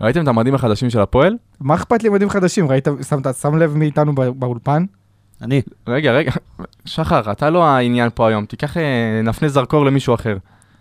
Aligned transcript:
ראיתם 0.00 0.22
את 0.22 0.28
המדים 0.28 0.54
החדשים 0.54 0.90
של 0.90 1.00
הפועל? 1.00 1.36
מה 1.60 1.74
אכפת 1.74 2.02
לי 2.02 2.08
מדים 2.08 2.30
חדשים? 2.30 2.68
ראית, 2.70 2.88
שמת, 3.08 3.26
שם 3.40 3.56
לב 3.56 3.76
מי 3.76 3.84
איתנו 3.84 4.14
בא- 4.14 4.30
באולפן? 4.30 4.84
אני. 5.42 5.62
רגע, 5.88 6.12
רגע, 6.12 6.30
שחר, 6.84 7.32
אתה 7.32 7.50
לא 7.50 7.64
העניין 7.66 8.10
פה 8.14 8.28
היום, 8.28 8.44
תיקח, 8.44 8.76
אה, 8.76 8.82
נפנה 9.24 9.48
זרקור 9.48 9.84
למישהו 9.86 10.14
אחר. 10.14 10.36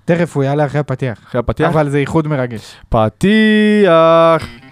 תכף 0.05 0.35
הוא 0.35 0.43
יעלה 0.43 0.65
אחרי 0.65 0.79
הפתיח. 0.79 1.19
אחרי 1.27 1.39
הפתיח? 1.39 1.69
אבל 1.71 1.89
זה 1.89 1.97
איחוד 1.97 2.27
מרגש. 2.27 2.75
פתיח! 2.89 4.66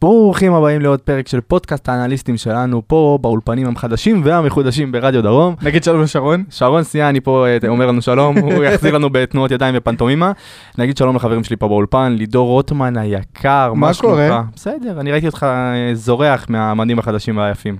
ברוכים 0.00 0.54
הבאים 0.54 0.80
לעוד 0.80 1.00
פרק 1.00 1.28
של 1.28 1.40
פודקאסט 1.40 1.88
האנליסטים 1.88 2.36
שלנו 2.36 2.82
פה 2.86 3.18
באולפנים 3.22 3.76
החדשים 3.76 4.20
והמחודשים 4.24 4.92
ברדיו 4.92 5.22
דרום. 5.22 5.54
נגיד 5.62 5.84
שלום 5.84 6.02
לשרון. 6.02 6.44
שרון 6.50 6.82
סיאני 6.82 7.20
פה 7.20 7.46
אה, 7.46 7.68
אומר 7.68 7.86
לנו 7.86 8.02
שלום, 8.02 8.38
הוא 8.38 8.64
יחזיר 8.64 8.94
לנו 8.94 9.10
בתנועות 9.10 9.50
ידיים 9.50 9.74
ופנטומימה. 9.78 10.32
נגיד 10.78 10.96
שלום 10.96 11.16
לחברים 11.16 11.44
שלי 11.44 11.56
פה 11.56 11.68
באולפן, 11.68 12.14
לידור 12.18 12.48
רוטמן 12.48 12.96
היקר, 12.96 13.72
מה 13.74 13.94
שלומך? 13.94 14.16
קורה? 14.16 14.42
בסדר, 14.54 15.00
אני 15.00 15.12
ראיתי 15.12 15.26
אותך 15.26 15.42
אה, 15.42 15.94
זורח 15.94 16.46
מהמדים 16.48 16.98
החדשים 16.98 17.36
והיפים. 17.36 17.76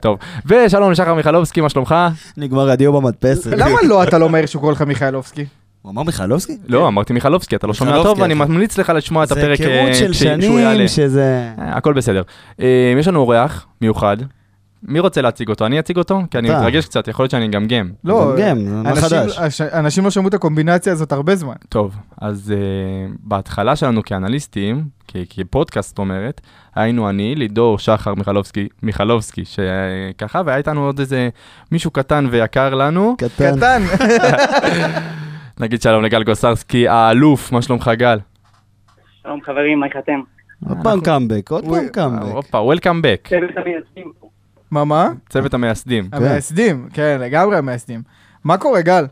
טוב, 0.00 0.18
ושלום 0.46 0.90
לשחר 0.90 1.14
מיכלובסקי, 1.14 1.60
מה 1.60 1.68
שלומך? 1.68 1.94
נגמר 2.36 2.70
הדיו 2.70 2.92
במדפסת. 2.92 3.50
למה 3.56 3.78
לא 3.88 4.02
אתה 4.02 4.18
לא 4.18 4.28
מהיר 4.28 4.46
שהוא 4.46 4.60
קורא 4.60 4.72
לך 4.72 4.82
מיכאלובסקי? 4.82 5.44
הוא 5.82 5.92
אמר 5.92 6.02
מיכלובסקי? 6.02 6.56
לא, 6.68 6.88
אמרתי 6.88 7.12
מיכלובסקי, 7.12 7.56
אתה 7.56 7.66
לא 7.66 7.74
שומע 7.74 8.02
טוב, 8.02 8.20
ואני 8.20 8.34
אחי. 8.34 8.42
ממליץ 8.42 8.78
לך 8.78 8.92
לשמוע 8.96 9.24
את 9.24 9.32
הפרק 9.32 9.58
זה 9.58 9.64
אה, 9.64 9.72
היכרות 9.80 9.94
של 9.96 10.12
כש- 10.12 10.44
שהוא 10.44 10.58
יעלה. 10.58 10.74
שנים 10.74 10.88
שזה... 10.88 11.50
אה, 11.58 11.76
הכל 11.76 11.92
בסדר. 11.92 12.22
אה, 12.60 12.66
יש 12.98 13.08
לנו 13.08 13.20
אורח 13.20 13.66
מיוחד. 13.80 14.16
מי 14.82 15.00
רוצה 15.00 15.22
להציג 15.22 15.48
אותו? 15.48 15.66
אני 15.66 15.78
אציג 15.78 15.96
אותו? 15.98 16.20
כי 16.30 16.38
אני. 16.38 16.50
מתרגש 16.50 16.84
קצת, 16.86 17.08
יכול 17.08 17.22
להיות 17.22 17.30
שאני 17.30 17.46
אגמגם. 17.46 17.90
לא, 18.04 18.34
גם, 18.38 18.58
זה 18.58 18.70
מה 18.74 18.90
אנשים- 18.90 19.02
חדש. 19.08 19.38
אש- 19.38 19.60
אנשים 19.60 20.04
לא 20.04 20.10
שמעו 20.10 20.28
את 20.28 20.34
הקומבינציה 20.34 20.92
הזאת 20.92 21.12
הרבה 21.12 21.36
זמן. 21.36 21.54
טוב, 21.68 21.96
אז 22.20 22.54
בהתחלה 23.22 23.76
שלנו 23.76 24.02
כאנליסטים, 24.02 24.84
כפודקאסט 25.30 25.98
אומרת, 25.98 26.40
היינו 26.74 27.08
אני, 27.08 27.34
לידור 27.34 27.78
שחר 27.78 28.14
מיכלובסקי, 28.14 28.68
מיכלובסקי, 28.82 29.42
שככה, 29.44 30.42
והיה 30.46 30.58
איתנו 30.58 30.84
עוד 30.86 30.98
איזה 30.98 31.28
מישהו 31.72 31.90
קטן 31.90 32.26
ויקר 32.30 32.74
לנו. 32.74 33.14
קטן. 33.18 33.82
נגיד 35.60 35.82
שלום 35.82 36.04
לגל 36.04 36.24
גוסרסקי, 36.24 36.88
האלוף, 36.88 37.52
מה 37.52 37.62
שלומך 37.62 37.90
גל? 37.94 38.18
שלום 39.22 39.40
חברים, 39.42 39.80
מה 39.80 39.86
איתכם? 39.86 40.20
עוד 40.68 40.78
פעם 40.82 41.00
קאמבק, 41.00 41.50
עוד 41.50 41.64
פעם 41.64 41.88
קאמבק. 41.88 42.32
הופה, 42.32 42.58
Welcome 42.74 43.02
back, 43.04 43.28
צוות 43.28 43.56
המייסדים. 43.56 44.12
מה, 44.70 44.84
מה? 44.84 45.08
צוות 45.28 45.54
המייסדים. 45.54 46.08
המייסדים, 46.12 46.88
כן, 46.94 47.18
לגמרי 47.20 47.56
המייסדים. 47.56 48.02
מה 48.44 48.58
קורה, 48.58 48.82
גל? 48.82 49.04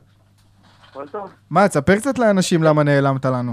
הכל 0.91 1.08
טוב. 1.08 1.30
מה, 1.50 1.69
תספר 1.69 1.96
קצת 1.96 2.19
לאנשים 2.19 2.62
למה 2.62 2.82
נעלמת 2.82 3.24
לנו. 3.24 3.52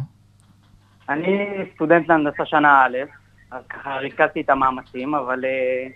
אני 1.09 1.37
סטודנט 1.75 2.09
להנדסה 2.09 2.45
שנה 2.45 2.85
א', 2.85 2.97
אז 3.51 3.61
ככה 3.69 3.95
ריכזתי 3.95 4.41
את 4.41 4.49
המאמצים, 4.49 5.15
אבל 5.15 5.45
אה, 5.45 5.87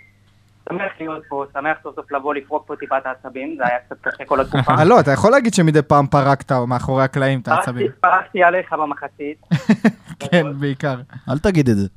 שמח 0.72 0.92
להיות 1.00 1.24
פה, 1.30 1.46
שמח 1.54 1.78
סוף 1.84 1.96
סוף 1.96 2.12
לבוא 2.12 2.34
לפרוק 2.34 2.68
פה 2.68 2.76
טיפה 2.76 2.98
את 2.98 3.06
העצבים, 3.06 3.56
זה 3.58 3.64
היה 3.68 3.78
קצת 3.80 3.96
קשה 4.02 4.26
כל 4.26 4.40
התקופה. 4.42 4.72
אה, 4.74 4.84
לא, 4.84 5.00
אתה 5.00 5.12
יכול 5.12 5.32
להגיד 5.32 5.54
שמדי 5.54 5.82
פעם 5.82 6.08
פרקת 6.08 6.52
מאחורי 6.52 7.04
הקלעים 7.04 7.40
את 7.40 7.48
העצבים. 7.48 7.88
פרקתי- 8.00 8.44
עליך 8.44 8.74
במחצית, 8.74 9.42
כן, 10.32 10.46
בעיקר. 10.60 10.96
אל 11.30 11.38
תגיד 11.40 11.70
את 11.70 11.78
זה. 11.78 11.88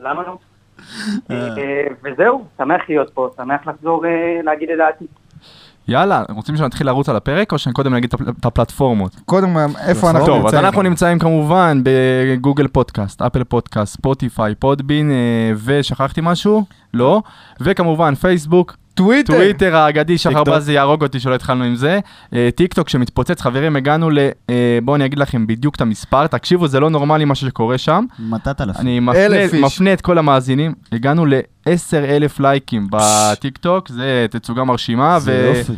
למה 0.00 0.22
לא? 0.22 0.38
אה, 1.30 1.46
וזהו, 2.04 2.44
שמח 2.58 2.80
להיות 2.88 3.10
פה, 3.14 3.28
שמח 3.36 3.66
לחזור 3.66 4.06
אה, 4.06 4.10
להגיד 4.42 4.70
את 4.70 4.76
דעתי. 4.78 5.06
יאללה, 5.88 6.22
רוצים 6.28 6.56
שנתחיל 6.56 6.86
לרוץ 6.86 7.08
על 7.08 7.16
הפרק, 7.16 7.52
או 7.52 7.58
שקודם 7.58 7.94
נגיד 7.94 8.08
את 8.08 8.14
הפל- 8.14 8.30
את 8.40 8.44
הפלטפורמות? 8.46 9.16
קודם, 9.24 9.56
איפה 9.86 10.10
אנחנו 10.10 10.26
טוב, 10.26 10.36
אז 10.38 10.44
נמצאים? 10.44 10.64
אנחנו 10.64 10.82
נמצאים 10.82 11.18
כמובן 11.18 11.80
ב 11.84 11.96
Google 11.96 12.66
Podcast, 12.68 13.22
Apple 13.22 13.44
Podcast, 13.44 13.92
Spotify, 13.94 14.54
Podbean, 14.54 15.10
אה, 15.10 15.16
ושכחתי 15.64 16.20
משהו? 16.24 16.64
לא. 16.94 17.22
וכמובן 17.60 18.14
פייסבוק, 18.14 18.76
טוויטר. 18.96 19.32
טוויטר 19.32 19.76
האגדי, 19.76 20.18
שחר. 20.18 20.44
בזי 20.44 20.72
יהרוג 20.72 21.02
אותי 21.02 21.20
שלא 21.20 21.34
התחלנו 21.34 21.64
עם 21.64 21.74
זה. 21.74 21.98
אה, 22.34 22.48
טיק 22.54 22.74
טוק 22.74 22.88
שמתפוצץ, 22.88 23.40
חברים, 23.40 23.76
הגענו 23.76 24.10
ל... 24.10 24.18
אה, 24.50 24.78
בואו 24.82 24.96
אני 24.96 25.04
אגיד 25.04 25.18
לכם 25.18 25.46
בדיוק 25.46 25.74
את 25.76 25.80
המספר, 25.80 26.26
תקשיבו, 26.26 26.68
זה 26.68 26.80
לא 26.80 26.90
נורמלי 26.90 27.24
מה 27.24 27.34
שקורה 27.34 27.78
שם. 27.78 28.04
עשרת 28.18 28.60
אלפים. 28.60 28.80
אני 28.80 29.00
מפנה, 29.60 29.92
את 29.92 30.00
כל 30.00 30.18
המאזינים, 30.18 30.74
הגענו 30.92 31.26
ל-10 31.26 31.94
אלף 31.94 32.40
לייקים 32.40 32.86
בטיק 32.90 33.58
טוק, 33.58 33.88
זה 33.88 34.26
תצוגה 34.30 34.64
מרשימה. 34.64 35.18
זה 35.20 35.50
ו- 35.54 35.58
יופי. 35.58 35.72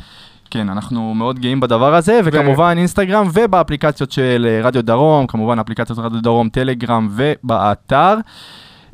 כן, 0.50 0.68
אנחנו 0.68 1.14
מאוד 1.14 1.38
גאים 1.38 1.60
בדבר 1.60 1.94
הזה, 1.94 2.20
וכמובן 2.24 2.74
אינסטגרם 2.78 3.28
ובאפליקציות 3.34 4.12
של 4.12 4.46
אה, 4.48 4.66
רדיו 4.66 4.82
דרום, 4.82 5.26
כמובן 5.26 5.58
אפליקציות 5.58 5.98
רדיו 5.98 6.20
דרום, 6.20 6.48
טלגרם 6.48 7.08
ובאתר. 7.10 8.14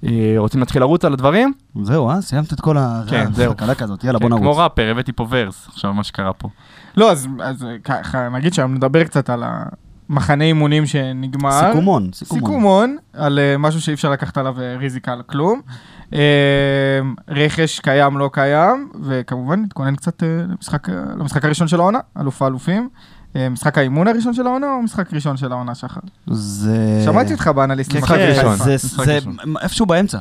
אה, 0.04 0.34
רוצים 0.38 0.60
להתחיל 0.60 0.82
לרוץ 0.82 1.04
על 1.04 1.12
הדברים? 1.12 1.52
זהו, 1.82 2.10
אה? 2.10 2.20
סיימת 2.20 2.52
את 2.52 2.60
כל 2.60 2.78
ה... 2.78 3.02
כן, 3.08 3.26
כזאת, 3.74 4.04
יאללה, 4.04 4.18
בוא 4.18 4.28
כן, 4.28 4.36
כמו 4.36 4.44
נרוץ. 4.44 4.58
ראפר, 4.58 4.90
הבאתי 4.90 5.12
פה 5.12 5.26
ורס, 5.30 5.68
עכשיו 5.68 5.94
מה 5.94 6.04
שקרה 6.04 6.32
פה. 6.32 6.48
לא, 6.96 7.12
אז 7.12 7.28
ככה, 7.84 8.28
נגיד 8.28 8.54
שהיום 8.54 8.74
נדבר 8.74 9.04
קצת 9.04 9.30
על 9.30 9.44
המחנה 10.08 10.44
אימונים 10.44 10.86
שנגמר. 10.86 11.60
סיכומון, 11.70 12.10
סיכומון. 12.12 12.44
סיכומון, 12.44 12.96
על 13.12 13.38
אה, 13.38 13.58
משהו 13.58 13.80
שאי 13.80 13.94
אפשר 13.94 14.10
לקחת 14.10 14.38
עליו 14.38 14.60
אה, 14.60 14.76
ריזיקה 14.78 15.12
על 15.12 15.22
כלום. 15.22 15.60
רכש 17.28 17.80
קיים, 17.80 18.18
לא 18.18 18.30
קיים, 18.32 18.90
וכמובן 19.02 19.60
נתכונן 19.60 19.96
קצת 19.96 20.22
למשחק, 20.22 20.88
למשחק 20.88 21.44
הראשון 21.44 21.68
של 21.68 21.80
העונה, 21.80 21.98
אלוף 22.20 22.42
האלופים. 22.42 22.88
אה, 23.36 23.48
משחק 23.48 23.78
האימון 23.78 24.08
הראשון 24.08 24.34
של 24.34 24.46
העונה 24.46 24.72
או 24.72 24.82
משחק 24.82 25.12
ראשון 25.12 25.36
של 25.36 25.52
העונה, 25.52 25.74
שחר? 25.74 26.00
זה... 26.26 27.02
שמעתי 27.04 27.32
אותך 27.32 27.48
באנליסטים. 27.48 28.00
משחק 28.00 28.16
כן, 28.16 28.32
ראשון. 28.36 28.56
זה-. 28.56 29.18
איפשהו 29.62 29.86
באמצע. 29.86 30.18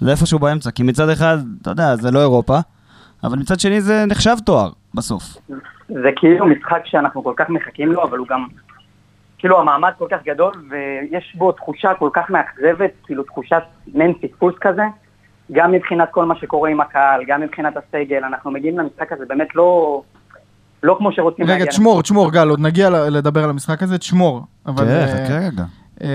זה 0.00 0.10
איפשהו 0.10 0.38
באמצע, 0.38 0.70
כי 0.70 0.82
מצד 0.82 1.08
אחד, 1.08 1.38
אתה 1.62 1.70
יודע, 1.70 1.96
זה 1.96 2.10
לא 2.10 2.20
אירופה, 2.20 2.58
אבל 3.24 3.38
מצד 3.38 3.60
שני 3.60 3.80
זה 3.80 4.04
נחשב 4.06 4.36
תואר, 4.46 4.70
בסוף. 4.94 5.22
זה 5.88 6.10
כאילו 6.16 6.46
משחק 6.46 6.82
שאנחנו 6.84 7.24
כל 7.24 7.32
כך 7.36 7.48
מחכים 7.48 7.92
לו, 7.92 8.02
אבל 8.02 8.18
הוא 8.18 8.26
גם... 8.26 8.46
כאילו 9.38 9.60
המעמד 9.60 9.92
כל 9.98 10.06
כך 10.10 10.18
גדול, 10.24 10.52
ויש 10.70 11.34
בו 11.38 11.52
תחושה 11.52 11.94
כל 11.94 12.10
כך 12.12 12.30
מאכזבת, 12.30 12.90
כאילו 13.04 13.22
תחושת 13.22 13.62
מעין 13.94 14.14
פספוס 14.14 14.54
כזה, 14.60 14.82
גם 15.52 15.72
מבחינת 15.72 16.08
כל 16.10 16.24
מה 16.24 16.36
שקורה 16.36 16.70
עם 16.70 16.80
הקהל, 16.80 17.24
גם 17.26 17.40
מבחינת 17.40 17.74
הסגל, 17.76 18.24
אנחנו 18.24 18.50
מגיעים 18.50 18.78
למשחק 18.78 19.12
הזה 19.12 19.24
באמת 19.28 19.54
לא... 19.54 20.02
לא 20.82 20.94
כמו 20.98 21.12
שרוצים 21.12 21.46
רגע, 21.46 21.64
תשמור, 21.64 22.02
תשמור, 22.02 22.32
גל, 22.32 22.48
עוד 22.48 22.60
נגיע 22.60 22.90
לדבר 22.90 23.44
על 23.44 23.50
המשחק 23.50 23.82
הזה, 23.82 23.98
תשמור. 23.98 24.42
אבל 24.66 24.84
כן, 24.84 24.90
אה, 24.90 25.08
חכה 25.26 25.38
רגע. 25.38 25.64
אה, 26.02 26.08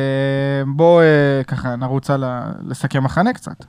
בוא 0.67 1.01
אה, 1.01 1.43
ככה 1.43 1.75
נרוץ 1.75 2.09
על 2.09 2.23
לסכם 2.67 3.03
מחנה 3.03 3.33
קצת. 3.33 3.65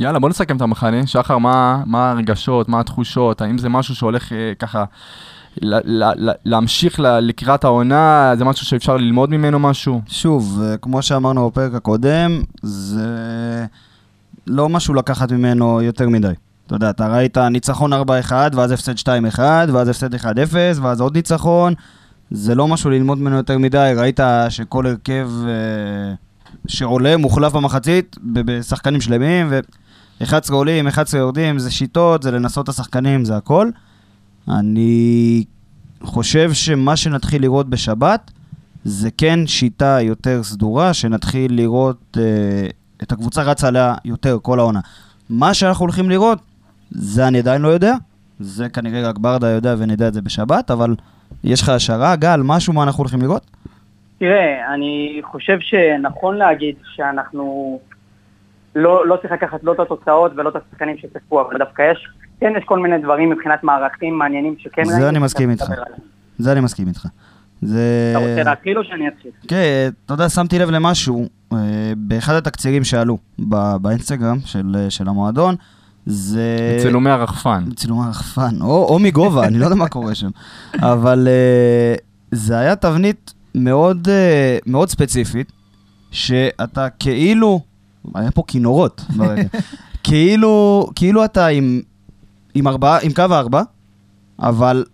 יאללה, 0.00 0.18
בוא 0.18 0.28
נסכם 0.28 0.56
את 0.56 0.62
המחנה. 0.62 1.06
שחר, 1.06 1.38
מה, 1.38 1.82
מה 1.86 2.10
הרגשות, 2.10 2.68
מה 2.68 2.80
התחושות, 2.80 3.40
האם 3.40 3.58
זה 3.58 3.68
משהו 3.68 3.94
שהולך 3.94 4.32
אה, 4.32 4.52
ככה 4.58 4.84
ל- 5.62 6.02
ל- 6.04 6.28
ל- 6.30 6.34
להמשיך 6.44 7.00
ל- 7.00 7.18
לקראת 7.18 7.64
העונה, 7.64 8.32
זה 8.38 8.44
משהו 8.44 8.66
שאפשר 8.66 8.96
ללמוד 8.96 9.30
ממנו 9.30 9.58
משהו? 9.58 10.00
שוב, 10.06 10.62
כמו 10.82 11.02
שאמרנו 11.02 11.50
בפרק 11.50 11.74
הקודם, 11.74 12.42
זה 12.62 13.06
לא 14.46 14.68
משהו 14.68 14.94
לקחת 14.94 15.32
ממנו 15.32 15.82
יותר 15.82 16.08
מדי. 16.08 16.32
אתה 16.70 16.76
יודע, 16.76 16.90
אתה 16.90 17.08
ראית 17.08 17.38
ניצחון 17.38 17.92
4-1, 17.92 17.96
ואז 18.52 18.70
הפסד 18.70 18.94
2-1, 18.98 19.38
ואז 19.72 19.88
הפסד 19.88 20.14
1-0, 20.14 20.26
ואז 20.82 21.00
עוד 21.00 21.16
ניצחון. 21.16 21.74
זה 22.30 22.54
לא 22.54 22.68
משהו 22.68 22.90
ללמוד 22.90 23.18
ממנו 23.18 23.36
יותר 23.36 23.58
מדי, 23.58 23.92
ראית 23.96 24.20
שכל 24.48 24.86
הרכב 24.86 25.30
אה, 25.46 26.14
שעולה 26.66 27.16
מוחלף 27.16 27.52
במחצית 27.52 28.16
בשחקנים 28.22 29.00
שלמים, 29.00 29.46
ו-11 29.50 30.52
עולים, 30.52 30.86
11 30.86 31.20
יורדים, 31.20 31.58
זה 31.58 31.70
שיטות, 31.70 32.22
זה 32.22 32.30
לנסות 32.30 32.64
את 32.64 32.68
השחקנים, 32.68 33.24
זה 33.24 33.36
הכל. 33.36 33.70
אני 34.48 35.44
חושב 36.02 36.52
שמה 36.52 36.96
שנתחיל 36.96 37.42
לראות 37.42 37.68
בשבת, 37.70 38.30
זה 38.84 39.08
כן 39.18 39.46
שיטה 39.46 39.98
יותר 40.02 40.42
סדורה, 40.42 40.94
שנתחיל 40.94 41.54
לראות 41.54 42.16
אה, 42.20 42.22
את 43.02 43.12
הקבוצה 43.12 43.42
רצה 43.42 43.68
עליה 43.68 43.94
יותר 44.04 44.38
כל 44.42 44.58
העונה. 44.58 44.80
מה 45.30 45.54
שאנחנו 45.54 45.84
הולכים 45.84 46.10
לראות, 46.10 46.38
זה 46.90 47.28
אני 47.28 47.38
עדיין 47.38 47.62
לא 47.62 47.68
יודע, 47.68 47.94
זה 48.40 48.68
כנראה 48.68 49.08
רק 49.08 49.18
ברדה 49.18 49.48
יודע 49.50 49.74
ונדע 49.78 50.08
את 50.08 50.14
זה 50.14 50.22
בשבת, 50.22 50.70
אבל 50.70 50.94
יש 51.44 51.62
לך 51.62 51.68
השערה, 51.68 52.16
גל, 52.16 52.40
משהו 52.44 52.72
מה 52.72 52.82
אנחנו 52.82 53.02
הולכים 53.02 53.22
לראות? 53.22 53.46
תראה, 54.18 54.74
אני 54.74 55.20
חושב 55.24 55.58
שנכון 55.60 56.36
להגיד 56.36 56.74
שאנחנו 56.94 57.78
לא, 58.74 59.06
לא 59.06 59.16
צריך 59.16 59.32
לקחת 59.32 59.64
לא 59.64 59.72
את 59.72 59.80
התוצאות 59.80 60.32
ולא 60.36 60.48
את 60.48 60.56
השחקנים 60.56 60.98
שצפו, 60.98 61.40
אבל 61.40 61.58
דווקא 61.58 61.82
יש, 61.92 62.08
כן 62.40 62.52
יש 62.58 62.64
כל 62.64 62.78
מיני 62.78 62.98
דברים 62.98 63.30
מבחינת 63.30 63.64
מערכים 63.64 64.18
מעניינים 64.18 64.54
שכן 64.58 64.84
זה 64.84 65.08
אני 65.08 65.18
מסכים 65.18 65.50
איתך. 65.50 65.72
זה 66.38 66.52
אני 66.52 66.60
מסכים 66.60 66.88
איתך. 66.88 67.06
זה... 67.62 68.12
אתה 68.16 68.18
רוצה 68.18 68.42
להתחיל 68.42 68.78
או 68.78 68.84
שאני 68.84 69.08
אתחיל? 69.08 69.30
כן, 69.48 69.88
אתה 70.06 70.14
יודע, 70.14 70.28
שמתי 70.28 70.58
לב 70.58 70.70
למשהו, 70.70 71.28
אה, 71.52 71.58
באחד 71.96 72.34
התקצירים 72.34 72.84
שעלו 72.84 73.18
באינסטגרם 73.80 74.36
של, 74.44 74.76
של 74.88 75.08
המועדון, 75.08 75.54
זה... 76.06 76.76
צילומי 76.82 77.10
הרחפן. 77.10 77.64
צילומי 77.76 78.06
הרחפן, 78.06 78.60
או, 78.60 78.86
או 78.88 78.98
מגובה, 78.98 79.46
אני 79.46 79.58
לא 79.58 79.64
יודע 79.64 79.76
מה 79.76 79.88
קורה 79.88 80.14
שם. 80.14 80.30
אבל 80.74 81.28
אה, 81.28 81.94
זה 82.30 82.58
היה 82.58 82.76
תבנית 82.76 83.34
מאוד, 83.54 84.08
אה, 84.08 84.58
מאוד 84.66 84.88
ספציפית, 84.88 85.52
שאתה 86.10 86.88
כאילו, 86.98 87.60
היה 88.14 88.30
פה 88.30 88.42
כינורות 88.46 89.04
ברגע, 89.16 89.42
כאילו, 90.04 90.86
כאילו 90.94 91.24
אתה 91.24 91.46
עם, 91.46 91.80
עם, 92.54 92.68
ארבע, 92.68 92.98
עם 93.02 93.12
קו 93.12 93.22
ארבע, 93.30 93.62
אבל 94.40 94.84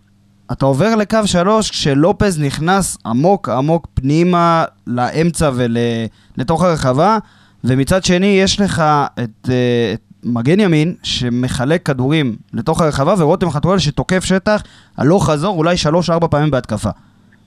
אתה 0.53 0.67
עובר 0.67 0.95
לקו 0.95 1.19
שלוש 1.25 1.71
כשלופז 1.71 2.41
נכנס 2.41 2.99
עמוק 3.07 3.49
עמוק 3.49 3.87
פנימה 3.95 4.65
לאמצע 4.87 5.51
ולתוך 5.55 6.63
הרחבה, 6.63 7.19
ומצד 7.65 8.05
שני 8.05 8.27
יש 8.27 8.61
לך 8.61 8.83
את, 9.23 9.51
את 9.95 10.16
מגן 10.27 10.61
ימין 10.61 10.95
שמחלק 11.03 11.87
כדורים 11.87 12.37
לתוך 12.53 12.81
הרחבה, 12.81 13.15
ורותם 13.19 13.51
חתואל 13.51 13.79
שתוקף 13.79 14.25
שטח 14.25 14.63
הלוך 14.97 15.31
חזור 15.31 15.57
אולי 15.57 15.77
שלוש-ארבע 15.77 16.27
פעמים 16.31 16.51
בהתקפה. 16.51 16.91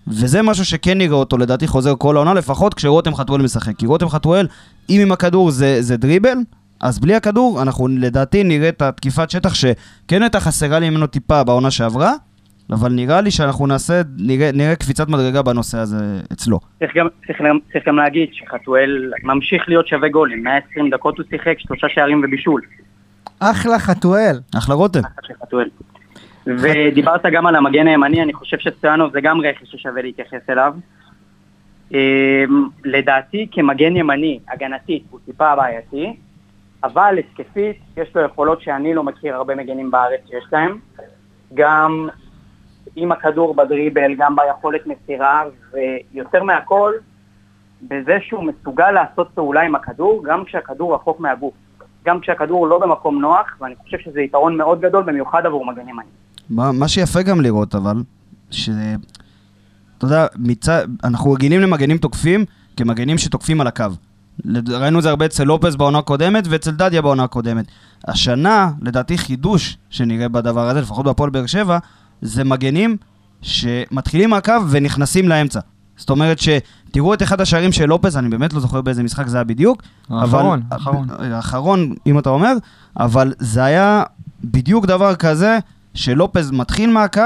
וזה 0.07 0.41
משהו 0.41 0.65
שכן 0.65 0.97
נראה 0.97 1.15
אותו 1.15 1.37
לדעתי 1.37 1.67
חוזר 1.67 1.93
כל 1.97 2.15
העונה, 2.15 2.33
לפחות 2.33 2.73
כשרותם 2.73 3.15
חתואל 3.15 3.41
משחק. 3.41 3.77
כי 3.77 3.85
רותם 3.85 4.09
חתואל, 4.09 4.47
אם 4.89 4.99
עם 5.01 5.11
הכדור 5.11 5.51
זה, 5.51 5.77
זה 5.81 5.97
דריבל, 5.97 6.37
אז 6.79 6.99
בלי 6.99 7.15
הכדור, 7.15 7.61
אנחנו 7.61 7.87
לדעתי 7.87 8.43
נראה 8.43 8.69
את 8.69 8.81
התקיפת 8.81 9.29
שטח 9.29 9.53
שכן 9.53 10.21
הייתה 10.21 10.39
חסרה 10.39 10.79
לי 10.79 10.89
ממנו 10.89 11.07
טיפה 11.07 11.43
בעונה 11.43 11.71
שעברה, 11.71 12.13
אבל 12.71 12.92
נראה 12.92 13.21
לי 13.21 13.31
שאנחנו 13.31 13.68
נעשה, 13.68 14.01
נראה, 14.18 14.50
נראה 14.54 14.75
קפיצת 14.75 15.10
מדרגה 15.10 15.42
בנושא 15.42 15.77
הזה 15.77 16.21
אצלו. 16.33 16.60
צריך 16.80 16.95
גם, 16.95 17.07
צריך, 17.27 17.42
גם, 17.42 17.57
צריך 17.74 17.88
גם 17.88 17.95
להגיד 17.95 18.30
שחתואל 18.31 19.12
ממשיך 19.24 19.63
להיות 19.68 19.88
שווה 19.88 20.10
גולים, 20.10 20.44
120 20.44 20.89
דקות 20.89 21.18
הוא 21.18 21.25
שיחק, 21.30 21.56
שלושה 21.60 21.89
שערים 21.89 22.21
ובישול. 22.24 22.62
אחלה 23.39 23.80
חתואל. 23.80 24.39
אחלה 24.57 24.75
רותם. 24.75 25.00
של 25.27 25.33
חתואל. 25.42 25.69
ודיברת 26.48 27.25
גם 27.31 27.45
על 27.45 27.56
המגן 27.56 27.88
הימני, 27.88 28.24
אני 28.24 28.33
חושב 28.33 28.57
שסטויאנוב 28.60 29.12
זה 29.12 29.22
גם 29.22 29.42
רכש 29.42 29.72
ששווה 29.72 30.01
להתייחס 30.01 30.50
אליו. 30.50 30.74
אמ, 31.92 31.98
לדעתי 32.86 33.48
כמגן 33.51 33.95
ימני, 33.95 34.39
הגנתית, 34.50 35.04
הוא 35.10 35.19
טיפה 35.25 35.56
בעייתי, 35.56 36.13
אבל 36.83 37.15
התקפית, 37.19 37.77
יש 37.98 38.15
לו 38.15 38.22
יכולות 38.22 38.62
שאני 38.62 38.94
לא 38.94 39.04
מכיר 39.04 39.36
הרבה 39.36 39.56
מגנים 39.56 39.92
בארץ 39.92 40.19
שיש 40.30 40.44
להם. 40.51 40.77
גם 41.54 42.07
עם 43.04 43.12
הכדור 43.12 43.56
בדריבל, 43.56 44.16
גם 44.18 44.36
ביכולת 44.36 44.81
מסירה, 44.88 45.44
ויותר 45.74 46.44
מהכל, 46.44 46.94
בזה 47.81 48.18
שהוא 48.22 48.44
מסוגל 48.44 48.92
לעשות 48.92 49.30
פעולה 49.36 49.62
עם 49.62 49.75
הכדור, 49.75 50.24
גם 50.25 50.44
כשהכדור 50.46 50.96
רחוק 50.96 51.19
מהגוף. 51.19 51.54
גם 52.06 52.19
כשהכדור 52.19 52.68
לא 52.68 52.80
במקום 52.80 53.22
נוח, 53.22 53.57
ואני 53.62 53.75
חושב 53.84 53.98
שזה 54.00 54.22
יתרון 54.22 54.57
מאוד 54.57 54.81
גדול, 54.81 55.04
במיוחד 55.04 55.46
עבור 55.46 55.66
מגנים 55.66 55.90
ימניים. 55.90 56.10
מה, 56.50 56.72
מה 56.72 56.88
שיפה 56.88 57.22
גם 57.22 57.42
לראות 57.42 57.75
אבל, 57.75 58.04
ש... 58.51 58.69
אתה 59.98 60.06
יודע, 60.06 60.25
מצד... 60.36 60.88
אנחנו 61.04 61.31
רגילים 61.31 61.62
למגנים 61.62 61.98
תוקפים 61.98 62.46
כמגנים 62.78 63.18
שתוקפים 63.18 63.62
על 63.62 63.68
הקו. 63.68 63.86
ראינו 64.69 64.98
את 64.98 65.04
זה 65.04 65.10
הרבה 65.10 65.25
אצל 65.25 65.44
לופס 65.44 65.75
בעונה 65.75 65.98
הקודמת 65.98 66.44
ואצל 66.50 66.72
דדיה 66.72 67.01
בעונה 67.01 67.24
הקודמת. 67.24 67.66
השנה, 68.07 68.72
לדעתי 68.81 69.18
חידוש 69.18 69.78
שנראה 69.90 70.28
בדבר 70.28 70.68
הזה, 70.69 70.81
לפחות 70.81 71.06
בהפועל 71.06 71.30
באר 71.30 71.46
שבע, 71.46 71.78
זה 72.21 72.44
מגנים 72.44 72.98
שמתחילים 73.42 74.30
מהקו 74.30 74.54
ונכנסים 74.69 75.30
לאמצע. 75.30 75.60
זאת 75.98 76.10
אומרת 76.10 76.39
שתראו 76.39 77.13
את 77.13 77.24
אחד 77.24 77.42
השערים 77.42 77.71
של 77.71 77.86
לופס, 77.86 78.16
אני 78.16 78.30
באמת 78.30 78.54
לא 78.54 78.60
זוכר 78.60 78.81
באיזה 78.81 79.04
משחק 79.04 79.27
זה 79.27 79.38
היה 79.38 79.44
בדיוק. 79.44 79.81
האחרון, 80.10 80.62
אבל- 80.69 80.77
האחרון. 80.80 81.07
האחרון, 81.33 81.95
אם 82.07 82.19
אתה 82.19 82.30
אומר, 82.30 82.54
אבל 82.98 83.33
זה 83.39 83.63
היה 83.63 84.04
בדיוק 84.44 84.86
דבר 84.86 85.16
כזה, 85.16 85.60
שלופז 85.94 86.51
מתחיל 86.51 86.89
מהקו, 86.92 87.21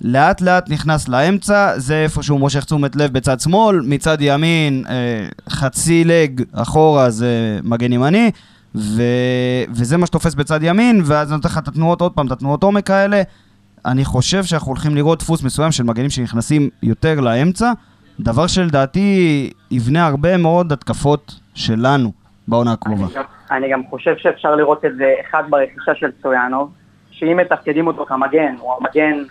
לאט 0.00 0.40
לאט 0.40 0.70
נכנס 0.70 1.08
לאמצע, 1.08 1.72
זה 1.76 1.94
איפה 1.94 2.22
שהוא 2.22 2.40
מושך 2.40 2.64
תשומת 2.64 2.96
לב 2.96 3.12
בצד 3.12 3.40
שמאל, 3.40 3.80
מצד 3.84 4.16
ימין 4.20 4.84
אה, 4.88 4.94
חצי 5.48 6.04
לג 6.04 6.42
אחורה 6.52 7.10
זה 7.10 7.60
מגן 7.62 7.92
ימני, 7.92 8.30
ו... 8.74 9.02
וזה 9.70 9.96
מה 9.96 10.06
שתופס 10.06 10.34
בצד 10.34 10.60
ימין, 10.62 11.02
ואז 11.04 11.32
נותן 11.32 11.48
לך 11.48 11.58
את 11.58 11.68
התנועות 11.68 12.00
עוד 12.00 12.12
פעם, 12.12 12.26
את 12.26 12.32
התנועות 12.32 12.62
עומק 12.62 12.90
האלה. 12.90 13.22
אני 13.86 14.04
חושב 14.04 14.44
שאנחנו 14.44 14.68
הולכים 14.68 14.94
לראות 14.94 15.18
דפוס 15.18 15.42
מסוים 15.44 15.72
של 15.72 15.84
מגנים 15.84 16.10
שנכנסים 16.10 16.68
יותר 16.82 17.20
לאמצע, 17.20 17.72
דבר 18.20 18.46
שלדעתי 18.46 19.10
יבנה 19.70 20.06
הרבה 20.06 20.36
מאוד 20.36 20.72
התקפות 20.72 21.34
שלנו 21.54 22.12
בעונה 22.48 22.72
הקרובה. 22.72 23.04
אני 23.04 23.14
גם- 23.14 23.24
אני 23.50 23.72
גם 23.72 23.82
חושב 23.90 24.14
שאפשר 24.18 24.54
לראות 24.56 24.84
את 24.84 24.96
זה, 24.96 25.04
אחד 25.30 25.42
ברכישה 25.50 25.92
של 25.94 26.10
סטויאנוב, 26.18 26.70
שאם 27.10 27.36
מתפקדים 27.36 27.86
אותו 27.86 28.06
כמגן, 28.06 28.54
הוא 28.60 28.72
המגן 28.80 29.22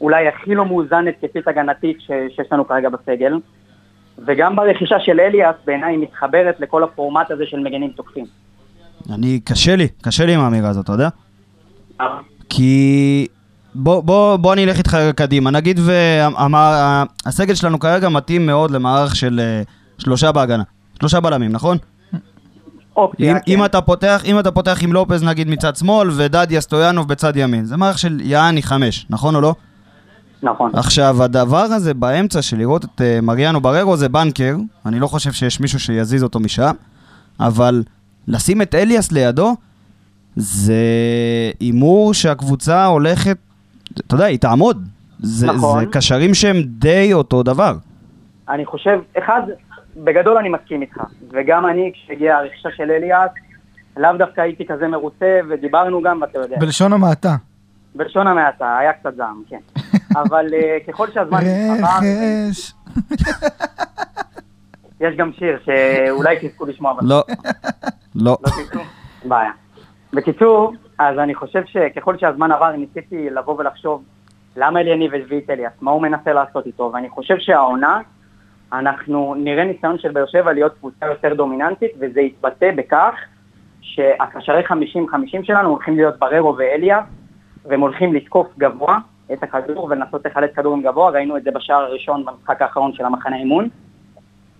אולי 0.00 0.28
הכי 0.28 0.54
לא 0.54 0.64
מאוזן 0.66 1.04
התקפית 1.08 1.48
הגנתית 1.48 2.00
ש- 2.00 2.06
שיש 2.36 2.46
לנו 2.52 2.68
כרגע 2.68 2.88
בסגל, 2.88 3.38
וגם 4.26 4.56
ברכישה 4.56 4.96
של 5.00 5.20
אליאס, 5.20 5.54
בעיניי 5.66 5.96
מתחברת 5.96 6.54
לכל 6.60 6.84
הפורמט 6.84 7.30
הזה 7.30 7.44
של 7.46 7.58
מגנים 7.60 7.90
תוקפים. 7.90 8.24
אני, 9.14 9.40
קשה 9.44 9.76
לי, 9.76 9.88
קשה 10.02 10.26
לי 10.26 10.34
עם 10.34 10.40
האמירה 10.40 10.68
הזאת, 10.68 10.84
אתה 10.84 10.92
יודע? 10.92 11.08
כי... 12.48 13.26
בוא, 13.74 14.00
בוא, 14.00 14.36
בוא 14.36 14.52
אני 14.52 14.64
אלך 14.64 14.78
איתך 14.78 14.96
קדימה. 15.14 15.50
נגיד 15.50 15.80
והסגל 17.24 17.54
שלנו 17.54 17.78
כרגע 17.78 18.08
מתאים 18.08 18.46
מאוד 18.46 18.70
למערך 18.70 19.16
של 19.16 19.40
אה, 19.40 19.62
שלושה 19.98 20.32
בהגנה. 20.32 20.62
שלושה 20.98 21.20
בלמים, 21.20 21.52
נכון? 21.52 21.78
אופציה, 22.96 23.32
אם, 23.32 23.38
כן. 23.38 23.52
אם, 23.52 23.64
אתה 23.64 23.80
פותח, 23.80 24.22
אם 24.24 24.38
אתה 24.38 24.50
פותח 24.50 24.78
עם 24.82 24.92
לופז 24.92 25.22
נגיד 25.22 25.48
מצד 25.48 25.76
שמאל 25.76 26.10
ודדיה 26.16 26.60
סטויאנוב 26.60 27.08
בצד 27.08 27.36
ימין. 27.36 27.64
זה 27.64 27.76
מערך 27.76 27.98
של 27.98 28.20
יעני 28.24 28.62
חמש, 28.62 29.06
נכון 29.10 29.34
או 29.34 29.40
לא? 29.40 29.54
נכון. 30.42 30.70
עכשיו, 30.74 31.22
הדבר 31.22 31.58
הזה 31.62 31.94
באמצע 31.94 32.42
של 32.42 32.58
לראות 32.58 32.84
את 32.84 33.00
uh, 33.00 33.24
מריאנו 33.24 33.60
בררו 33.60 33.96
זה 33.96 34.08
בנקר, 34.08 34.56
אני 34.86 35.00
לא 35.00 35.06
חושב 35.06 35.32
שיש 35.32 35.60
מישהו 35.60 35.80
שיזיז 35.80 36.22
אותו 36.22 36.40
משם, 36.40 36.72
אבל 37.40 37.82
לשים 38.28 38.62
את 38.62 38.74
אליאס 38.74 39.12
לידו, 39.12 39.56
זה 40.36 40.74
הימור 41.60 42.14
שהקבוצה 42.14 42.86
הולכת, 42.86 43.36
אתה 44.06 44.14
יודע, 44.14 44.24
היא 44.24 44.38
תעמוד. 44.38 44.88
זה, 45.18 45.46
נכון. 45.46 45.84
זה 45.84 45.90
קשרים 45.92 46.34
שהם 46.34 46.56
די 46.62 47.12
אותו 47.12 47.42
דבר. 47.42 47.74
אני 48.48 48.66
חושב, 48.66 48.98
אחד, 49.18 49.42
בגדול 49.96 50.36
אני 50.36 50.48
מסכים 50.48 50.82
איתך, 50.82 50.96
וגם 51.30 51.66
אני, 51.66 51.92
כשהגיעה 51.94 52.38
הרכישה 52.38 52.68
של 52.76 52.90
אליאס, 52.90 53.30
לאו 53.96 54.10
דווקא 54.18 54.40
הייתי 54.40 54.66
כזה 54.66 54.88
מרוצה, 54.88 55.40
ודיברנו 55.48 56.02
גם, 56.02 56.18
ואתה 56.22 56.38
יודע, 56.38 56.56
בלשון 56.60 56.92
המעטה. 56.92 57.36
בלשון 57.94 58.26
המעטה, 58.26 58.78
היה 58.78 58.92
קצת 58.92 59.16
זעם, 59.16 59.42
כן. 59.48 59.60
אבל 60.22 60.46
uh, 60.46 60.92
ככל 60.92 61.06
שהזמן 61.14 61.38
עבר, 61.38 61.86
רכש. 61.98 62.72
יש 65.00 65.16
גם 65.16 65.30
שיר 65.38 65.58
שאולי 65.64 66.36
תזכו 66.42 66.66
לשמוע. 66.66 66.94
לא, 67.02 67.22
לא. 68.14 68.36
לא 68.42 68.50
תזכו? 68.50 68.80
בעיה. 69.24 69.50
בקיצור, 70.12 70.72
אז 71.08 71.18
אני 71.18 71.34
חושב 71.34 71.62
שככל 71.66 72.18
שהזמן 72.18 72.52
עבר, 72.52 72.70
ניסיתי 72.76 73.30
לבוא 73.30 73.58
ולחשוב 73.58 74.04
למה 74.56 74.80
אליניב 74.80 75.14
הביא 75.14 75.38
את 75.38 75.50
אליאס, 75.50 75.72
מה 75.80 75.90
הוא 75.90 76.02
מנסה 76.02 76.32
לעשות 76.32 76.66
איתו, 76.66 76.90
ואני 76.94 77.08
חושב 77.08 77.38
שהעונה, 77.38 78.00
אנחנו 78.72 79.34
נראה 79.38 79.64
ניסיון 79.64 79.98
של 79.98 80.12
באר 80.12 80.26
שבע 80.26 80.52
להיות 80.52 80.74
קבוצה 80.78 81.06
יותר 81.06 81.34
דומיננטית, 81.34 81.90
וזה 82.00 82.20
יתבטא 82.20 82.70
בכך 82.76 83.14
שהקשרי 83.80 84.62
50-50 84.66 84.72
שלנו 85.42 85.68
הולכים 85.68 85.96
להיות 85.96 86.18
בררו 86.18 86.56
ואליאס, 86.56 87.04
והם 87.64 87.80
הולכים 87.80 88.14
לתקוף 88.14 88.46
גבוה 88.58 88.98
את 89.32 89.42
הכדור 89.42 89.84
ולנסות 89.84 90.26
לחלץ 90.26 90.50
כדורים 90.54 90.82
גבוה, 90.82 91.10
ראינו 91.10 91.36
את 91.36 91.42
זה 91.42 91.50
בשער 91.50 91.82
הראשון 91.82 92.24
במשחק 92.24 92.62
האחרון 92.62 92.92
של 92.92 93.04
המחנה 93.04 93.36
אימון. 93.36 93.68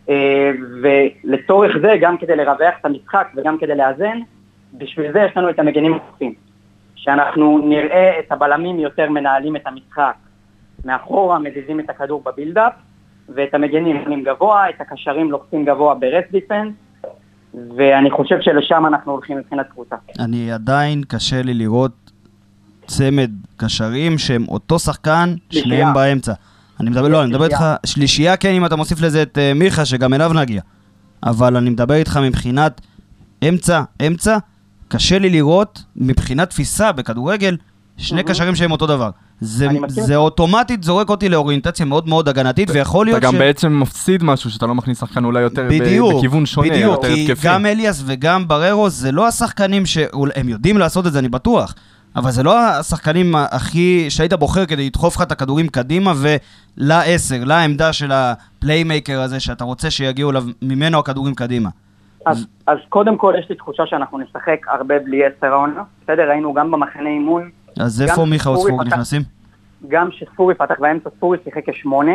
אה, 0.09 0.51
ולצורך 0.83 1.77
זה, 1.83 1.95
גם 2.01 2.19
כדי 2.19 2.37
לרווח 2.37 2.75
את 2.81 2.87
המשחק 2.87 3.29
וגם 3.37 3.59
כדי 3.59 3.75
לאזן, 3.75 4.19
בשביל 4.73 5.13
זה 5.13 5.19
יש 5.19 5.37
לנו 5.37 5.51
את 5.51 5.59
המגנים 5.59 5.95
החופים. 5.95 6.35
שאנחנו 6.97 7.59
נראה 7.59 8.19
את 8.19 8.33
הבלמים 8.33 8.81
יותר 8.81 9.11
מנהלים 9.11 9.57
את 9.57 9.67
המשחק 9.67 10.15
מאחורה, 10.85 11.39
מזיזים 11.39 11.81
את 11.81 11.91
הכדור 11.91 12.23
בבילדאפ, 12.25 12.73
ואת 13.35 13.55
המגנים 13.55 13.97
עולים 13.97 14.25
גבוה, 14.25 14.71
את 14.71 14.81
הקשרים 14.81 15.31
לוחצים 15.31 15.65
גבוה 15.65 15.95
ברסט 15.95 16.31
דיפנס, 16.33 16.73
ואני 17.77 18.11
חושב 18.11 18.37
שלשם 18.41 18.87
אנחנו 18.87 19.13
הולכים 19.13 19.39
מבחינת 19.39 19.67
קבוצה. 19.71 19.97
אני 20.19 20.53
עדיין 20.53 21.03
קשה 21.09 21.43
לי 21.43 21.55
לראות 21.55 21.93
צמד 22.87 23.31
קשרים 23.57 24.19
שהם 24.19 24.45
אותו 24.49 24.79
שחקן, 24.79 25.35
שלישייה. 25.51 25.65
שניהם 25.65 25.95
באמצע. 25.95 26.33
אני 26.81 26.91
מדבר, 26.91 27.09
לא, 27.09 27.23
אני 27.23 27.31
מדבר 27.31 27.45
איתך, 27.45 27.57
שלישייה. 27.57 27.77
שלישייה 27.87 28.37
כן, 28.37 28.49
אם 28.49 28.67
אתה 28.67 28.77
מוסיף 28.77 29.01
לזה 29.01 29.23
את 29.23 29.39
אה, 29.39 29.55
מיכה, 29.55 29.85
שגם 29.85 30.15
אליו 30.15 30.33
נגיע. 30.33 30.61
אבל 31.23 31.57
אני 31.57 31.71
מדבר 31.71 31.95
איתך 31.95 32.21
מבחינת 32.23 32.81
אמצע, 33.49 33.83
אמצע, 34.07 34.39
קשה 34.93 35.19
לי 35.19 35.31
לראות 35.31 35.83
מבחינת 35.97 36.51
תפיסה 36.51 36.93
בכדורגל, 36.93 37.57
שני. 37.97 38.23
קשרים 38.23 38.55
שהם 38.55 38.73
אותו 38.73 38.87
דבר. 38.87 39.11
זה, 39.41 39.69
זה. 39.89 40.17
אוטומטית 40.17 40.83
זורק 40.83 41.09
אותי 41.09 41.29
לאוריינטציה 41.29 41.87
מאוד 41.87 42.09
מאוד 42.09 42.29
הגנתית, 42.29 42.71
ויכול 42.71 43.09
אתה 43.09 43.19
להיות 43.19 43.23
גם 43.23 43.39
בעצם 43.39 43.81
מפסיד 43.81 44.23
משהו 44.25 44.51
שאתה 44.51 44.67
לא 44.67 44.75
מכניס 44.75 45.01
שחקן 45.01 45.25
אולי 45.25 45.41
יותר 45.41 45.67
בדיוק, 45.71 46.15
בכיוון 46.15 46.47
שונה, 46.47 46.69
בדיוק, 46.69 46.93
יותר 46.93 47.15
כי 47.15 47.25
התקפי. 47.25 47.49
גם 47.49 47.67
אליאס 47.67 48.03
וגם 48.07 48.49
בררו 48.49 48.91
זה 48.91 49.13
לא 49.13 49.29
השחקנים 49.29 49.87
שהם 49.87 50.49
יודעים 50.49 50.79
לעשות 50.79 51.07
את 51.07 51.13
זה, 51.13 51.19
אני 51.19 51.29
בטוח. 51.29 51.75
אבל 52.17 52.31
זה 52.31 52.43
לא 52.43 52.59
השחקנים 52.61 53.35
הכי, 53.35 54.07
שהיית 54.09 54.33
בוחר 54.33 54.67
כדי 54.67 54.87
לדחוף 54.87 55.17
לך 55.17 55.23
את 55.23 55.33
הכדורים 55.33 55.69
קדימה 55.69 56.13
ולעשר, 56.17 57.45
לעמדה 57.45 57.93
של 57.93 58.13
ה 58.13 58.23
playmaker 58.23 59.21
הזה 59.21 59.41
שאתה 59.41 59.65
רוצה 59.65 59.91
שיגיעו 59.91 60.33
ממנו 60.63 60.99
הכדורים 60.99 61.35
קדימה. 61.35 61.69
אז, 62.27 62.47
אז 62.67 62.79
קודם 62.89 63.17
כל 63.17 63.35
יש 63.39 63.49
לי 63.49 63.55
תחושה 63.57 63.87
שאנחנו 63.87 64.19
נשחק 64.19 64.59
הרבה 64.69 64.99
בלי 64.99 65.25
עשר 65.27 65.47
העונה. 65.53 65.83
בסדר, 66.05 66.31
היינו 66.31 66.55
גם 66.55 66.71
במחנה 66.71 67.09
אימון, 67.09 67.51
אז 67.81 68.03
איפה 68.03 68.25
מיכה 68.25 68.39
ספורי 68.51 68.59
וספורג 68.63 68.87
פתח- 68.87 68.93
נכנסים? 68.95 69.23
גם 69.89 70.09
שספורי 70.11 70.55
פתח 70.55 70.75
באמצע, 70.79 71.11
ספורי 71.17 71.39
שיחק 71.45 71.71
כשמונה. 71.71 72.13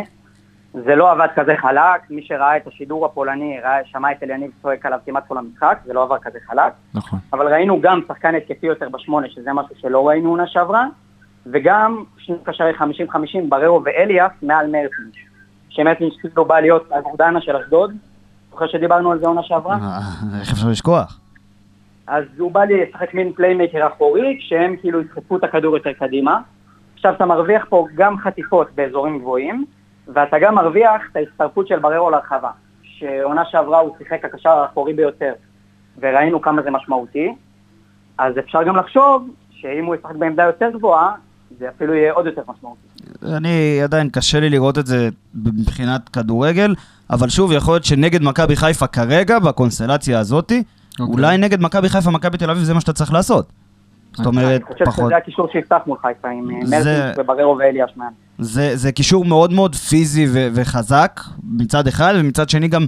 זה 0.74 0.96
לא 0.96 1.12
עבד 1.12 1.28
כזה 1.36 1.54
חלק, 1.58 2.02
מי 2.10 2.22
שראה 2.26 2.58
את 2.58 2.68
השידור 2.68 3.06
הפולני, 3.06 3.60
ראה, 3.64 3.78
שמע 3.86 4.12
את 4.12 4.24
אליניב 4.24 4.52
צועק 4.62 4.86
עליו 4.86 5.00
כמעט 5.06 5.24
כל 5.28 5.38
המשחק, 5.38 5.80
זה 5.86 5.94
לא 5.94 6.04
עבר 6.04 6.18
כזה 6.20 6.38
חלק. 6.48 6.74
נכון. 6.94 7.20
אבל 7.34 7.48
ראינו 7.54 7.82
גם 7.82 8.02
שחקן 8.08 8.36
התקפי 8.36 8.68
יותר 8.68 8.90
בשמונה, 8.90 9.28
שזה 9.30 9.54
משהו 9.54 9.76
שלא 9.82 10.08
ראינו 10.08 10.30
עונה 10.30 10.48
שעברה, 10.48 10.86
וגם 11.46 12.04
שני 12.18 12.36
קשרי 12.44 12.72
50-50, 12.74 12.84
בררו 13.50 13.82
ואליאס 13.84 14.32
מעל 14.42 14.66
מרטינש. 14.66 15.26
שמרטינש 15.70 16.14
כאילו 16.22 16.46
בא 16.46 16.60
להיות 16.60 16.90
הגורדנה 16.92 17.42
של 17.42 17.56
אשדוד, 17.56 17.94
זוכר 18.58 18.68
שדיברנו 18.68 19.12
על 19.12 19.20
זה 19.20 19.28
עונה 19.28 19.44
שעברה? 19.44 19.78
אה, 19.82 20.40
איך 20.40 20.52
אפשר 20.52 20.68
לשכוח? 20.70 21.20
אז 22.08 22.24
הוא 22.38 22.52
בא 22.52 22.64
לי 22.64 22.86
לשחק 22.86 23.14
מין 23.14 23.34
פליימקר 23.34 23.88
אחורי, 23.88 24.38
כשהם 24.40 24.76
כאילו 24.82 25.02
ידחפו 25.02 25.38
את 25.38 25.44
הכדור 25.44 25.78
יותר 25.78 25.94
קדימה. 25.94 26.40
עכשיו 26.96 27.14
אתה 27.14 27.26
מרוויח 27.26 27.66
פה 27.70 27.88
גם 27.96 28.18
חטיפות 28.18 28.68
באזורים 28.76 29.20
גבוהים, 29.20 29.66
ואתה 30.08 30.40
גם 30.40 30.56
מרוויח 30.56 31.02
את 31.12 31.16
ההצטרפות 31.16 31.68
של 31.68 31.80
בררו 31.80 32.10
להרחבה, 32.10 32.52
שעונה 32.84 33.46
שעברה 33.46 33.80
הוא 33.80 33.96
שיחק 33.98 34.26
הקשר 34.26 34.50
האחורי 34.50 34.94
ביותר, 34.94 35.34
וראינו 36.00 36.42
כמה 36.42 36.62
זה 36.62 36.72
משמעותי. 36.72 37.36
אז 38.18 38.34
אפשר 38.40 38.64
גם 38.64 38.76
לחשוב 38.76 39.30
שאם 39.52 39.86
הוא 39.86 39.96
ישחק 39.96 40.16
בעמדה 40.16 40.44
יותר 40.44 40.70
גבוהה, 40.74 41.12
זה 41.60 41.70
אפילו 41.70 41.94
יהיה 41.94 42.14
עוד 42.14 42.26
יותר 42.26 42.42
משמעותי. 42.48 42.88
אני 43.38 43.82
עדיין 43.84 44.10
קשה 44.10 44.40
לי 44.40 44.50
לראות 44.50 44.78
את 44.78 44.86
זה 44.86 45.10
מבחינת 45.36 46.10
כדורגל, 46.10 46.76
אבל 47.10 47.30
שוב, 47.30 47.52
יכול 47.52 47.74
להיות 47.74 47.84
שנגד 47.86 48.24
מכבי 48.24 48.56
חיפה 48.56 48.88
כרגע, 48.88 49.40
בקונסטלציה 49.40 50.20
הזאתי, 50.20 50.64
אוקיי. 51.00 51.14
אולי 51.14 51.38
נגד 51.38 51.62
מכבי 51.62 51.90
חיפה, 51.90 52.12
מכבי 52.12 52.38
תל 52.38 52.50
אביב, 52.50 52.64
זה 52.64 52.74
מה 52.74 52.82
שאתה 52.82 52.94
צריך 52.94 53.14
לעשות. 53.14 53.52
זאת 54.18 54.26
אומרת, 54.26 54.62
אני 54.62 54.74
חושב 54.74 54.86
פחות... 54.86 55.06
שזה 55.06 55.18
הקישור 55.18 55.48
שיפתח 55.52 55.78
מול 55.88 55.98
חיפה, 56.02 56.28
עם 56.30 56.50
אה, 56.74 56.82
זה- 56.82 56.98
מרטינס 57.08 57.26
ובררו 57.26 57.58
ואליאס 57.58 57.90
מעל. 57.96 58.08
זה, 58.40 58.72
זה 58.76 58.92
קישור 58.92 59.26
מאוד 59.26 59.54
מאוד 59.54 59.76
פיזי 59.76 60.26
ו- 60.30 60.48
וחזק 60.54 61.22
מצד 61.52 61.88
אחד, 61.88 62.14
ומצד 62.18 62.50
שני 62.50 62.68
גם 62.68 62.86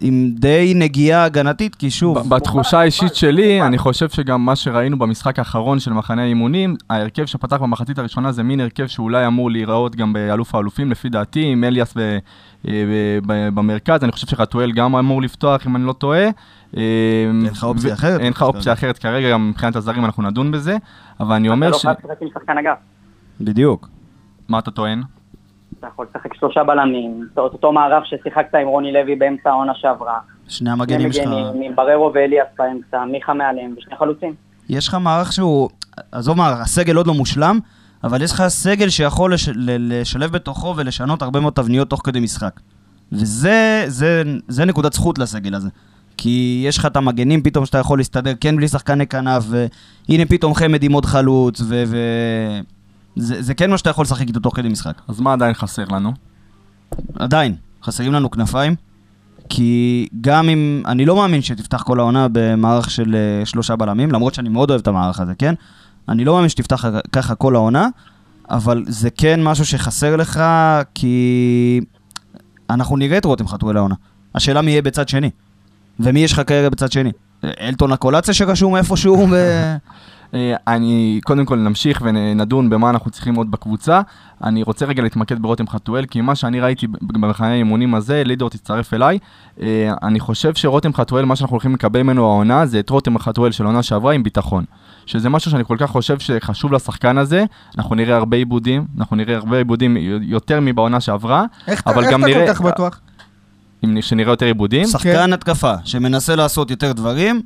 עם 0.00 0.30
די 0.34 0.72
נגיעה 0.76 1.24
הגנתית, 1.24 1.74
כי 1.74 1.90
שוב, 1.90 2.28
בתחושה 2.28 2.80
האישית 2.80 3.14
שלי, 3.14 3.62
אני 3.62 3.78
חושב 3.78 4.08
שגם 4.08 4.44
מה 4.44 4.56
שראינו 4.56 4.98
במשחק 4.98 5.38
האחרון 5.38 5.78
של 5.78 5.92
מחנה 5.92 6.22
האימונים, 6.22 6.76
ההרכב 6.90 7.26
שפתח 7.26 7.56
במחצית 7.56 7.98
הראשונה 7.98 8.32
זה 8.32 8.42
מין 8.42 8.60
הרכב 8.60 8.86
שאולי 8.86 9.26
אמור 9.26 9.50
להיראות 9.50 9.96
גם 9.96 10.12
באלוף 10.12 10.54
האלופים, 10.54 10.90
לפי 10.90 11.08
דעתי, 11.08 11.44
עם 11.46 11.64
אליאס 11.64 11.94
ב- 11.96 12.00
אה, 12.00 12.18
ב- 12.66 13.18
ב- 13.26 13.48
במרכז, 13.54 14.02
אני 14.02 14.12
חושב 14.12 14.26
שחתואל 14.26 14.72
גם 14.72 14.96
אמור 14.96 15.22
לפתוח, 15.22 15.66
אם 15.66 15.76
אני 15.76 15.84
לא 15.84 15.92
טועה. 15.92 16.28
אין 16.74 17.46
לך 17.52 17.64
אופציה 17.64 17.94
אחרת? 17.94 18.20
אין 18.20 18.32
לך 18.32 18.42
אופציה 18.42 18.72
אחרת 18.72 18.98
כרגע, 18.98 19.30
גם 19.30 19.50
מבחינת 19.50 19.76
הזרים 19.76 20.04
אנחנו 20.04 20.22
נדון 20.22 20.50
בזה, 20.50 20.76
אבל 21.20 21.34
אני 21.34 21.48
אומר 21.48 21.66
אתה 21.66 21.72
לא 21.72 21.78
ש... 21.78 21.82
חייב 21.82 21.96
לשחק 22.04 22.22
עם 22.22 22.28
שחקן 22.34 22.58
אגף. 22.58 22.78
בדיוק. 23.40 23.88
מה 24.48 24.58
אתה 24.58 24.70
טוען? 24.70 25.02
אתה 25.78 25.86
יכול 25.86 26.06
לשחק 26.10 26.34
שלושה 26.34 26.64
בלמים, 26.64 27.28
אותו 27.36 27.72
מערך 27.72 28.06
ששיחקת 28.06 28.54
עם 28.54 28.68
רוני 28.68 28.92
לוי 28.92 29.16
באמצע 29.16 29.50
העונה 29.50 29.72
שעברה. 29.74 30.18
שני 30.48 30.70
המגנים 30.70 31.12
שלך, 31.12 31.26
מגנים, 31.26 31.62
עם 31.62 31.76
בררו 31.76 32.12
ואליאס 32.14 32.46
באמצע, 32.58 33.04
מיכה 33.04 33.34
מעליהם 33.34 33.74
ושני 33.78 33.96
חלוצים. 33.96 34.34
יש 34.68 34.88
לך 34.88 34.94
מערך 34.94 35.32
שהוא, 35.32 35.68
עזוב 36.12 36.36
מערך, 36.36 36.60
הסגל 36.60 36.96
עוד 36.96 37.06
לא 37.06 37.14
מושלם, 37.14 37.58
אבל 38.04 38.22
יש 38.22 38.32
לך 38.32 38.42
סגל 38.48 38.88
שיכול 38.88 39.34
לש, 39.34 39.48
ל, 39.48 39.54
לשלב 40.00 40.30
בתוכו 40.32 40.74
ולשנות 40.76 41.22
הרבה 41.22 41.40
מאוד 41.40 41.52
תבניות 41.52 41.90
תוך 41.90 42.00
כדי 42.04 42.20
משחק. 42.20 42.60
וזה 43.12 43.84
זה, 43.86 44.22
זה 44.48 44.64
נקודת 44.64 44.92
זכות 44.92 45.18
לסגל 45.18 45.54
הזה. 45.54 45.68
כי 46.16 46.64
יש 46.66 46.78
לך 46.78 46.86
את 46.86 46.96
המגנים 46.96 47.42
פתאום 47.42 47.66
שאתה 47.66 47.78
יכול 47.78 47.98
להסתדר 47.98 48.32
כן 48.40 48.56
בלי 48.56 48.68
שחקני 48.68 49.06
כנף, 49.06 49.44
והנה 49.48 50.24
פתאום 50.28 50.54
חמד 50.54 50.82
עם 50.82 50.92
עוד 50.92 51.04
חלוץ, 51.04 51.60
ו... 51.60 51.84
ו... 51.86 51.96
זה, 53.16 53.42
זה 53.42 53.54
כן 53.54 53.70
מה 53.70 53.78
שאתה 53.78 53.90
יכול 53.90 54.02
לשחק 54.02 54.28
איתו 54.28 54.40
תוך 54.40 54.56
כדי 54.56 54.68
משחק. 54.68 55.00
אז 55.08 55.20
מה 55.20 55.32
עדיין 55.32 55.54
חסר 55.54 55.84
לנו? 55.84 56.12
עדיין, 57.18 57.54
חסרים 57.82 58.12
לנו 58.12 58.30
כנפיים, 58.30 58.74
כי 59.48 60.08
גם 60.20 60.48
אם, 60.48 60.82
אני 60.86 61.04
לא 61.04 61.16
מאמין 61.16 61.42
שתפתח 61.42 61.82
כל 61.82 62.00
העונה 62.00 62.26
במערך 62.32 62.90
של 62.90 63.14
אה, 63.14 63.46
שלושה 63.46 63.76
בלמים, 63.76 64.12
למרות 64.12 64.34
שאני 64.34 64.48
מאוד 64.48 64.70
אוהב 64.70 64.80
את 64.80 64.86
המערך 64.86 65.20
הזה, 65.20 65.32
כן? 65.38 65.54
אני 66.08 66.24
לא 66.24 66.34
מאמין 66.34 66.48
שתפתח 66.48 66.84
ככה 67.12 67.34
כל 67.34 67.54
העונה, 67.54 67.88
אבל 68.50 68.84
זה 68.88 69.10
כן 69.10 69.42
משהו 69.42 69.64
שחסר 69.64 70.16
לך, 70.16 70.42
כי 70.94 71.80
אנחנו 72.70 72.96
נראה 72.96 73.18
את 73.18 73.24
רותם 73.24 73.48
חתואל 73.48 73.76
העונה. 73.76 73.94
השאלה 74.34 74.62
מי 74.62 74.70
יהיה 74.70 74.82
בצד 74.82 75.08
שני, 75.08 75.30
ומי 76.00 76.20
יש 76.20 76.32
לך 76.32 76.40
כרגע 76.46 76.68
בצד 76.68 76.92
שני. 76.92 77.12
אלטון 77.60 77.92
הקולציה 77.92 78.34
שרשום 78.34 78.76
איפשהו, 78.76 79.26
ו... 79.30 79.36
אה, 80.34 80.54
אני, 80.66 81.20
קודם 81.24 81.44
כל 81.44 81.56
נמשיך 81.58 82.02
ונדון 82.04 82.70
במה 82.70 82.90
אנחנו 82.90 83.10
צריכים 83.10 83.34
עוד 83.34 83.50
בקבוצה. 83.50 84.00
אני 84.44 84.62
רוצה 84.62 84.86
רגע 84.86 85.02
להתמקד 85.02 85.42
ברותם 85.42 85.68
חתואל, 85.68 86.04
כי 86.06 86.20
מה 86.20 86.34
שאני 86.34 86.60
ראיתי 86.60 86.86
במחנה 87.02 87.46
האימונים 87.52 87.94
הזה, 87.94 88.22
לידור 88.24 88.50
תצטרף 88.50 88.94
אליי, 88.94 89.18
אה, 89.60 89.92
אני 90.02 90.20
חושב 90.20 90.54
שרותם 90.54 90.94
חתואל, 90.94 91.24
מה 91.24 91.36
שאנחנו 91.36 91.54
הולכים 91.54 91.74
לקבל 91.74 92.02
ממנו 92.02 92.24
העונה, 92.24 92.66
זה 92.66 92.80
את 92.80 92.90
רותם 92.90 93.18
חתואל 93.18 93.52
של 93.52 93.64
עונה 93.66 93.82
שעברה 93.82 94.12
עם 94.12 94.22
ביטחון. 94.22 94.64
שזה 95.06 95.28
משהו 95.28 95.50
שאני 95.50 95.64
כל 95.64 95.76
כך 95.78 95.90
חושב 95.90 96.18
שחשוב 96.18 96.72
לשחקן 96.72 97.18
הזה, 97.18 97.44
אנחנו 97.78 97.94
נראה 97.94 98.16
הרבה 98.16 98.36
עיבודים, 98.36 98.84
אנחנו 98.98 99.16
נראה 99.16 99.36
הרבה 99.36 99.56
עיבודים 99.58 99.96
יותר 100.22 100.60
מבעונה 100.60 101.00
שעברה, 101.00 101.44
איך 101.68 101.80
אתה 101.80 101.90
אבל 101.90 102.02
איך 102.04 102.12
גם 102.12 102.20
אתה 102.20 102.28
נראה- 102.30 102.46
כל 102.46 102.52
כך 102.54 102.60
בטוח? 102.60 103.00
אם 103.84 104.02
שנראה 104.02 104.32
יותר 104.32 104.46
עיבודים. 104.46 104.84
שחקן 104.86 105.32
התקפה 105.32 105.72
שמנסה 105.84 106.36
לעשות 106.36 106.70
יותר 106.70 106.92
דברים, 106.92 107.42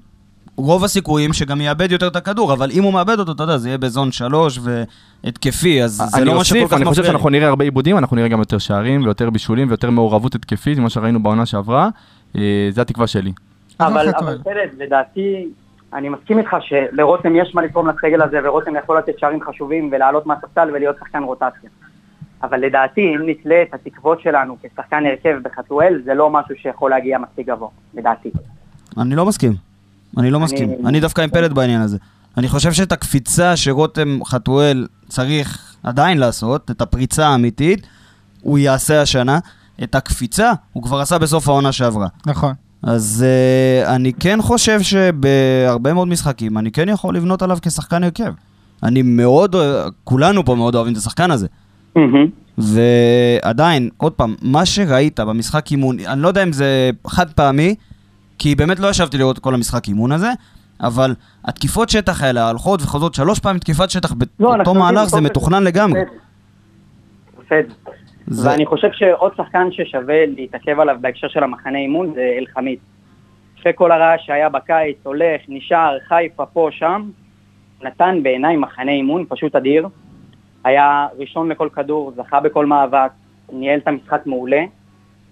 רוב 0.65 0.85
הסיכויים 0.85 1.33
שגם 1.33 1.61
יאבד 1.61 1.93
יותר 1.93 2.07
את 2.07 2.17
הכדור, 2.17 2.53
אבל 2.53 2.71
אם 2.71 2.83
הוא 2.83 2.93
מאבד 2.93 3.19
אותו, 3.19 3.33
אתה 3.33 3.43
יודע, 3.43 3.57
זה 3.57 3.69
יהיה 3.69 3.79
בזון 3.79 4.13
שלוש 4.13 4.59
והתקפי, 4.63 5.83
אז 5.83 5.93
זה 5.93 6.25
לא 6.25 6.35
מה 6.35 6.45
שכל 6.45 6.67
כך 6.67 6.73
אני 6.73 6.85
חושב 6.85 7.01
מפריע. 7.01 7.13
שאנחנו 7.13 7.29
נראה 7.31 7.49
הרבה 7.49 7.65
עיבודים, 7.65 7.99
אנחנו 7.99 8.17
נראה 8.17 8.29
גם 8.29 8.39
יותר 8.39 8.59
שערים 8.59 9.03
ויותר 9.03 9.31
בישולים 9.31 9.69
ויותר 9.69 9.91
מעורבות 9.91 10.35
התקפית 10.35 10.79
ממה 10.79 10.91
שראינו 10.91 11.23
בעונה 11.23 11.47
שעברה. 11.47 11.89
אה, 12.37 12.69
זה 12.71 12.83
התקווה 12.83 13.07
שלי. 13.07 13.33
אבל? 13.81 14.13
פלד, 14.45 14.71
לדעתי, 14.79 15.49
אני 15.95 16.09
מסכים 16.09 16.39
איתך 16.39 16.57
שלרותם 16.61 17.37
יש 17.37 17.55
מה 17.55 17.63
לתרום 17.63 17.89
לסגל 17.89 18.23
הזה, 18.23 18.39
ורותם 18.45 18.77
יכול 18.77 18.99
לתת 18.99 19.19
שערים 19.19 19.41
חשובים 19.43 19.89
ולעלות 19.93 20.27
מהספסל 20.27 20.69
ולהיות 20.75 20.97
שחקן 21.01 21.23
רוטציה. 21.23 21.71
אבל 22.43 22.61
לדעתי, 22.61 23.01
אם 23.01 23.21
נתלה 23.27 23.63
את 23.63 23.75
התקוות 23.75 24.21
שלנו 24.21 24.57
כשחקן 24.63 25.07
הרכב 25.07 25.39
בחתואל, 25.43 26.03
זה 26.05 26.15
לא 26.15 26.31
משהו 26.31 26.55
שיכול 26.57 26.91
להגיע 26.91 27.19
מספיק 27.19 27.47
גבוה, 27.47 27.69
לדעתי. 27.95 28.31
אני 28.99 29.15
לא 29.15 29.27
מסכים. 29.27 29.70
אני 30.19 30.31
לא 30.31 30.41
מסכים. 30.41 30.71
אני 30.87 31.01
דווקא 31.01 31.21
עם 31.23 31.31
פלד 31.31 31.53
בעניין 31.53 31.81
הזה. 31.81 31.99
אני 32.37 32.49
חושב 32.49 32.73
שאת 32.73 32.93
הקפיצה 32.93 33.57
שרותם 33.57 34.19
חתואל 34.25 34.87
צריך 35.09 35.75
עדיין 35.83 36.19
לעשות, 36.19 36.71
את 36.71 36.81
הפריצה 36.83 37.29
האמיתית, 37.29 37.87
הוא 38.43 38.59
יעשה 38.59 39.03
השנה. 39.03 39.39
את 39.83 39.95
הקפיצה 39.95 40.53
הוא 40.73 40.83
כבר 40.83 41.01
עשה 41.01 41.19
בסוף 41.19 41.49
העונה 41.49 41.73
שעברה. 41.73 42.07
נכון. 42.27 42.55
אז 42.83 43.25
uh, 43.85 43.89
אני 43.89 44.13
כן 44.13 44.39
חושב 44.43 44.83
שבהרבה 44.83 45.93
מאוד 45.95 46.09
משחקים 46.09 46.59
אני 46.59 46.71
כן 46.71 46.89
יכול 46.89 47.17
לבנות 47.17 47.43
עליו 47.43 47.59
כשחקן 47.63 48.05
הרכב. 48.05 48.33
אני 48.83 49.03
מאוד, 49.03 49.55
אוה- 49.55 49.89
כולנו 50.05 50.45
פה 50.45 50.55
מאוד 50.55 50.75
אוהבים 50.75 50.93
את 50.93 50.99
השחקן 50.99 51.31
הזה. 51.31 51.47
ועדיין, 52.59 53.89
עוד 53.97 54.13
פעם, 54.13 54.35
מה 54.43 54.67
שראית 54.67 55.21
במשחק 55.21 55.71
אימון, 55.71 55.97
אני 56.01 56.21
לא 56.23 56.29
יודע 56.29 56.43
אם 56.43 56.53
זה 56.53 56.91
חד 57.07 57.31
פעמי, 57.31 57.75
כי 58.41 58.55
באמת 58.55 58.79
לא 58.81 58.89
ישבתי 58.89 59.19
לראות 59.19 59.39
את 59.39 59.43
כל 59.43 59.55
המשחק 59.55 59.89
אימון 59.89 60.13
הזה, 60.13 60.29
אבל 60.81 61.15
התקיפות 61.45 61.89
שטח 61.89 62.23
האלה 62.23 62.49
הולכות 62.49 62.83
וחוזרות 62.83 63.15
שלוש 63.15 63.39
פעמים 63.39 63.59
תקיפת 63.59 63.91
שטח 63.91 64.11
לא, 64.13 64.17
באותו 64.39 64.55
אנחנו 64.55 64.75
מהלך, 64.75 65.05
זה 65.05 65.21
מתוכנן 65.21 65.63
לגמרי. 65.65 66.01
זה- 68.27 68.49
ואני 68.51 68.67
חושב 68.67 68.89
שעוד 68.93 69.33
שחקן 69.37 69.69
ששווה 69.71 70.27
להתעכב 70.27 70.81
עליו 70.81 70.97
בהקשר 71.01 71.29
של 71.29 71.43
המחנה 71.43 71.79
אימון 71.79 72.13
זה 72.15 72.35
אלחמיד. 72.39 72.79
אחרי 73.61 73.73
כל 73.75 73.93
הרעש 73.93 74.27
שהיה 74.27 74.49
בקיץ, 74.49 74.97
הולך, 75.03 75.41
נשאר, 75.49 75.97
חיפה 76.09 76.47
פה, 76.47 76.69
שם, 76.73 77.11
נתן 77.83 78.19
בעיניי 78.23 78.57
מחנה 78.57 78.93
אימון 78.93 79.25
פשוט 79.29 79.57
אדיר. 79.57 79.89
היה 80.65 81.07
ראשון 81.19 81.49
לכל 81.49 81.69
כדור, 81.75 82.13
זכה 82.17 82.41
בכל 82.41 82.67
מאבק, 82.67 83.11
ניהל 83.53 83.79
את 83.79 83.89
המשחק 83.89 84.21
מעולה, 84.27 84.63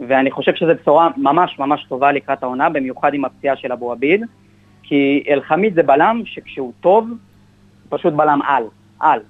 ואני 0.00 0.30
חושב 0.30 0.52
שזו 0.54 0.72
בשורה 0.82 1.08
ממש 1.16 1.58
ממש 1.58 1.86
טובה 1.88 2.12
לקראת 2.12 2.42
העונה, 2.42 2.68
במיוחד 2.68 3.14
עם 3.14 3.24
הפציעה 3.24 3.56
של 3.56 3.72
אבו 3.72 3.92
עביד, 3.92 4.20
כי 4.82 5.24
אלחמיד 5.28 5.74
זה 5.74 5.82
בלם 5.82 6.22
שכשהוא 6.24 6.72
טוב, 6.80 7.08
פשוט 7.88 8.12
בלם 8.12 8.40
על, 8.42 8.62
על. 9.00 9.20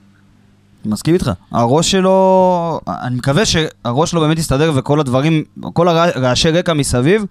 מסכים 0.84 1.14
איתך. 1.14 1.30
הראש 1.52 1.90
שלו, 1.90 2.80
אני 2.88 3.16
מקווה 3.16 3.44
שהראש 3.44 4.10
שלו 4.10 4.20
באמת 4.20 4.38
יסתדר 4.38 4.72
וכל 4.76 5.00
הדברים, 5.00 5.44
כל 5.72 5.88
הרעשי 5.88 6.50
רקע 6.50 6.74
מסביב, 6.74 7.24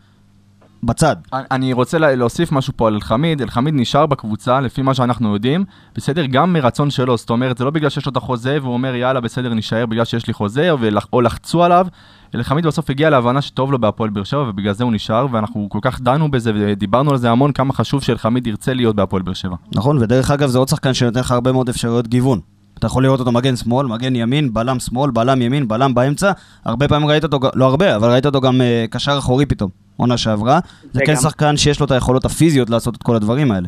בצד. 0.84 1.15
אני 1.34 1.74
רוצה 1.74 1.98
לה- 1.98 2.15
להוסיף 2.15 2.51
משהו 2.51 2.74
פה 2.75 2.88
על 2.88 2.93
אלחמיד, 2.93 3.41
אלחמיד 3.41 3.74
נשאר 3.77 4.05
בקבוצה, 4.05 4.60
לפי 4.62 4.81
מה 4.81 4.93
שאנחנו 4.93 5.34
יודעים, 5.34 5.65
בסדר, 5.96 6.25
גם 6.25 6.53
מרצון 6.53 6.89
שלו, 6.89 7.17
זאת 7.17 7.29
אומרת, 7.29 7.57
זה 7.57 7.65
לא 7.65 7.72
בגלל 7.72 7.89
שיש 7.89 8.05
לו 8.05 8.12
את 8.12 8.17
החוזה, 8.17 8.57
והוא 8.62 8.74
אומר, 8.74 8.96
יאללה, 8.96 9.22
בסדר, 9.22 9.53
נשאר 9.53 9.86
בגלל 9.86 10.05
שיש 10.05 10.27
לי 10.27 10.34
חוזה, 10.34 10.72
או 11.13 11.22
לחצו 11.22 11.63
עליו. 11.63 11.88
אלחמיד 12.36 12.67
בסוף 12.67 12.89
הגיע 12.89 13.10
להבנה 13.10 13.41
שטוב 13.41 13.72
לו 13.72 13.79
בהפועל 13.79 14.10
באר 14.10 14.24
שבע, 14.24 14.41
ובגלל 14.50 14.74
זה 14.74 14.84
הוא 14.84 14.91
נשאר, 14.93 15.27
ואנחנו 15.31 15.67
כל 15.69 15.79
כך 15.81 16.01
דנו 16.01 16.31
בזה, 16.31 16.51
ודיברנו 16.55 17.12
על 17.12 17.17
זה 17.17 17.31
המון, 17.31 17.51
כמה 17.51 17.74
חשוב 17.74 18.03
שאלחמיד 18.03 18.48
ירצה 18.48 18.74
להיות 18.74 18.96
בהפועל 18.96 19.22
באר 19.22 19.34
שבע. 19.34 19.55
נכון, 19.75 19.98
ודרך 19.98 20.31
אגב 20.31 20.50
זה 20.50 20.57
עוד 20.57 20.67
שחקן 20.67 20.93
שנותן 20.93 21.19
לך 21.19 21.31
הרבה 21.31 21.51
מאוד 21.51 21.69
אפשרויות 21.69 22.07
גיוון. 22.07 22.39
אתה 22.77 22.88
יכול 22.88 23.03
לראות 23.03 23.19
אותו 23.19 23.31
מגן 23.31 23.55
שמאל, 23.55 23.88
מגן 23.88 24.15
ימין, 24.15 24.53
בלם 24.53 24.79
שמאל, 24.79 25.12
בלם 25.12 25.41
ימין, 25.41 25.67
בלם 25.67 25.93
באמצע. 25.93 26.31
הרבה 26.65 26.88
פעמים 26.88 27.07
ראית 27.07 27.24
אותו, 27.24 27.39
לא 27.55 27.65
הרבה, 27.65 27.96
אבל 27.96 28.12
ראית 28.12 28.25
אותו 28.25 28.41
גם 28.41 28.62
uh, 28.62 28.91
קשר 28.91 29.17
אחורי 29.17 29.46
פתאום, 29.46 29.69
עונה 29.98 30.17
שעברה. 30.17 30.60
זה 30.93 31.01
כן 31.05 31.15
שחקן 31.15 31.57
שיש 31.57 31.79
לו 31.79 31.86
את 31.86 31.91
היכולות 31.91 32.25
הפיזיות 32.25 32.69
לעשות 32.69 32.96
את 32.96 33.03
כל 33.03 33.15
הדברים 33.15 33.51
האלה. 33.51 33.67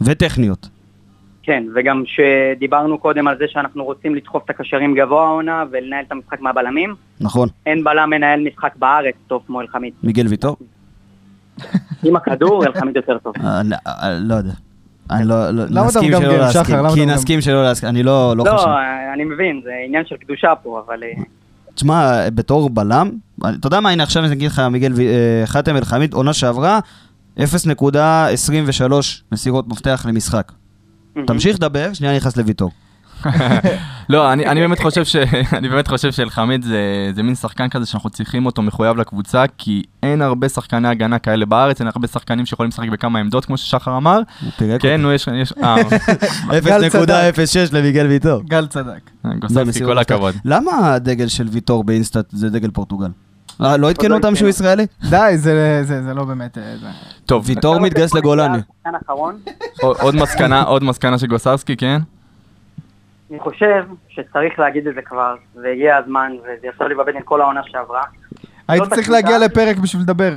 וטכניות. 0.00 0.68
כן, 1.42 1.64
וגם 1.74 2.02
שדיברנו 2.06 2.98
קודם 2.98 3.28
על 3.28 3.38
זה 3.38 3.44
שאנחנו 3.48 3.84
רוצים 3.84 4.14
לדחוף 4.14 4.42
את 4.44 4.50
הקשרים 4.50 4.94
גבוה 4.94 5.26
העונה 5.26 5.64
ולנהל 5.70 6.04
את 6.06 6.12
המשחק 6.12 6.40
מהבלמים, 6.40 6.94
נכון, 7.20 7.48
אין 7.66 7.84
בלם 7.84 8.10
מנהל 8.10 8.40
משחק 8.48 8.72
בארץ 8.76 9.14
טוב 9.26 9.42
כמו 9.46 9.60
אלחמיד. 9.60 9.92
מיגל 10.02 10.26
ויטור. 10.26 10.56
עם 12.04 12.16
הכדור, 12.16 12.66
אלחמיד 12.66 12.96
יותר 12.96 13.18
טוב. 13.18 13.34
אה, 13.44 13.62
לא- 13.64 13.76
אה, 13.86 14.18
לא 14.20 14.34
יודע. 14.34 14.52
אני 15.10 15.24
לא, 15.24 15.50
לא, 15.50 15.84
נסכים 15.84 16.12
שלא? 16.18 16.36
להסכים, 16.38 16.76
כי 16.94 17.06
נסכים 17.06 17.40
שלא 17.40 17.64
להסכים, 17.64 17.88
אני 17.88 18.02
לא, 18.02 18.34
לא, 18.36 18.42
חושב. 18.42 18.66
לא, 18.66 18.74
אני 19.14 19.24
מבין, 19.24 19.60
זה 19.64 19.70
עניין 19.86 20.04
של 20.06 20.16
קדושה 20.16 20.52
פה, 20.62 20.82
אבל... 20.86 21.02
אה, 21.02 21.22
תשמע, 21.74 22.30
בתור 22.30 22.70
בלם, 22.70 23.10
אתה 23.40 23.66
יודע 23.66 23.80
מה, 23.80 23.90
הנה 23.90 24.02
עכשיו 24.02 24.24
אני 24.24 24.32
אגיד 24.32 24.50
לך, 24.50 24.58
מיגל 24.58 24.92
אה, 25.00 25.46
חאתם 25.46 25.76
אל-חמיד, 25.76 26.14
עונה 26.14 26.32
שעברה, 26.32 26.78
0.23 27.38 27.42
מסירות 29.32 29.68
מפתח 29.68 30.06
למשחק. 30.08 30.52
תמשיך 31.26 31.56
לדבר, 31.56 31.92
שנייה 31.92 32.16
נכנס 32.16 32.36
לויטור. 32.36 32.70
לא, 34.08 34.32
אני, 34.32 34.46
אני 34.46 34.60
באמת 34.60 34.80
חושב 34.80 35.04
ש... 35.04 35.16
אני 35.58 35.68
באמת 35.68 35.88
חושב 35.88 36.12
שאלחמיד 36.12 36.62
זה, 36.62 36.78
זה 37.14 37.22
מין 37.22 37.34
שחקן 37.34 37.68
כזה 37.68 37.86
שאנחנו 37.86 38.10
צריכים 38.10 38.46
אותו 38.46 38.62
מחויב 38.62 38.96
לקבוצה, 38.96 39.44
כי 39.58 39.82
אין 40.02 40.22
הרבה 40.22 40.48
שחקני 40.48 40.88
הגנה 40.88 41.18
כאלה 41.18 41.46
בארץ, 41.46 41.80
אין 41.80 41.88
הרבה 41.94 42.08
שחקנים 42.08 42.46
שיכולים 42.46 42.68
לשחק 42.68 42.88
בכמה 42.88 43.18
עמדות, 43.18 43.44
כמו 43.44 43.56
ששחר 43.56 43.96
אמר. 43.96 44.20
כן, 44.80 45.00
נו, 45.02 45.12
יש... 45.12 45.28
יש 45.42 45.52
אה, 45.62 45.76
0.06 46.50 46.52
למיגל 47.72 48.06
ויטור. 48.06 48.42
גל 48.48 48.66
צדק. 48.66 49.10
גוספסקי, 49.38 49.64
במסירות 49.64 49.92
כל 49.94 50.00
מפתח. 50.00 50.14
הכבוד. 50.14 50.34
למה 50.44 50.94
הדגל 50.94 51.28
של 51.28 51.46
ויטור 51.50 51.84
באינסטאט 51.84 52.24
זה 52.32 52.50
דגל 52.50 52.70
פורטוגל? 52.70 53.08
אה, 53.64 53.76
לא 53.76 53.90
עדכנו 53.90 54.08
לא 54.08 54.14
אותם 54.16 54.36
שהוא. 54.36 54.48
ישראלי? 54.48 54.86
די, 55.10 55.32
זה- 55.36 55.80
זה 55.84 56.02
זה 56.02 56.14
לא 56.14 56.24
באמת... 56.24 56.58
אה, 56.58 56.74
זה. 56.80 56.86
טוב, 57.26 57.42
ויטור 57.46 57.78
מתגייס 57.80 58.14
לגולני. 58.14 58.58
עוד- 59.82 59.96
עוד 60.00 60.14
מסקנה, 60.14 60.62
עוד 60.62 60.84
מסקנה 60.84 61.18
של 61.18 61.26
גוסרסקי, 61.26 61.76
כן? 61.76 62.00
אני 63.30 63.38
חושב 63.38 63.84
שצריך 64.08 64.58
להגיד 64.58 64.86
את 64.86 64.94
זה 64.94 65.02
כבר, 65.02 65.34
והגיע 65.62 65.96
הזמן, 65.96 66.32
וזה 66.42 66.66
ישב 66.66 66.82
לי 66.84 66.94
בבטן 66.94 67.18
כל 67.24 67.40
העונה 67.40 67.60
שעברה. 67.66 68.02
הייתי 68.68 68.84
זאת 68.84 68.94
צריך 68.94 69.08
הקבוצה- 69.08 69.12
להגיע 69.30 69.46
לפרק 69.46 69.76
בשביל 69.76 70.02
לדבר. 70.02 70.30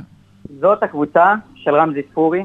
זאת 0.60 0.82
הקבוצה 0.82 1.34
של 1.54 1.74
רמזי 1.74 2.02
ספורי, 2.10 2.44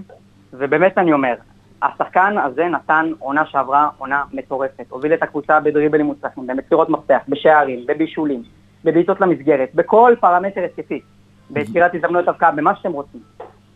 ובאמת 0.54 0.98
אני 0.98 1.14
אומר, 1.14 1.34
השחקן 1.82 2.36
הזה 2.46 2.66
נתן 2.66 3.12
עונה 3.20 3.46
שעברה 3.46 3.90
עונה 3.98 4.24
מטורפת. 4.34 4.86
הוביל 4.90 5.14
את 5.14 5.24
הקבוצה 5.24 5.60
בדריבלים 5.60 6.06
מוצלחים, 6.06 6.48
במסירות 6.48 6.90
מפתח, 6.90 7.20
בשערים, 7.30 7.80
בבישולים, 7.88 8.44
בבעיטות 8.84 9.22
למסגרת, 9.22 9.70
בכל 9.76 10.14
פרמטר 10.20 10.62
התקפי, 10.64 11.02
ביצירת 11.50 11.96
הזדמנויות 11.96 12.28
הבקעה, 12.28 12.52
במה 12.52 12.76
שאתם 12.76 12.92
רוצים. 12.92 13.22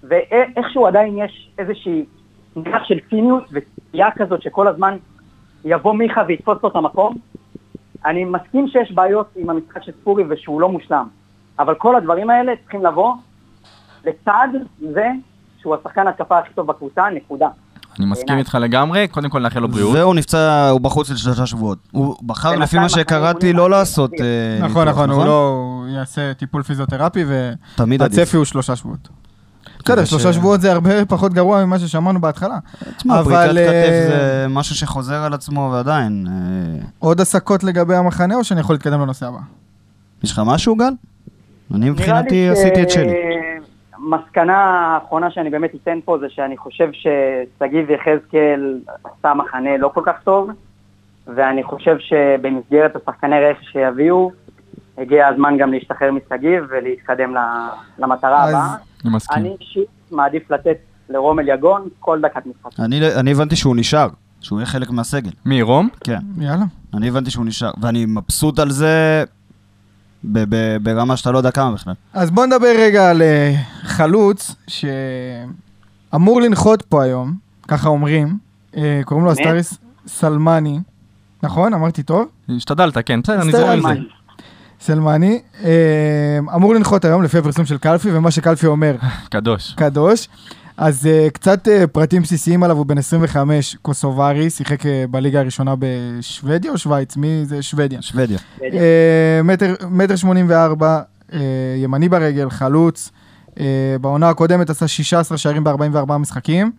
ואיכשהו 0.04 0.88
עדיין 0.88 1.17
יש 1.17 1.52
איזושהי 1.58 2.06
ניח 2.56 2.84
של 2.84 3.00
ציניות 3.10 3.43
וציפייה 3.52 4.12
כזאת 4.12 4.41
שכל 4.41 4.67
הזמן 4.67 4.98
יבוא 5.65 5.93
מיכה 5.93 6.21
ויתפוס 6.28 6.58
לו 6.63 6.69
את 6.69 6.76
המקום. 6.76 7.15
אני 8.06 8.24
מסכים 8.26 8.67
שיש 8.67 8.91
בעיות 8.91 9.28
עם 9.36 9.50
המשחק 9.50 9.84
של 9.84 9.91
ספורי 10.02 10.24
ושהוא 10.30 10.62
לא 10.62 10.69
מושלם, 10.69 11.08
אבל 11.60 11.76
כל 11.76 11.95
הדברים 11.95 12.30
האלה 12.30 12.52
צריכים 12.62 12.86
לבוא 12.86 13.13
לצד 14.06 14.47
זה 14.93 15.08
שהוא 15.62 15.76
השחקן 15.76 16.08
התקפה 16.08 16.39
הכי 16.39 16.54
טוב 16.54 16.67
בקבוצה, 16.67 17.10
נקודה. 17.10 17.47
אני 18.00 18.06
מסכים. 18.06 18.38
איתך 18.38 18.58
לגמרי, 18.62 19.08
קודם 19.08 19.30
כל 19.30 19.39
נאחל 19.39 19.60
לו 19.60 19.67
בריאות. 19.67 19.95
והוא 19.95 20.15
נפצע, 20.15 20.69
הוא 20.69 20.82
בחוץ 20.82 21.10
לשלושה 21.10 21.45
שבועות. 21.45 21.78
הוא 21.91 22.15
בחר 22.26 22.56
לפי 22.56 22.80
מה 22.80 22.89
שקראתי 22.89 23.54
לא. 23.54 23.69
לעשות 23.69 24.12
אה, 24.21 24.67
נכון, 24.67 24.88
נכון, 24.88 25.10
הוא 25.10 25.26
לא... 25.26 25.47
הוא 25.47 25.88
יעשה 25.88 26.34
טיפול 26.34 26.63
פיזיותרפי. 26.63 27.24
והצפי 27.78 28.38
הוא 28.38 28.45
שלושה 28.45 28.76
שבועות. 28.76 29.10
בסדר, 29.86 30.06
ש- 30.06 30.10
שלושה 30.10 30.34
שבועות 30.34 30.62
זה 30.62 30.72
הרבה 30.72 31.06
פחות 31.06 31.34
גרוע 31.34 31.65
ממה 31.65 31.80
ששמענו 31.80 32.22
בהתחלה. 32.22 32.58
תשמע, 32.98 33.20
אבל, 33.20 33.24
פריקת 33.24 33.58
אה, 33.58 33.65
כתף 33.84 34.10
זה 34.10 34.46
משהו 34.50 34.76
שחוזר 34.76 35.24
על 35.24 35.34
עצמו 35.34 35.70
ועדיין. 35.74 36.28
אה, 36.30 36.86
עוד 37.00 37.20
הסקות 37.22 37.63
לגבי 37.63 37.96
המחנה, 37.96 38.36
או 38.36 38.44
שאני 38.44 38.60
יכול 38.60 38.76
להתקדם 38.76 39.02
לנושא 39.02 39.26
הבא? 39.28 39.38
יש 40.24 40.32
לך 40.32 40.41
משהו, 40.46 40.76
גל? 40.76 40.91
אני 41.76 41.89
מבחינתי 41.89 42.50
עשיתי 42.50 42.84
את 42.84 42.89
שלי. 42.89 43.13
מסקנה 44.00 44.58
האחרונה 44.58 45.32
שאני 45.32 45.50
באמת 45.50 45.72
אתן 45.84 46.00
פה 46.06 46.17
זה 46.20 46.26
שאני 46.30 46.58
חושב 46.58 46.89
ששגיב 46.91 47.89
יחזקאל 47.89 48.80
עשה 49.04 49.34
מחנה 49.34 49.78
לא 49.78 49.91
כל 49.94 50.02
כך 50.06 50.13
טוב, 50.24 50.50
ואני 51.36 51.63
חושב 51.63 51.96
שבמסגרת 52.00 52.96
השחקני 52.96 53.36
רכש 53.46 53.65
שיביאו, 53.72 54.32
הגיע 54.98 55.28
הזמן 55.28 55.58
גם 55.58 55.72
להשתחרר 55.74 56.12
משגיב 56.12 56.63
ולהתקדם 56.70 57.36
ל- 57.36 57.70
למטרה 58.00 58.44
אז- 58.44 58.50
הבאה. 58.50 58.76
אני 59.06 59.14
מסכים. 59.16 59.38
אני 59.46 59.56
אישית 59.62 59.88
מעדיף 60.12 60.52
לתת 60.52 60.78
לרומל 61.10 61.50
יגון 61.50 61.88
כל 62.00 62.20
דקת 62.24 62.42
משחק. 62.46 62.80
אני 62.80 63.16
אני 63.16 63.32
הבנתי 63.32 63.56
שהוא 63.56 63.76
נשאר, 63.76 64.08
שהוא 64.42 64.60
יהיה 64.60 64.66
חלק 64.66 64.90
מהסגל. 64.90 65.32
מי, 65.46 65.62
רום? 65.62 65.90
כן, 66.04 66.20
יאללה. 66.38 66.66
אני 66.94 67.08
הבנתי 67.08 67.32
שהוא 67.32 67.46
נשאר, 67.46 67.72
ואני 67.82 68.06
מבסוט 68.06 68.60
על 68.60 68.70
זה 68.72 69.24
ב- 70.24 70.56
ב- 70.56 70.78
ברמה 70.84 71.18
שאתה 71.18 71.32
לא 71.32 71.38
יודע 71.38 71.52
כמה 71.52 71.72
בכלל. 71.72 71.94
אז 72.14 72.32
בוא 72.32 72.46
נדבר 72.46 72.74
רגע 72.78 73.10
על 73.10 73.22
אה, 73.22 73.54
חלוץ 73.82 74.56
שאמור 74.68 76.42
לנחות 76.42 76.82
פה 76.82 77.04
היום, 77.04 77.34
ככה 77.68 77.90
אומרים. 77.90 78.38
אה, 78.78 79.02
קוראים 79.06 79.26
לו? 79.26 79.32
אסטריס 79.32 79.78
סלמני, 80.08 80.80
נכון? 81.44 81.74
אמרתי 81.74 82.04
טוב? 82.04 82.28
השתדלת, 82.58 82.98
כן, 83.06 83.22
בסדר, 83.22 83.42
אני 83.42 83.52
זורם 83.52 83.70
על 83.70 83.82
זה. 83.82 84.00
סלמני. 84.82 85.41
אה, 85.63 86.39
אמור 86.56 86.76
לנחות 86.76 87.06
היום 87.06 87.24
לפי 87.24 87.38
הפרסום 87.38 87.65
של 87.65 87.78
קלפי, 87.78 88.12
ומה 88.12 88.32
שקלפי 88.32 88.67
אומר, 88.67 88.96
קדוש. 89.30 89.74
קדוש. 89.74 90.28
אז 90.78 91.06
uh, 91.06 91.32
קצת 91.32 91.67
uh, 91.67 91.88
פרטים 91.88 92.22
בסיסיים 92.22 92.63
עליו, 92.63 92.78
הוא 92.78 92.86
בן 92.86 92.98
25, 92.98 93.76
קוסוברי, 93.82 94.50
שיחק 94.50 94.82
uh, 94.82 94.86
בליגה 95.10 95.39
הראשונה 95.39 95.74
בשוודיה 95.80 96.72
או 96.72 96.78
שווייץ? 96.78 97.17
מי 97.17 97.41
זה? 97.46 97.62
שוודיה. 97.62 98.02
שוודיה. 98.02 98.38
אה, 98.63 99.41
מטר, 99.44 99.76
מטר 99.89 100.15
84, 100.15 101.02
אה, 101.34 101.39
ימני 101.78 102.10
ברגל, 102.10 102.50
חלוץ. 102.50 103.12
אה, 103.60 103.96
בעונה 104.02 104.30
הקודמת 104.30 104.70
עשה 104.70 104.88
16 104.88 105.38
שערים 105.38 105.63
ב-44 105.63 106.17
משחקים, 106.17 106.67
אה, 106.67 106.72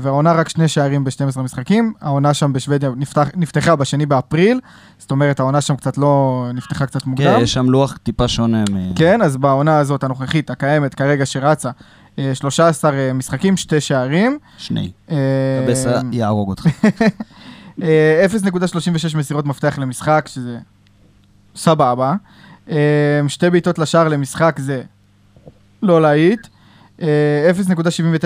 והעונה 0.00 0.32
רק 0.32 0.48
שני 0.48 0.68
שערים 0.68 1.04
ב-12 1.04 1.40
משחקים. 1.40 1.92
העונה 2.00 2.34
שם 2.34 2.52
בשוודיה 2.52 2.90
נפתח, 2.96 3.28
נפתחה 3.36 3.76
בשני 3.76 4.06
באפריל, 4.06 4.60
זאת 4.98 5.10
אומרת 5.10 5.40
העונה 5.40 5.60
שם 5.60 5.76
קצת 5.76 5.98
לא, 5.98 6.46
נפתחה 6.54 6.86
קצת 6.86 7.06
מוקדם. 7.06 7.34
כן, 7.36 7.42
יש 7.42 7.52
שם 7.52 7.70
לוח 7.70 7.96
טיפה 8.02 8.28
שונה 8.28 8.64
מ... 8.70 8.94
כן, 8.94 9.22
אז 9.22 9.36
בעונה 9.36 9.78
הזאת 9.78 10.04
הנוכחית, 10.04 10.50
הקיימת 10.50 10.94
כרגע 10.94 11.26
שרצה, 11.26 11.70
אה, 12.18 12.34
13 12.34 12.92
אה, 12.92 13.12
משחקים, 13.12 13.56
שתי 13.56 13.80
שערים. 13.80 14.38
שני. 14.58 14.90
אה, 15.10 15.16
בסדר, 15.68 16.00
יהרוג 16.12 16.48
אותך. 16.48 16.66
אה, 17.82 18.26
0.36 18.26 19.16
מסירות 19.16 19.46
מפתח 19.46 19.78
למשחק, 19.78 20.28
שזה 20.28 20.58
סבבה. 21.56 22.14
אה, 22.70 23.20
שתי 23.28 23.50
בעיטות 23.50 23.78
לשער 23.78 24.08
למשחק 24.08 24.58
זה 24.58 24.82
לא 25.82 26.02
להיט. 26.02 26.46
אה, 27.02 27.50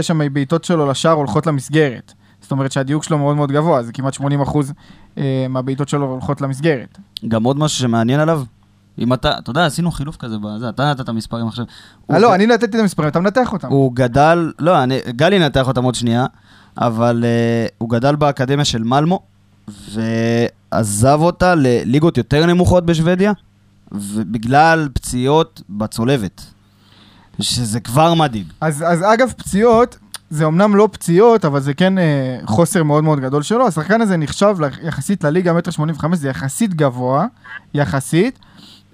0.79 0.09 0.13
מהבעיטות 0.13 0.65
שלו 0.65 0.91
לשער 0.91 1.13
הולכות 1.13 1.47
למסגרת. 1.47 2.13
זאת 2.41 2.51
אומרת 2.51 2.73
שהדיוק 2.73 3.05
שלו 3.05 3.19
מאוד 3.19 3.37
מאוד 3.37 3.53
גבוה, 3.53 3.83
זה 3.83 3.93
כמעט 3.93 4.15
80% 4.17 4.23
אה, 5.19 5.47
מהבעיטות 5.49 5.89
שלו 5.89 6.07
הולכות 6.07 6.41
למסגרת. 6.41 6.99
גם 7.29 7.45
עוד 7.45 7.59
משהו 7.59 7.79
שמעניין 7.79 8.21
עליו, 8.21 8.43
אם 8.99 9.13
אתה, 9.13 9.39
אתה 9.39 9.51
יודע, 9.51 9.67
עשינו 9.67 9.91
חילוף 9.91 10.17
כזה 10.17 10.37
בזה, 10.39 10.69
אתה 10.69 10.91
נתת 10.91 11.09
מספרים 11.09 11.47
עכשיו. 11.49 11.65
הוא 12.07 12.15
אה, 12.17 12.21
לא, 12.21 12.31
ג- 12.31 12.33
אני 12.33 12.47
נתתי 12.47 12.77
את 12.77 12.81
המספרים, 12.81 13.09
אתה 13.09 13.21
מנתח 13.21 13.53
אותם. 13.53 13.69
הוא 13.69 13.93
גדל, 13.95 14.53
לא, 14.59 14.83
אני, 14.83 14.99
גלי 15.09 15.37
ינתח 15.37 15.69
אותם 15.69 15.85
עוד 15.85 15.95
שנייה, 15.95 16.27
אבל 16.79 17.25
uh, 17.25 17.73
הוא 17.79 17.91
גדל 17.91 18.17
באקדמיה 18.17 18.65
של 18.65 18.83
מלמו, 18.85 19.21
ועזב 19.93 21.19
אותה 21.21 21.55
לליגות 21.55 22.17
יותר 22.19 22.47
נמוכות 22.47 22.87
בשוודיה, 22.87 23.33
ובגלל 23.93 24.89
פציעות 24.93 25.63
בצולבת, 25.71 26.43
שזה 27.42 27.81
כבר 27.81 28.14
מדאיג. 28.14 28.46
אז, 28.61 28.85
אז 28.88 29.02
אגב, 29.02 29.33
פציעות, 29.37 29.98
זה 30.31 30.46
אמנם 30.46 30.76
לא 30.76 30.88
פציעות, 30.92 31.44
אבל 31.44 31.61
זה 31.61 31.74
כן 31.74 31.98
אה, 31.98 32.38
חוסר 32.44 32.83
מאוד 32.83 33.05
מאוד 33.05 33.20
גדול 33.20 33.42
שלו. 33.42 33.66
השחקן 33.66 34.00
הזה 34.00 34.16
נחשב 34.16 34.57
יחסית 34.83 35.24
לליגה 35.24 35.52
מטר 35.52 35.70
שמונים 35.70 35.94
וחמש, 35.94 36.18
זה 36.18 36.28
יחסית 36.28 36.74
גבוה, 36.74 37.26
יחסית, 37.74 38.38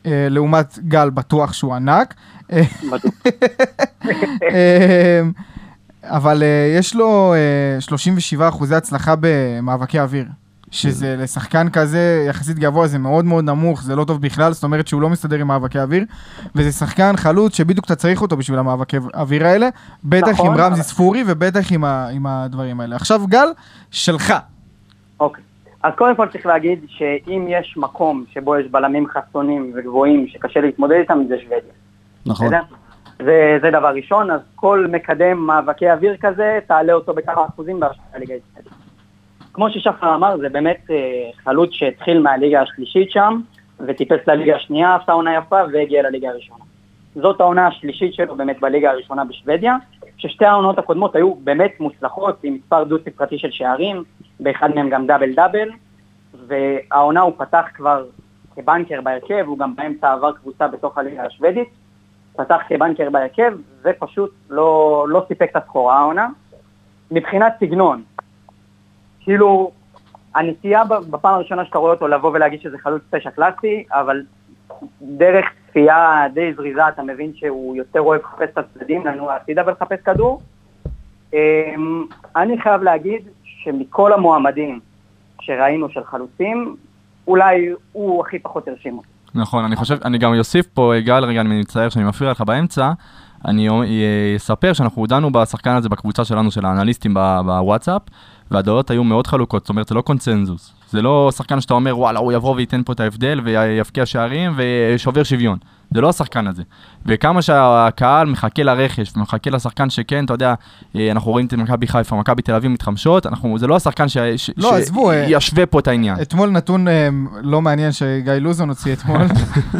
אה, 0.06 0.26
לעומת 0.30 0.78
גל 0.88 1.10
בטוח 1.10 1.52
שהוא 1.52 1.74
ענק. 1.74 2.14
אה, 2.52 2.62
בטוח. 2.92 3.12
אה, 4.54 5.22
אבל 6.04 6.42
אה, 6.42 6.76
יש 6.78 6.94
לו 6.94 7.34
אה, 7.34 7.80
37 7.80 8.48
אחוזי 8.48 8.74
הצלחה 8.74 9.14
במאבקי 9.20 10.00
אוויר. 10.00 10.26
שזה 10.70 11.16
לשחקן 11.18 11.68
כזה 11.70 12.24
יחסית 12.28 12.58
גבוה, 12.58 12.86
זה 12.86 12.98
מאוד 12.98 13.24
מאוד 13.24 13.44
נמוך, 13.44 13.82
זה 13.82 13.96
לא 13.96 14.04
טוב 14.04 14.22
בכלל, 14.22 14.52
זאת 14.52 14.64
אומרת 14.64 14.88
שהוא 14.88 15.02
לא 15.02 15.08
מסתדר 15.08 15.36
עם 15.36 15.46
מאבקי 15.46 15.78
אוויר, 15.80 16.04
וזה 16.54 16.72
שחקן 16.72 17.16
חלוץ 17.16 17.54
שבדיוק 17.56 17.86
אתה 17.86 17.94
צריך 17.94 18.22
אותו 18.22 18.36
בשביל 18.36 18.58
המאבקי 18.58 18.96
אוויר 19.14 19.46
האלה, 19.46 19.68
בטח 20.04 20.28
נכון, 20.28 20.46
עם 20.46 20.52
רמזי 20.52 20.74
אבל- 20.74 20.82
ספורי 20.82 21.24
ובטח 21.26 21.72
עם, 21.72 21.84
ה, 21.84 22.08
עם 22.08 22.26
הדברים 22.26 22.80
האלה. 22.80 22.96
עכשיו 22.96 23.20
גל, 23.26 23.48
שלך. 23.90 24.34
אוקיי. 25.20 25.44
אז 25.82 25.92
קודם 25.98 26.16
כל 26.16 26.26
צריך 26.32 26.46
להגיד 26.46 26.78
שאם 26.88 27.46
יש 27.48 27.74
מקום 27.76 28.24
שבו 28.32 28.56
יש 28.56 28.66
בלמים 28.70 29.06
חסונים 29.08 29.72
וגבוהים 29.76 30.26
שקשה 30.28 30.60
להתמודד 30.60 30.96
איתם, 31.00 31.18
זה 31.28 31.34
שוודיה. 31.38 31.72
נכון. 32.26 32.48
זה, 33.24 33.58
זה 33.62 33.70
דבר 33.70 33.88
ראשון, 33.94 34.30
אז 34.30 34.40
כל 34.54 34.86
מקדם 34.92 35.38
מאבקי 35.46 35.90
אוויר 35.90 36.16
כזה, 36.20 36.58
תעלה 36.66 36.92
אותו 36.92 37.14
בכמה 37.14 37.46
אחוזים 37.46 37.80
בהשוואה 37.80 38.06
לליגה 38.16 38.34
הישראלית. 38.34 38.87
כמו 39.58 39.70
ששחר 39.70 40.14
אמר, 40.14 40.36
זה 40.36 40.48
באמת 40.48 40.90
אה, 40.90 41.30
חלוץ 41.44 41.70
שהתחיל 41.72 42.20
מהליגה 42.20 42.62
השלישית 42.62 43.10
שם, 43.10 43.40
וטיפס 43.86 44.18
לליגה 44.26 44.56
השנייה, 44.56 44.96
עשה 45.02 45.12
עונה 45.12 45.34
יפה, 45.34 45.60
והגיע 45.72 46.02
לליגה 46.02 46.28
הראשונה. 46.28 46.64
זאת 47.14 47.40
העונה 47.40 47.66
השלישית 47.66 48.14
שלו 48.14 48.36
באמת 48.36 48.60
בליגה 48.60 48.90
הראשונה 48.90 49.24
בשוודיה, 49.24 49.76
ששתי 50.16 50.44
העונות 50.44 50.78
הקודמות 50.78 51.16
היו 51.16 51.34
באמת 51.34 51.80
מוצלחות, 51.80 52.38
עם 52.42 52.54
מספר 52.54 52.84
דו-ספרתי 52.84 53.38
של 53.38 53.50
שערים, 53.50 54.04
באחד 54.40 54.74
מהם 54.74 54.90
גם 54.90 55.06
דאבל 55.06 55.34
דאבל, 55.34 55.68
והעונה 56.46 57.20
הוא 57.20 57.32
פתח 57.36 57.64
כבר 57.74 58.04
כבנקר 58.56 59.00
בהרכב, 59.00 59.44
הוא 59.46 59.58
גם 59.58 59.76
באמצע 59.76 60.12
עבר 60.12 60.32
קבוצה 60.32 60.68
בתוך 60.68 60.98
הליגה 60.98 61.26
השוודית, 61.26 61.68
פתח 62.36 62.60
כבנקר 62.68 63.10
בהרכב, 63.10 63.52
ופשוט 63.82 64.30
לא, 64.50 65.06
לא 65.08 65.24
סיפק 65.28 65.48
את 65.50 65.56
הסחורה 65.56 65.98
העונה. 65.98 66.28
מבחינת 67.10 67.52
סגנון, 67.60 68.02
כאילו, 69.28 69.70
הנטייה 70.34 70.84
בפעם 70.84 71.34
הראשונה 71.34 71.64
שאתה 71.64 71.78
רואה 71.78 71.92
אותו 71.92 72.08
לבוא 72.08 72.30
ולהגיד 72.34 72.60
שזה 72.60 72.78
חלוץ 72.78 73.02
תשע 73.10 73.30
קלאסי, 73.30 73.84
אבל 73.90 74.22
דרך 75.02 75.46
צפייה 75.68 76.24
די 76.34 76.52
זריזה 76.56 76.88
אתה 76.88 77.02
מבין 77.02 77.32
שהוא 77.34 77.76
יותר 77.76 78.00
אוהב 78.00 78.20
לחפש 78.20 78.48
את 78.52 78.58
הצדדים, 78.58 79.06
לנוע 79.06 79.34
הצידה 79.34 79.62
ולחפש 79.66 79.98
כדור. 80.04 80.40
אמ, 81.32 82.04
אני 82.36 82.60
חייב 82.62 82.82
להגיד 82.82 83.22
שמכל 83.44 84.12
המועמדים 84.12 84.80
שראינו 85.40 85.88
של 85.90 86.04
חלוצים, 86.04 86.76
אולי 87.26 87.68
הוא 87.92 88.24
הכי 88.26 88.38
פחות 88.38 88.68
הרשים 88.68 88.98
אותי. 88.98 89.08
נכון, 89.34 89.64
אני 89.64 89.76
חושב, 89.76 89.96
אני 90.04 90.18
גם 90.18 90.34
אוסיף 90.38 90.66
פה, 90.66 90.92
גל, 90.98 91.24
רגע, 91.24 91.40
אני 91.40 91.60
מצטער 91.60 91.88
שאני 91.88 92.04
מפריע 92.04 92.30
לך 92.30 92.40
באמצע. 92.40 92.90
אני 93.44 93.68
אספר 94.36 94.72
שאנחנו 94.72 95.06
דנו 95.06 95.32
בשחקן 95.32 95.70
הזה 95.70 95.88
בקבוצה 95.88 96.24
שלנו, 96.24 96.50
של 96.50 96.66
האנליסטים 96.66 97.14
בוואטסאפ, 97.14 98.02
והדעות 98.50 98.90
היו 98.90 99.04
מאוד 99.04 99.26
חלוקות, 99.26 99.62
זאת 99.62 99.68
אומרת, 99.68 99.88
זה 99.88 99.94
לא 99.94 100.00
קונצנזוס. 100.00 100.72
זה 100.90 101.02
לא 101.02 101.30
שחקן 101.36 101.60
שאתה 101.60 101.74
אומר, 101.74 101.98
וואלה, 101.98 102.18
הוא 102.18 102.32
יבוא 102.32 102.54
וייתן 102.54 102.82
פה 102.82 102.92
את 102.92 103.00
ההבדל 103.00 103.40
ויבקיע 103.44 104.06
שערים 104.06 104.52
ושובר 104.56 105.22
שוויון. 105.22 105.58
זה 105.94 106.00
לא 106.00 106.08
השחקן 106.08 106.46
הזה. 106.46 106.62
וכמה 107.06 107.42
שהקהל 107.42 108.26
מחכה 108.26 108.62
לרכש 108.62 109.12
ומחכה 109.16 109.50
לשחקן 109.50 109.90
שכן, 109.90 110.24
אתה 110.24 110.34
יודע, 110.34 110.54
אה, 110.96 111.10
אנחנו 111.10 111.30
רואים 111.30 111.46
את 111.46 111.54
מכבי 111.54 111.86
חיפה, 111.86 112.16
מכבי 112.16 112.42
תל 112.42 112.54
אביב 112.54 112.70
מתחמשות, 112.70 113.26
אנחנו, 113.26 113.58
זה 113.58 113.66
לא 113.66 113.76
השחקן 113.76 114.08
ש, 114.08 114.18
ש, 114.36 114.50
לא, 114.56 114.76
עזבו, 114.76 115.10
אה, 115.10 115.26
שישווה 115.28 115.66
פה 115.66 115.78
את 115.78 115.88
העניין. 115.88 116.22
אתמול 116.22 116.50
נתון 116.50 116.88
אה, 116.88 117.08
לא 117.42 117.62
מעניין 117.62 117.92
שגיא 117.92 118.32
לוזון 118.32 118.68
הוציא 118.68 118.92
אתמול, 118.92 119.20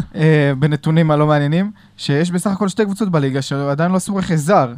בנתונים 0.59 1.11
הלא 1.11 1.27
מעניינים, 1.27 1.71
שיש 1.97 2.31
בסך 2.31 2.51
הכל 2.51 2.67
שתי 2.67 2.85
קבוצות 2.85 3.09
בליגה 3.09 3.41
שעדיין 3.41 3.91
לא 3.91 3.97
עשו 3.97 4.15
רכש 4.15 4.31
זר. 4.31 4.73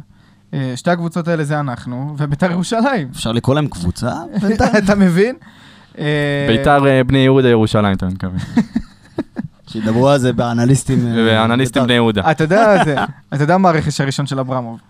אה, 0.54 0.72
שתי 0.76 0.90
הקבוצות 0.90 1.28
האלה 1.28 1.44
זה 1.44 1.60
אנחנו, 1.60 2.14
וביתר 2.18 2.50
ירושלים. 2.50 3.08
אפשר 3.12 3.32
לקרוא 3.32 3.54
להם 3.54 3.66
קבוצה? 3.66 4.10
אתה 4.84 4.94
מבין? 4.94 5.36
אה, 5.98 6.04
ביתר 6.48 6.86
אה, 6.86 7.04
בני 7.04 7.18
יהודה 7.18 7.48
ירושלים, 7.48 7.94
אתה 7.96 8.06
מתכוון. 8.06 8.38
שידברו 9.68 10.08
על 10.08 10.18
זה 10.18 10.32
באנליסטים. 10.32 10.98
ואנליסטים 11.26 11.82
בית"ר. 11.82 11.84
בני 11.86 11.94
יהודה. 11.94 12.30
אתה 12.30 12.44
יודע, 12.44 12.84
זה- 12.84 12.96
אתה 13.34 13.42
יודע 13.42 13.58
מה 13.58 13.68
הרכש 13.68 14.00
הראשון 14.00 14.26
של 14.26 14.38
אברמוב? 14.40 14.80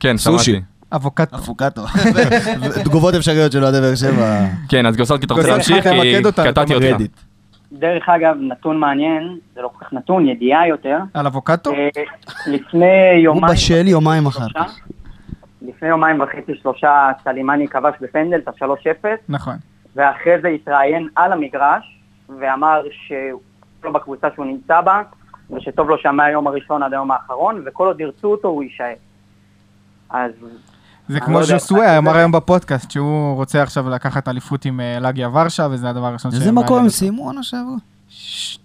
כן, 0.00 0.16
סושי. 0.16 0.50
שמעתי. 0.52 0.64
אבוקטו. 0.92 1.36
אפוקטו. 1.36 1.84
ותגובות 2.76 3.14
אפשריות 3.14 3.52
של 3.52 3.62
אוהדי 3.62 3.80
באר 3.80 3.94
שבע. 3.94 4.46
כן, 4.68 4.86
אז 4.86 4.96
גוסלקי, 4.96 5.26
אתה 5.26 5.34
רוצה 5.34 5.48
להמשיך? 5.48 5.84
כי 5.88 6.22
קטעתי 6.44 6.74
אותך. 6.74 6.86
דרך 7.78 8.08
אגב, 8.08 8.36
נתון 8.40 8.78
מעניין, 8.78 9.38
זה 9.54 9.62
לא 9.62 9.68
כל 9.68 9.84
כך 9.84 9.92
נתון, 9.92 10.28
ידיעה 10.28 10.68
יותר. 10.68 10.98
על 11.14 11.26
אבוקטו? 11.26 11.72
אה, 11.72 11.88
לפני 12.46 13.10
הוא 13.10 13.24
יומיים... 13.24 13.54
בשל 13.54 13.88
יומיים 13.88 14.26
אחר 14.26 14.46
כך. 14.54 14.80
לפני 15.62 15.88
יומיים 15.88 16.20
וחצי 16.20 16.52
שלושה 16.62 17.10
סלימני 17.22 17.68
כבש 17.68 17.94
בפנדל 18.00 18.38
את 18.38 18.48
ה-3-0, 18.48 19.04
נכון. 19.28 19.54
ואחרי 19.96 20.40
זה 20.42 20.48
התראיין 20.48 21.08
על 21.16 21.32
המגרש, 21.32 22.00
ואמר 22.38 22.82
שהוא 22.90 23.40
לא 23.84 23.90
בקבוצה 23.90 24.28
שהוא 24.34 24.46
נמצא 24.46 24.80
בה, 24.80 25.02
ושטוב 25.50 25.88
לו 25.88 25.98
שם 25.98 26.16
מהיום 26.16 26.46
הראשון 26.46 26.82
עד 26.82 26.92
היום 26.92 27.10
האחרון, 27.10 27.62
וכל 27.66 27.86
עוד 27.86 28.00
ירצו 28.00 28.28
אותו 28.28 28.48
הוא 28.48 28.62
יישאר. 28.62 28.94
אז 30.10 30.32
זה 31.08 31.20
כמו 31.20 31.40
לא 31.40 31.46
ז'וסווה 31.46 31.90
אני 31.90 31.98
אמר. 31.98 32.16
היום 32.16 32.32
בפודקאסט 32.32 32.90
שהוא 32.90 33.34
רוצה 33.34 33.62
עכשיו 33.62 33.90
לקחת 33.90 34.28
אליפות 34.28 34.64
עם 34.64 34.80
אה, 34.80 34.98
לגיה 35.00 35.28
ורשה, 35.28 35.68
וזה 35.70 35.90
הדבר 35.90 36.06
הראשון 36.06 36.32
איזה 36.32 36.44
שמעניין 36.44 36.64
מקום 36.64 36.82
הם. 36.82 36.88
סיימו 36.88 37.24
עונה 37.24 37.42
שעברה? 37.42 37.74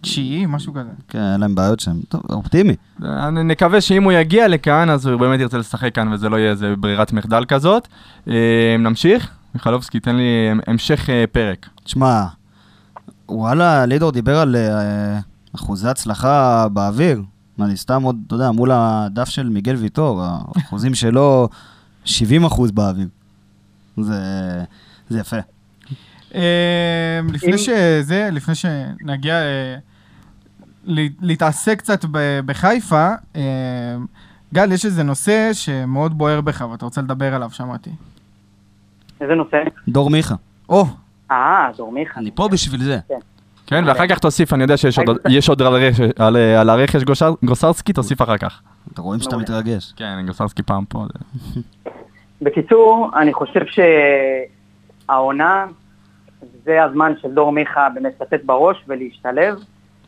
תשיעי, 0.02 0.46
משהו 0.46 0.74
כזה. 0.74 0.90
כן, 1.08 1.20
היה 1.20 1.38
להם 1.38 1.56
בעיות 1.56 1.80
שם. 1.80 2.00
טוב, 2.10 2.22
אופטימי. 2.30 2.76
אני 3.04 3.44
נקווה 3.44 3.82
שאם 3.82 4.04
הוא 4.04 4.12
יגיע 4.12 4.48
לכאן, 4.48 4.90
אז 4.90 5.06
הוא 5.06 5.20
באמת 5.20 5.40
ירצה 5.40 5.58
לשחק 5.58 5.96
כאן, 5.96 6.14
וזה 6.14 6.30
לא 6.30 6.36
יהיה 6.36 6.52
איזה 6.52 6.74
ברירת 6.80 7.14
מחדל 7.14 7.46
כזאת. 7.46 7.88
אה, 8.28 8.76
נמשיך? 8.80 9.30
מיכלובסקי, 9.56 10.00
תן 10.00 10.16
לי 10.16 10.50
המשך 10.68 11.10
אה, 11.10 11.24
פרק. 11.32 11.70
תשמע, 11.84 12.24
וואלה, 13.30 13.86
לידור 13.86 14.12
דיבר 14.12 14.40
על 14.40 14.56
אחוזי 15.56 15.88
הצלחה 15.88 16.68
באוויר. 16.74 17.22
אני 17.62 17.78
סתם 17.78 18.04
עוד, 18.04 18.16
אתה 18.28 18.36
יודע, 18.36 18.52
מול 18.52 18.72
הדף 18.72 19.30
של 19.30 19.50
מיגל 19.50 19.76
ויטור, 19.76 20.24
האחוזים 20.24 20.96
שלו 20.96 21.50
70 22.10 22.44
אחוז 22.46 22.72
באוויר. 22.72 23.08
זה, 23.98 24.14
זה 25.10 25.20
יפה. 25.20 25.38
אה, 26.36 26.42
לפני 27.34 27.52
אם- 27.54 27.58
שזה, 27.58 28.30
לפני 28.32 28.56
שנגיע 28.56 29.36
אה, 29.36 29.76
להתעסק 31.22 31.80
קצת 31.80 32.06
ב- 32.12 32.40
בחיפה, 32.46 33.08
אה, 33.36 33.42
גל, 34.54 34.72
יש 34.72 34.86
איזה 34.86 35.04
נושא 35.04 35.50
שמאוד 35.54 36.18
בוער 36.18 36.42
בך 36.42 36.66
ואתה 36.72 36.86
רוצה 36.86 37.02
לדבר 37.02 37.36
עליו, 37.36 37.50
שמעתי. 37.52 37.90
איזה 39.22 39.34
נושא? 39.36 39.58
דור 39.88 40.10
מיכה. 40.10 40.36
או, 40.70 40.86
אה, 41.32 41.70
דור 41.78 41.92
מיכה. 41.92 42.20
אני 42.20 42.32
פה 42.32 42.48
בשביל 42.52 42.84
זה. 42.84 43.00
כן, 43.68 43.84
ואחר 43.88 44.08
כך 44.08 44.20
תוסיף, 44.20 44.54
אני 44.54 44.64
יודע 44.64 44.78
שיש 44.78 45.00
עוד- 45.00 45.18
יש 45.30 45.50
עוד 45.50 45.62
על 45.62 45.68
הרכש- 45.76 46.22
על, 46.24 46.36
על 46.38 46.70
הרכש 46.70 47.04
גושר- 47.04 47.34
גוסרסקי, 47.44 47.94
תוסיף 47.94 48.22
אחר 48.22 48.38
כך. 48.38 48.62
אתה 48.94 49.02
רואים 49.02 49.22
שאתה. 49.22 49.38
מתרגש. 49.38 49.94
כן, 49.96 50.26
גוסרסקי 50.28 50.64
פעם 50.64 50.86
פה. 50.86 51.06
בקיצור, 52.42 53.10
אני 53.16 53.34
חושב 53.34 53.66
שהעונה 55.06 55.66
זה 56.64 56.84
הזמן 56.84 57.14
של 57.22 57.32
דור 57.32 57.52
מיכה 57.52 57.88
באמת 57.94 58.22
לתת 58.22 58.44
בראש 58.44 58.84
ולהשתלב. 58.88 59.60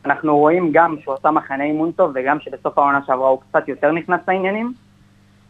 אנחנו 0.04 0.38
רואים 0.38 0.70
גם 0.72 0.96
שהוא 1.00 1.14
עשה 1.14 1.30
מחנה 1.30 1.64
אימון 1.64 1.92
טוב 1.92 2.12
וגם 2.14 2.40
שבסוף 2.40 2.78
העונה 2.78 3.00
שעברה 3.06 3.28
הוא 3.28 3.40
קצת 3.40 3.68
יותר 3.68 3.92
נכנס 3.92 4.20
לעניינים. 4.28 4.72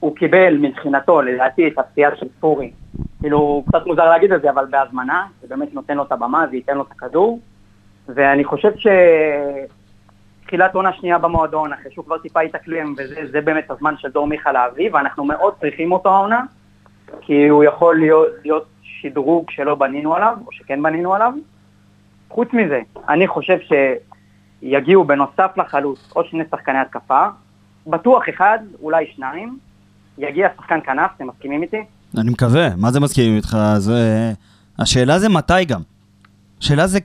הוא 0.00 0.16
קיבל 0.16 0.56
מבחינתו, 0.60 1.22
לדעתי, 1.22 1.68
את 1.68 1.78
הפציעה 1.78 2.16
של 2.16 2.26
ספורי. 2.38 2.72
כאילו, 3.20 3.64
קצת 3.68 3.86
מוזר 3.86 4.08
להגיד 4.10 4.32
את 4.32 4.42
זה, 4.42 4.50
אבל 4.50 4.66
בהזמנה, 4.70 5.26
זה 5.40 5.48
באמת 5.48 5.74
נותן 5.74 5.96
לו 5.96 6.02
את 6.02 6.12
הבמה, 6.12 6.46
זה 6.50 6.56
ייתן 6.56 6.76
לו 6.76 6.82
את 6.82 6.90
הכדור. 6.90 7.40
ואני 8.08 8.44
חושב 8.44 8.72
שתחילת 10.42 10.74
עונה 10.74 10.92
שנייה 10.92 11.18
במועדון, 11.18 11.72
אחרי 11.72 11.92
שהוא 11.92 12.04
כבר 12.04 12.18
טיפה 12.18 12.40
התאקלם, 12.40 12.94
וזה 12.98 13.20
זה 13.30 13.40
באמת 13.40 13.70
הזמן 13.70 13.94
של 13.96 14.08
דור 14.08 14.26
מיכה 14.26 14.52
להביא, 14.52 14.90
ואנחנו 14.92 15.24
מאוד 15.24 15.54
צריכים 15.60 15.92
אותו 15.92 16.08
העונה, 16.08 16.42
כי 17.20 17.48
הוא 17.48 17.64
יכול 17.64 17.98
להיות, 17.98 18.28
להיות 18.44 18.66
שדרוג 18.82 19.50
שלא 19.50 19.74
בנינו 19.74 20.14
עליו, 20.14 20.36
או 20.46 20.52
שכן 20.52 20.82
בנינו 20.82 21.14
עליו. 21.14 21.32
חוץ 22.28 22.48
מזה, 22.52 22.80
אני 23.08 23.28
חושב 23.28 23.58
יגיעו 24.62 25.04
בנוסף 25.04 25.50
לחלוץ 25.56 26.10
עוד 26.12 26.26
שני 26.26 26.44
שחקני 26.50 26.78
התקפה, 26.78 27.26
בטוח 27.86 28.22
אחד, 28.28 28.58
אולי 28.82 29.06
שניים, 29.14 29.58
יגיע 30.18 30.48
שחקן 30.56 30.78
כנף, 30.84 31.10
אתם 31.16 31.26
מסכימים 31.26 31.62
איתי? 31.62 31.84
אני 32.18 32.30
מקווה, 32.30 32.68
מה 32.76 32.90
זה 32.90 33.00
מסכים 33.00 33.36
איתך? 33.36 33.56
זה... 33.76 34.32
השאלה 34.78 35.18
זה 35.18 35.28
מתי 35.28 35.64
גם. 35.64 35.80
השאלה 36.58 36.86
זה, 36.86 36.98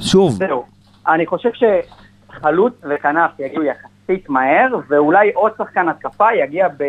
שוב, 0.00 0.32
זהו. 0.32 0.64
אני 1.08 1.26
חושב 1.26 1.50
שחלוץ 1.54 2.72
וכנף 2.90 3.30
יגיעו 3.38 3.62
יחסית 3.62 4.28
מהר, 4.28 4.66
ואולי 4.88 5.30
עוד 5.34 5.52
שחקן 5.58 5.88
התקפה 5.88 6.34
יגיע 6.34 6.68
ב... 6.68 6.84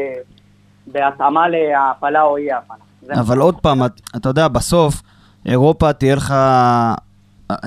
בהתאמה 0.91 1.41
להעפלה 1.47 2.21
או 2.21 2.37
אי 2.37 2.51
העפלה. 2.51 2.75
זה 3.07 3.13
מה 3.15 3.19
אבל 3.21 3.37
עוד 3.39 3.55
פעם, 3.55 3.85
את- 3.85 4.01
אתה 4.15 4.29
יודע, 4.29 4.47
בסוף, 4.47 5.01
אירופה 5.45 5.93
תהיה 5.93 6.15
לך... 6.15 6.33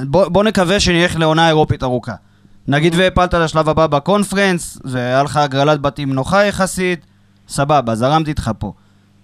בוא, 0.06 0.28
בוא 0.28 0.44
נקווה 0.44 0.80
שנלך 0.80 1.16
לעונה 1.16 1.48
אירופית 1.48 1.82
ארוכה. 1.82 2.14
נגיד 2.68 2.94
והפלת 2.96 3.34
לשלב 3.34 3.68
הבא 3.68 3.86
בקונפרנס, 3.86 4.78
והיה 4.84 5.22
לך 5.22 5.36
הגרלת 5.36 5.80
בתים 5.80 6.12
נוחה 6.12 6.44
יחסית, 6.44 7.06
סבבה, 7.48 7.94
זרמתי 7.94 8.30
איתך 8.30 8.50
פה. 8.58 8.72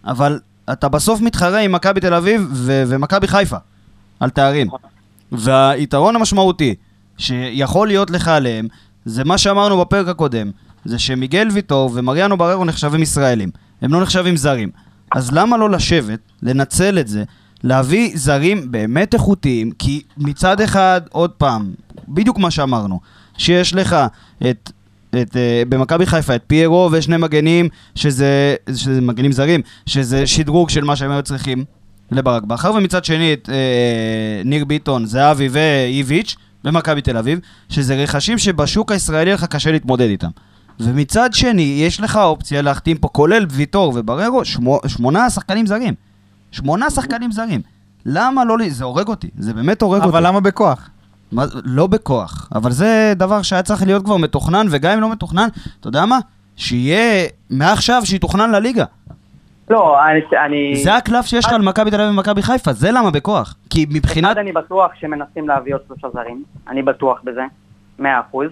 אבל 0.07 0.41
אתה 0.73 0.89
בסוף 0.89 1.21
מתחרה 1.21 1.59
עם 1.59 1.73
מכבי 1.73 2.01
תל 2.01 2.15
אביב 2.15 2.49
ו- 2.53 2.83
ומכבי 2.87 3.27
חיפה 3.29 3.57
על 4.21 4.31
תארים. 4.31 4.69
והיתרון 5.33 6.17
המשמעותי 6.17 6.75
שיכול 7.19 7.89
להיות 7.89 8.11
לך 8.11 8.29
עליהם, 8.29 8.69
זה 9.05 9.25
מה 9.25 9.39
שאמרנו 9.39 9.81
בפרק 9.81 10.09
הקודם, 10.09 10.51
זה 10.85 10.99
שמיגל 10.99 11.49
ויטור 11.53 11.91
ומריאנו 11.95 12.37
בררו 12.39 12.65
נחשבים 12.65 13.03
ישראלים, 13.03 13.51
הם 13.83 13.93
לא 13.93 14.03
נחשבים 14.03 14.37
זרים. 14.37 14.71
אז 15.13 15.33
למה 15.33 15.57
לא 15.57 15.71
לשבת, 15.71 16.19
לנצל 16.43 16.99
את 16.99 17.09
זה, 17.09 17.25
להביא 17.65 18.13
זרים 18.15 18.73
באמת 18.73 19.15
איכותיים, 19.15 19.71
כי 19.71 20.03
מצד 20.17 20.61
אחד, 20.61 21.01
עוד 21.11 21.31
פעם, 21.31 21.73
בדיוק 22.09 22.39
מה 22.39 22.51
שאמרנו, 22.51 23.01
שיש 23.39 23.75
לך 23.75 23.97
את... 24.51 24.73
את, 25.11 25.31
uh, 25.33 25.69
במכבי 25.69 26.07
חיפה 26.07 26.35
את 26.35 26.43
פיירו 26.47 26.89
ושני 26.93 27.17
מגנים 27.17 27.69
שזה, 27.95 28.55
שזה 28.75 29.01
מגנים 29.01 29.33
זרים 29.33 29.61
שזה 29.87 30.27
שדרוג 30.27 30.71
של 30.71 30.85
מה 30.85 30.97
שהם 30.97 31.11
היו 31.11 31.23
צריכים 31.23 31.65
לברק 32.11 32.43
בכר 32.43 32.73
ומצד 32.75 33.05
שני 33.05 33.33
את 33.33 33.51
אה, 33.53 34.43
ניר 34.45 34.65
ביטון, 34.65 35.07
זהבי 35.07 35.49
ואיביץ' 35.51 36.37
במכבי 36.65 37.01
תל 37.01 37.17
אביב 37.17 37.39
שזה 37.69 37.95
רכשים 37.95 38.39
שבשוק 38.39 38.93
הישראלי 38.93 39.33
לך 39.33 39.45
קשה 39.45 39.73
להתמודד 39.73 40.09
איתם 40.09 40.29
ומצד 40.81 41.33
שני 41.33 41.63
יש 41.87 42.01
לך 42.01 42.17
אופציה 42.17 42.63
להחתים 42.63 42.97
פה 42.97 43.09
כולל 43.09 43.47
ויטור 43.51 43.93
ובררו 43.97 44.45
שמו, 44.45 44.81
שמונה 44.87 45.31
שחקנים 45.31 45.67
זרים 45.67 45.95
שמונה 46.53 46.91
שחקנים 46.91 47.33
זרים 47.33 47.61
למה 48.07 48.45
לא, 48.45 48.59
ל- 48.59 48.69
זה 48.69 48.85
הורג 48.85 49.09
אותי, 49.09 49.29
זה 49.39 49.55
באמת 49.55 49.83
הורג 49.83 50.01
אותי 50.01 50.11
אבל 50.11 50.27
למה 50.27 50.41
בכוח? 50.41 50.91
מה, 51.33 51.45
לא 51.65 51.87
בכוח, 51.87 52.49
אבל 52.55 52.71
זה 52.71 53.13
דבר 53.17 53.43
שהיה 53.43 53.63
צריך 53.63 53.83
להיות 53.83 54.05
כבר 54.05 54.17
מתוכנן, 54.17 54.67
וגם 54.71 54.93
אם 54.93 55.01
לא 55.01 55.13
מתוכנן, 55.13 55.49
אתה 55.81 55.89
יודע 55.89 56.07
מה? 56.07 56.19
שיהיה 56.57 57.29
מעכשיו 57.51 58.03
שיתוכנן 58.05 58.51
לליגה. 58.51 58.85
לא, 59.71 59.97
אני... 60.07 60.21
אני... 60.47 60.83
זה 60.85 60.97
הקלף 60.97 61.27
שיש 61.27 61.45
לך 61.47 61.53
על 61.53 61.63
מכבי 61.63 61.91
תל 61.91 62.01
אביב 62.01 62.15
ומכבי 62.15 62.43
חיפה, 62.43 62.73
זה 62.73 62.91
למה 62.91 63.11
בכוח. 63.11 63.55
כי 63.71 63.87
מבחינת... 63.91 64.31
אחד, 64.33 64.39
אני 64.39 64.53
בטוח 64.53 64.91
שמנסים 65.01 65.49
להביא 65.49 65.75
עוד 65.75 65.81
שלושה 65.89 66.09
זרים, 66.13 66.45
אני 66.69 66.83
בטוח 66.83 67.19
בזה, 67.25 67.43
מאה 67.99 68.21
אחוז. 68.21 68.49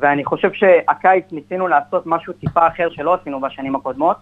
ואני 0.00 0.24
חושב 0.24 0.48
שהקיץ 0.52 1.24
ניסינו 1.32 1.68
לעשות 1.68 2.02
משהו 2.06 2.32
טיפה 2.32 2.66
אחר 2.66 2.88
שלא 2.90 3.14
עשינו 3.14 3.40
בשנים 3.40 3.76
הקודמות, 3.76 4.16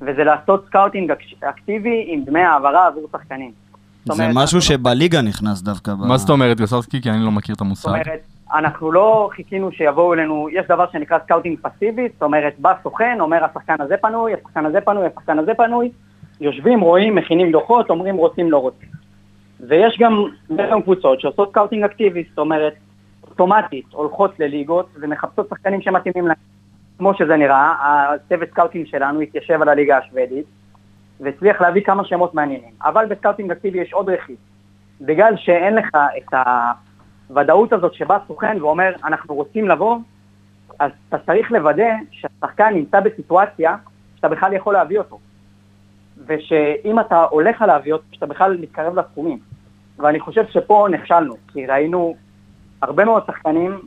וזה 0.00 0.24
לעשות 0.24 0.64
scouting 0.66 1.10
אק- 1.10 1.18
אקטיבי 1.44 2.04
עם 2.08 2.24
דמי 2.24 2.40
העברה 2.40 2.86
עבור 2.86 3.06
שחקנים. 3.12 3.50
זאת 4.04 4.16
זה 4.16 4.22
אומרת, 4.22 4.36
משהו 4.36 4.56
אנחנו- 4.56 4.60
שבליגה 4.60 5.22
נכנס 5.22 5.62
דווקא. 5.62 5.94
ב- 5.94 6.06
מה 6.06 6.16
זאת 6.16 6.30
אומרת, 6.30 6.60
גוסובסקי? 6.60 7.02
כי 7.02 7.10
אני 7.10 7.24
לא 7.24 7.30
מכיר 7.30 7.52
את 7.52 7.58
זאת 7.58 7.66
המושג. 7.66 7.88
אומרת, 7.88 8.20
אנחנו 8.54 8.92
לא 8.92 9.30
חיכינו 9.36 9.72
שיבואו 9.72 10.14
אלינו, 10.14 10.48
יש 10.52 10.66
דבר 10.66 10.84
שנקרא 10.92 11.18
scouting 11.24 11.58
פסיבי, 11.62 12.08
זאת 12.12 12.22
אומרת, 12.22 12.54
בא 12.58 12.72
סוכן, 12.82 13.16
אומר 13.20 13.44
השחקן 13.44 13.80
הזה 13.80 13.96
פנוי, 13.96 14.32
השחקן 14.34 14.66
הזה 14.66 14.80
פנוי, 14.80 15.06
השחקן 15.06 15.38
הזה 15.38 15.54
פנוי, 15.54 15.90
יושבים, 16.40 16.80
רואים, 16.80 17.14
מכינים 17.14 17.52
דוחות, 17.52 17.90
אומרים 17.90 18.16
רוצים, 18.16 18.50
לא 18.50 18.58
רוצים. 18.58 18.88
ויש 19.68 19.98
גם, 20.00 20.24
יש 20.50 20.70
גם 20.70 20.82
קבוצות 20.82 21.20
שעושות 21.20 21.50
scouting 21.50 21.84
אקטיבי, 21.84 22.24
זאת 22.28 22.38
אומרת, 22.38 22.72
אוטומטית 23.40 23.86
הולכות 23.92 24.40
לליגות 24.40 24.88
ומחפשות 25.00 25.48
שחקנים 25.48 25.82
שמתאימים 25.82 26.26
להם. 26.26 26.36
כמו 26.98 27.14
שזה 27.14 27.36
נראה, 27.36 27.74
הצוות 28.14 28.48
scouting 28.50 28.86
שלנו 28.86 29.20
התיישב 29.20 29.62
על 29.62 29.68
הליגה 29.68 29.98
השוודית, 29.98 30.46
והצליח 31.20 31.60
להביא 31.60 31.82
כמה 31.82 32.04
שמות 32.04 32.34
מעניינים. 32.34 32.70
אבל 32.82 33.06
ב 33.06 33.11
scouting 33.11 33.50
אקטיבי 33.50 33.78
יש 33.78 33.92
עוד 33.92 34.10
רכיב. 34.10 34.36
בגלל 35.00 35.36
שאין 35.36 35.74
לך 35.74 35.96
את 36.16 36.34
הוודאות 37.30 37.72
הזאת 37.72 37.94
שבא 37.94 38.18
סוכן 38.28 38.56
ואומר, 38.60 38.92
אנחנו 39.04 39.34
רוצים 39.34 39.68
לבוא, 39.68 39.96
אז 40.78 40.90
אתה 41.08 41.18
צריך 41.18 41.52
לוודא 41.52 41.90
שהשחקן 42.10 42.74
נמצא 42.74 43.00
בסיטואציה 43.00 43.76
שאתה 44.16 44.28
בכלל 44.28 44.52
יכול 44.52 44.74
להביא 44.74 44.98
אותו. 44.98 45.18
ושאם 46.26 47.00
אתה 47.00 47.24
הולך 47.30 47.62
להביא 47.62 47.92
אותו, 47.92 48.04
שאתה 48.12 48.26
בכלל 48.26 48.56
מתקרב 48.60 48.98
לסכומים. 48.98 49.38
ואני 49.98 50.20
חושב 50.20 50.44
שפה 50.50 50.86
נכשלנו, 50.90 51.34
כי 51.52 51.66
ראינו 51.66 52.14
הרבה 52.82 53.04
מאוד 53.04 53.22
שחקנים 53.26 53.78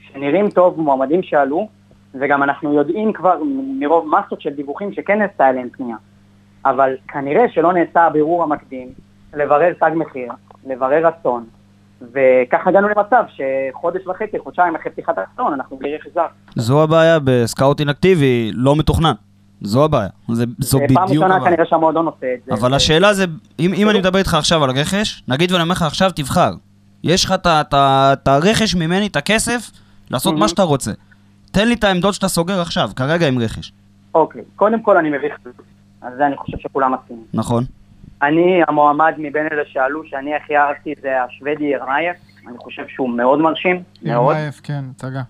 שנראים 0.00 0.50
טוב, 0.50 0.80
מועמדים 0.80 1.22
שעלו, 1.22 1.68
וגם 2.14 2.42
אנחנו 2.42 2.74
יודעים 2.74 3.12
כבר 3.12 3.38
מרוב 3.78 4.08
מסות 4.08 4.40
של 4.40 4.50
דיווחים 4.50 4.92
שכן 4.92 5.18
נעשתה 5.18 5.50
אליהם 5.50 5.68
פנייה. 5.72 5.96
אבל 6.64 6.96
כנראה 7.08 7.44
שלא 7.48 7.72
נעשה 7.72 8.02
הבירור 8.06 8.42
המקדים, 8.42 8.88
לברר 9.34 9.72
תג 9.72 9.90
מחיר, 9.94 10.32
לברר 10.66 11.06
רצון, 11.06 11.44
וכך 12.02 12.66
הגענו 12.66 12.88
למצב 12.88 13.24
שחודש 13.28 14.06
וחצי, 14.06 14.38
חודשיים 14.38 14.76
אחרי 14.76 14.92
פתיחת 14.92 15.14
החלון, 15.18 15.52
אנחנו 15.52 15.76
בלי 15.76 15.98
זר. 16.14 16.26
זו 16.56 16.82
הבעיה 16.82 17.18
ב 17.24 17.31
scouting 17.31 17.90
אקטיבי, 17.90 18.50
לא 18.54 18.76
מתוכנן. 18.76 19.12
זו 19.62 19.84
הבעיה. 19.84 20.08
זה, 20.32 20.44
זו 20.58 20.78
פעם 20.78 20.86
בדיוק 20.86 21.00
ראשונה 21.08 21.36
הבעיה. 21.36 21.50
כנראה 21.50 21.66
שהמועדון 21.66 22.06
עושה 22.06 22.26
את 22.34 22.40
זה. 22.46 22.54
אבל 22.54 22.72
ו- 22.72 22.74
השאלה 22.74 23.12
זה, 23.14 23.24
אם, 23.58 23.72
אם 23.74 23.90
אני 23.90 23.98
מדבר 23.98 24.18
איתך 24.18 24.34
עכשיו 24.34 24.64
על 24.64 24.70
רכש, 24.70 25.22
נגיד 25.28 25.52
ואני 25.52 25.62
אומר 25.62 25.72
לך 25.72 25.82
עכשיו 25.82 26.10
תבחר. 26.10 26.50
יש 27.04 27.24
לך 27.24 27.34
את 27.46 28.28
הרכש 28.28 28.74
ממני, 28.74 29.06
את 29.06 29.16
הכסף, 29.16 29.70
לעשות 30.10 30.34
מה. 30.34 30.48
שאתה 30.48 30.62
רוצה. 30.62 30.90
תן 31.52 31.68
לי 31.68 31.74
את 31.74 31.84
העמדות 31.84 32.14
שאתה 32.14 32.28
סוגר 32.28 32.60
עכשיו, 32.60 32.90
כרגע 32.96 33.28
עם 33.28 33.38
רכש. 33.38 33.72
אוקיי, 34.14 34.42
קודם 34.56 34.82
כל 34.82 34.96
אני 34.96 35.10
מביך, 35.10 35.36
על 36.00 36.12
זה 36.16 36.26
אני 36.26 36.36
חושב 36.36 36.58
שכולם 36.58 36.94
מסכימים. 36.94 37.24
נכון? 37.34 37.64
אני, 38.22 38.60
המועמד 38.68 39.14
מבין 39.18 39.46
אלה 39.52 39.62
שעלו, 39.66 40.02
שאני 40.06 40.34
הכי 40.34 40.56
אהבתי 40.56 40.94
זה 41.02 41.22
השוודי 41.22 41.64
ירמייף, 41.64 42.16
אני 42.48 42.58
חושב 42.58 42.82
שהוא 42.88 43.10
מאוד 43.10 43.38
מרשים, 43.38 43.82
מאוד. 44.02 44.36
ירמייף, 44.36 44.60
כן, 44.62 44.84
הצגה. 44.90 45.22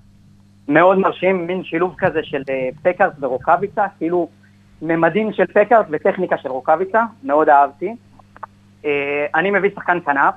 מאוד 0.68 0.98
מרשים, 0.98 1.46
מין 1.46 1.64
שילוב 1.64 1.94
כזה 1.98 2.20
של 2.22 2.42
אה, 2.50 2.68
פקארט 2.82 3.12
ורוקאביצה, 3.20 3.84
כאילו 3.98 4.28
ממדים 4.82 5.32
של 5.32 5.46
פקארט 5.46 5.86
וטכניקה 5.90 6.38
של 6.38 6.48
רוקאביצה, 6.48 7.02
מאוד 7.22 7.48
אהבתי. 7.48 7.94
אה, 8.84 9.26
אני 9.34 9.50
מביא 9.50 9.70
שחקן 9.74 9.98
כנף, 10.04 10.34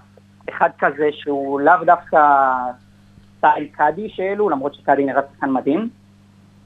אחד 0.49 0.69
כזה 0.79 1.09
שהוא 1.11 1.59
לאו 1.59 1.73
דווקא 1.85 2.19
סטייל 3.37 3.67
קאדי 3.71 4.09
שאלו, 4.09 4.49
למרות 4.49 4.75
שקאדי 4.75 5.05
נראה 5.05 5.21
שחקן 5.33 5.49
מדהים, 5.49 5.89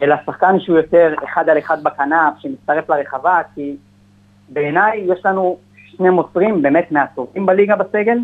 אלא 0.02 0.16
שחקן 0.26 0.60
שהוא 0.60 0.78
יותר 0.78 1.14
אחד 1.24 1.50
על 1.50 1.58
אחד 1.58 1.84
בכנף, 1.84 2.34
שמצטרף 2.40 2.90
לרחבה, 2.90 3.42
כי 3.56 3.76
בעיניי 4.50 4.98
יש 4.98 5.26
לנו 5.26 5.58
שני 5.76 6.10
מוסרים 6.10 6.62
באמת 6.62 6.92
מהטובים 6.92 7.46
בליגה 7.46 7.76
בסגל, 7.76 8.18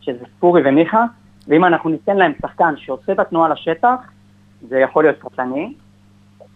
שזה 0.00 0.24
ספורי 0.36 0.62
ומיכה, 0.64 1.04
ואם 1.48 1.64
אנחנו 1.64 1.90
ניתן 1.90 2.16
להם 2.16 2.32
שחקן 2.42 2.74
שעושה 2.76 3.12
את 3.12 3.18
התנועה 3.18 3.48
לשטח, 3.48 4.10
זה 4.68 4.78
יכול 4.78 5.04
להיות 5.04 5.18
קטלני. 5.18 5.74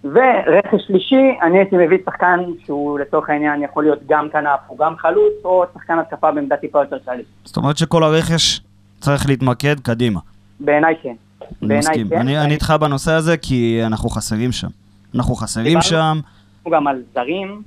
ורכש 0.05 0.87
שלישי, 0.87 1.39
אני 1.43 1.59
הייתי 1.59 1.77
מביא 1.77 1.99
שחקן 2.07 2.41
שהוא 2.65 2.99
לצורך 2.99 3.31
העניין 3.31 3.63
יכול 3.63 3.85
להיות 3.85 3.99
גם 4.09 4.29
כנף 4.33 4.61
או 4.69 4.77
גם 4.77 4.97
חלוץ, 4.97 5.33
או 5.45 5.65
שחקן 5.75 5.99
התקפה 5.99 6.31
בעמדה 6.33 6.57
טיפה 6.57 6.79
יותר 6.83 6.99
כללית. 7.05 7.27
זאת 7.45 7.57
אומרת 7.57 7.77
שכל 7.79 8.03
הרכש 8.05 8.61
צריך 9.01 9.27
להתמקד 9.29 9.81
קדימה. 9.81 10.21
בעיניי 10.61 10.95
כן. 11.03 11.09
אני 11.09 11.49
בעיניי 11.61 11.79
מסכים. 11.79 12.09
כן. 12.09 12.29
אני 12.29 12.55
איתך 12.55 12.75
בנושא 12.81 13.13
הזה 13.13 13.37
כי 13.37 13.81
אנחנו 13.87 14.09
חסרים 14.09 14.53
שם. 14.53 14.69
אנחנו 15.15 15.35
חסרים 15.35 15.65
דיברנו- 15.67 15.83
שם. 15.83 16.19
גם 16.71 16.87
על 16.87 17.03
זרים, 17.15 17.63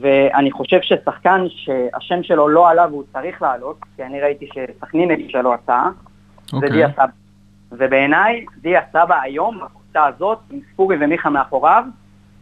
ואני 0.00 0.52
חושב 0.52 0.78
ששחקן 0.82 1.44
שהשם 1.48 2.22
שלו 2.22 2.48
לא 2.48 2.68
עלה 2.70 2.86
והוא 2.90 3.04
צריך 3.12 3.42
לעלות, 3.42 3.76
כי 3.96 4.02
אני 4.04 4.20
ראיתי 4.20 4.46
שסכנין 4.54 5.10
הגישה 5.10 5.42
לו 5.42 5.54
הצעה, 5.54 5.90
זה 6.50 6.56
אוקיי. 6.56 6.70
דיה 6.70 6.88
סבא. 6.92 7.04
ובעיניי, 7.72 8.44
דיה 8.62 8.80
סבא 8.92 9.20
היום, 9.22 9.58
בקבוצה 9.94 10.14
הזאת, 10.16 10.38
עם 10.50 10.60
ספורי 10.72 10.96
ומיכה 11.00 11.30
מאחוריו, 11.30 11.84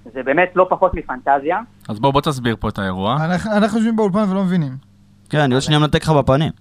זה 0.04 0.22
באמת 0.22 0.52
לא 0.54 0.66
פחות 0.70 0.94
מפנטזיה. 0.94 1.60
אז 1.88 2.00
בוא, 2.00 2.12
בוא 2.12 2.20
תסביר 2.20 2.56
פה 2.60 2.68
את 2.68 2.78
האירוע. 2.78 3.16
אנחנו 3.24 3.50
אנחנו 3.52 3.78
יושבים 3.78 3.96
באולפן 3.96 4.30
ולא 4.30 4.42
מבינים. 4.42 4.72
כן, 5.30 5.38
אני 5.38 5.54
עוד 5.54 5.62
שנייה 5.62 5.80
מנתק 5.80 6.02
לך 6.02 6.10
בפנים. 6.10 6.52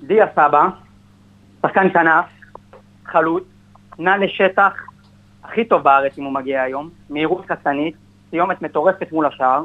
דיה 0.00 0.26
סבא, 0.32 0.68
שחקן 1.62 1.92
כנף, 1.92 2.24
חלוץ, 3.06 3.44
נע 3.98 4.16
לשטח, 4.16 4.72
הכי 5.44 5.64
טוב 5.64 5.82
בארץ 5.82 6.18
אם 6.18 6.24
הוא 6.24 6.32
מגיע 6.32 6.62
היום, 6.62 6.90
מהירות 7.10 7.46
קטנית, 7.46 7.94
סיומת 8.30 8.62
מטורפת 8.62 9.12
מול 9.12 9.26
השער, 9.26 9.64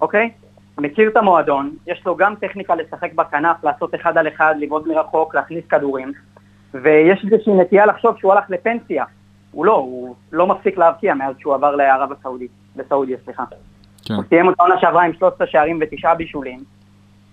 אוקיי? 0.00 0.30
מכיר 0.78 1.08
את 1.08 1.16
המועדון, 1.16 1.76
יש 1.86 2.02
לו 2.06 2.16
גם 2.16 2.34
טכניקה 2.34 2.74
לשחק 2.74 3.12
בכנף, 3.14 3.64
לעשות 3.64 3.94
אחד 3.94 4.18
על 4.18 4.28
אחד, 4.28 4.54
לבעוט 4.58 4.86
מרחוק, 4.86 5.34
להכניס 5.34 5.64
כדורים, 5.68 6.12
ויש 6.74 7.24
איזושהי 7.24 7.54
נטייה 7.54 7.86
לחשוב 7.86 8.18
שהוא 8.18 8.32
הלך 8.32 8.44
לפנסיה. 8.50 9.04
הוא 9.52 9.66
לא, 9.66 9.72
הוא 9.72 10.14
לא 10.32 10.46
מפסיק 10.46 10.78
להבקיע 10.78 11.14
מאז 11.14 11.34
שהוא 11.38 11.54
עבר 11.54 11.76
לערב 11.76 12.12
הסעודית, 12.12 12.50
בסעודיה, 12.76 13.16
סליחה. 13.24 13.44
כן. 14.04 14.14
הוא 14.14 14.24
סיים 14.28 14.50
את 14.50 14.54
העונה 14.58 14.74
שעברה 14.80 15.04
עם 15.04 15.12
13 15.12 15.46
שערים 15.46 15.78
ותשעה 15.82 16.14
בישולים, 16.14 16.64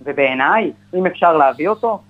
ובעיניי, 0.01 0.71
אם 0.93 1.05
אפשר 1.05 1.38
להביא 1.38 1.67
אותו, 1.69 2.01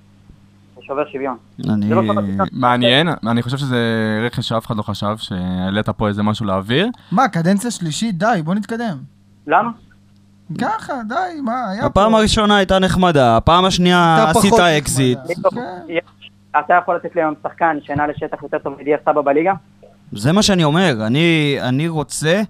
זה 0.76 0.82
שובר 0.82 1.08
שוויון. 1.08 1.38
אני... 1.70 1.90
לא 1.90 2.02
שובר 2.02 2.22
שוויון. 2.22 2.48
מעניין, 2.52 3.08
אני 3.28 3.42
חושב 3.42 3.58
שזה 3.58 3.78
רכש 4.26 4.48
שאף 4.48 4.66
אחד 4.66 4.78
לא 4.78 4.82
חשב, 4.82 5.18
שהעלית 5.18 5.90
פה 5.90 6.08
איזה 6.08 6.24
משהו 6.24 6.46
לאוויר. 6.46 6.88
מה, 7.12 7.28
קדנציה 7.28 7.72
שלישית? 7.72 8.18
די, 8.18 8.42
בוא 8.44 8.56
נתקדם. 8.56 8.98
למה? 9.48 9.70
ככה, 10.62 10.94
די, 11.08 11.42
מה, 11.44 11.70
היה 11.72 11.82
פה... 11.82 11.88
הפעם 11.88 12.16
הראשונה 12.16 12.58
הייתה 12.58 12.80
נחמדה, 12.80 13.38
הפעם 13.38 13.66
השנייה 13.66 14.30
עשית. 14.30 14.54
אקזיט. 14.54 15.20
אתה 16.60 16.74
יכול 16.74 16.96
לתת 16.96 17.16
לי 17.16 17.22
היום 17.22 17.34
שחקן 17.44 17.78
שנע 17.82 18.08
לשטח 18.08 18.44
יותר 18.44 18.60
טוב 18.60 18.76
מדיה 18.80 18.98
סבא 19.06 19.22
בליגה? 19.22 19.54
זה 20.12 20.32
מה 20.32 20.42
שאני 20.42 20.64
אומר, 20.64 20.98
אני, 21.08 21.58
אני 21.62 21.88
רוצה 21.88 22.42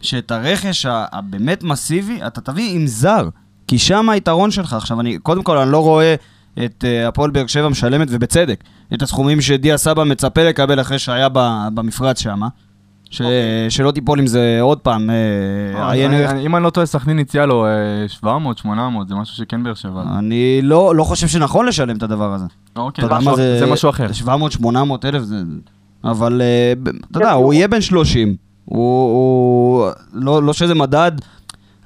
שאת 0.00 0.30
הרכש 0.30 0.86
הבאמת 0.88 1.62
מסיבי, 1.62 2.18
אתה 2.26 2.40
תביא 2.40 2.74
עם 2.76 2.86
זר, 2.86 3.28
כי 3.66 3.78
שם 3.78 4.08
היתרון 4.08 4.50
שלך. 4.50 4.72
עכשיו, 4.72 5.00
אני, 5.00 5.18
קודם 5.18 5.42
כל, 5.42 5.58
אני 5.58 5.70
לא 5.72 5.78
רואה 5.82 6.14
את 6.64 6.84
uh, 6.84 7.08
הפועל 7.08 7.30
באר 7.30 7.46
שבע 7.46 7.68
משלמת, 7.68 8.08
ובצדק, 8.10 8.64
את 8.94 9.02
הסכומים 9.02 9.40
שדיה 9.40 9.76
סבא 9.78 10.04
מצפה 10.04 10.42
לקבל 10.42 10.80
אחרי 10.80 10.98
שהיה 10.98 11.28
ב- 11.32 11.68
במפרץ 11.74 12.20
שם. 12.20 12.40
ש... 13.10 13.22
שלא 13.68 13.90
תיפול 13.90 14.18
עם 14.18 14.26
זה 14.26 14.58
עוד 14.60 14.78
פעם, 14.78 15.10
אה, 15.10 15.90
עיין 15.90 16.10
אני- 16.10 16.22
ערך. 16.24 16.32
אם 16.46 16.56
אני 16.56 16.64
לא 16.64 16.70
טועה, 16.70 16.86
סכנין 16.86 17.18
הציע 17.18 17.46
לו 17.46 17.66
אה, 17.66 17.70
700, 18.08 18.58
800, 18.58 19.08
זה 19.08 19.14
משהו 19.14 19.36
שכן 19.36 19.62
באר 19.62 19.74
שבע. 19.74 20.02
אני 20.18 20.60
לא, 20.62 20.94
לא 20.96 21.04
חושב 21.04 21.28
שנכון 21.28 21.66
לשלם 21.66 21.96
את 21.96 22.02
הדבר 22.02 22.32
הזה. 22.34 22.44
אוקיי, 22.76 23.04
זה... 23.36 23.58
זה 23.58 23.66
משהו 23.72 23.90
אחר. 23.90 24.06
700-800 24.62 24.66
אלף 25.04 25.22
זה... 25.22 25.36
אבל 26.04 26.42
אה, 26.42 26.72
אתה 27.10 27.18
יודע, 27.18 27.32
הוא 27.32 27.54
יהיה 27.54 27.68
בן 27.68 27.80
30. 27.80 28.36
הוא... 28.64 28.78
הוא... 29.12 29.90
לא, 30.12 30.42
לא 30.42 30.52
שזה 30.52 30.74
מדד... 30.74 31.12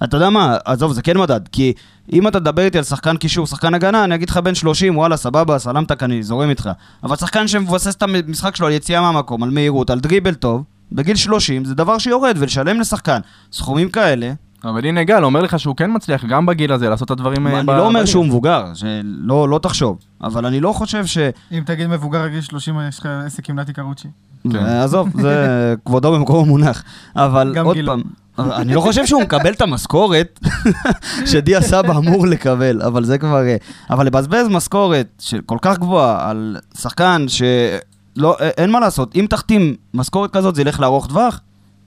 אתה 0.04 0.16
יודע 0.16 0.30
מה, 0.30 0.56
עזוב, 0.64 0.92
זה 0.92 1.02
כן 1.02 1.18
מדד, 1.18 1.40
כי 1.52 1.72
אם 2.12 2.28
אתה 2.28 2.40
תדבר 2.40 2.62
איתי 2.62 2.78
על 2.78 2.84
שחקן 2.84 3.16
קישור, 3.16 3.46
שחקן 3.46 3.74
הגנה, 3.74 4.04
אני 4.04 4.14
אגיד 4.14 4.30
לך 4.30 4.36
בן 4.36 4.54
30, 4.54 4.96
וואלה, 4.96 5.16
סבבה, 5.16 5.58
סלמתק, 5.58 6.02
אני 6.02 6.22
זורם 6.22 6.50
איתך. 6.50 6.70
אבל 7.02 7.16
שחקן 7.16 7.48
שמבסס 7.48 7.94
את 7.94 8.02
המשחק 8.02 8.56
שלו 8.56 8.66
על 8.66 8.72
יציאה 8.72 9.00
מהמקום, 9.00 9.42
על 9.42 9.50
מהירות, 9.50 9.90
על 9.90 10.00
דריבל 10.00 10.34
טוב, 10.34 10.64
בגיל 10.92 11.16
30, 11.16 11.64
זה 11.64 11.74
דבר 11.74 11.98
שיורד, 11.98 12.36
ולשלם 12.38 12.80
לשחקן 12.80 13.18
סכומים 13.52 13.90
כאלה, 13.90 14.32
אבל 14.64 14.84
הנה 14.86 15.04
גל 15.04 15.24
אומר 15.24 15.42
לך 15.42 15.58
שהוא 15.58 15.76
כן 15.76 15.90
מצליח 15.94 16.24
גם 16.24 16.46
בגיל 16.46 16.72
הזה 16.72 16.88
לעשות 16.88 17.06
את 17.06 17.10
הדברים... 17.10 17.46
אה, 17.46 17.58
אני 17.60 17.66
לא 17.66 17.86
אומר. 17.86 18.04
שהוא 18.04 18.26
מבוגר, 18.26 18.64
שלא 18.74 19.48
לא 19.48 19.58
תחשוב, 19.58 19.98
אבל 20.22 20.46
אני 20.46 20.60
לא 20.60 20.72
חושב 20.72 21.06
ש... 21.06 21.18
אם 21.52 21.62
תגיד 21.66 21.86
מבוגר 21.86 22.22
רגיל 22.22 22.40
30, 22.40 22.74
יש 22.88 22.98
לך 22.98 23.08
עסק 23.26 23.50
עם 23.50 23.58
נתי 23.58 23.72
קרוצ'י. 23.72 24.08
כן. 24.42 24.50
זה- 24.52 24.82
עזוב, 24.84 25.08
זה 25.20 25.46
כבודו 25.86 26.12
במקום 26.12 26.44
המונח. 26.44 26.82
אבל 27.16 27.52
גם 27.54 27.66
עוד. 27.66 27.76
פעם, 27.86 28.02
אני 28.38 28.74
לא 28.74 28.80
חושב 28.80 29.06
שהוא 29.06 29.22
מקבל 29.22 29.52
את 29.52 29.60
המשכורת 29.60 30.40
שדיה 31.30 31.60
סבא 31.62 31.96
אמור 31.98 32.26
לקבל, 32.26 32.82
אבל 32.82 33.04
זה 33.04 33.18
כבר... 33.18 33.42
אה, 33.46 33.56
אבל 33.90 34.06
לבזבז 34.06 34.48
משכורת 34.50 35.22
כל 35.46 35.58
כך 35.62 35.78
גבוהה 35.78 36.30
על 36.30 36.56
שחקן 36.78 37.26
שלא, 37.28 38.36
א- 38.40 38.48
אין 38.56 38.70
מה 38.70 38.80
לעשות, 38.80 39.16
אם 39.16 39.26
תחתים 39.30 39.74
משכורת 39.94 40.30
כזאת 40.32 40.54
זה 40.54 40.62
ילך 40.62 40.80
לארוך 40.80 41.06
טווח? 41.06 41.40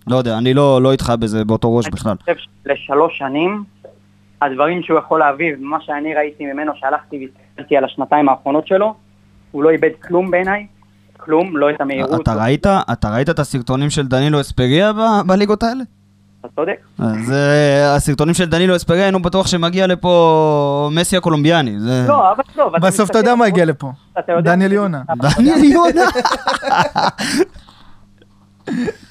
לא 0.08 0.18
יודע, 0.18 0.38
אני 0.38 0.54
לא 0.54 0.82
לא 0.82 0.92
איתך 0.92 1.14
בזה 1.20 1.46
באותו 1.46 1.76
ראש 1.76 1.88
בכלל. 1.90 2.12
אני 2.28 2.36
חושב 2.36 2.48
שלשלוש 2.66 3.18
שנים, 3.18 3.64
הדברים 4.42 4.84
שהוא 4.84 5.00
יכול 5.00 5.20
להביא, 5.20 5.54
ומה 5.60 5.78
שאני 5.82 6.16
ראיתי 6.16 6.46
ממנו, 6.46 6.72
שהלכתי 6.76 7.28
והסתכלתי 7.36 7.78
על 7.78 7.84
השנתיים 7.86 8.30
האחרונות 8.30 8.68
שלו, 8.68 8.94
הוא 9.52 9.64
לא 9.64 9.70
איבד 9.70 9.90
כלום 10.08 10.32
בעיניי, 10.32 10.68
כלום, 11.18 11.58
לא 11.58 11.70
את 11.70 11.82
המהירות. 11.82 12.22
אתה 12.22 12.34
ראית, 12.34 12.68
אתה 12.68 13.10
ראית 13.14 13.30
את 13.30 13.40
הסרטונים 13.40 13.90
של 13.90 14.08
דנילו 14.08 14.42
אספריה 14.42 14.94
ב- 14.94 15.22
בליגות 15.28 15.64
האלה? 15.64 15.84
אתה 16.42 16.48
צודק. 16.56 16.76
אז 17.00 17.32
אה, 17.32 17.96
הסרטונים 17.96 18.34
של 18.34 18.46
דנילו 18.46 18.76
אספריה, 18.76 19.04
היינו 19.04 19.22
בטוח 19.22 19.48
שמגיע 19.48 19.88
לפה 19.88 20.90
מסי 20.94 21.18
הקולומביאני. 21.18 21.80
זה- 21.80 22.06
לא, 22.08 22.32
אבל. 22.32 22.44
אתה 22.78 22.88
בסוף 22.88 23.10
אתה 23.10 23.20
יודע 23.20 23.36
מה 23.36 23.46
הגיע 23.46 23.66
לפה. 23.66 23.92
דניאל 24.44 24.72
יונה. 24.72 25.02
דניאל 25.38 25.64
יונה. 25.64 26.02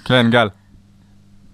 כן, 0.04 0.26
גל. 0.30 0.48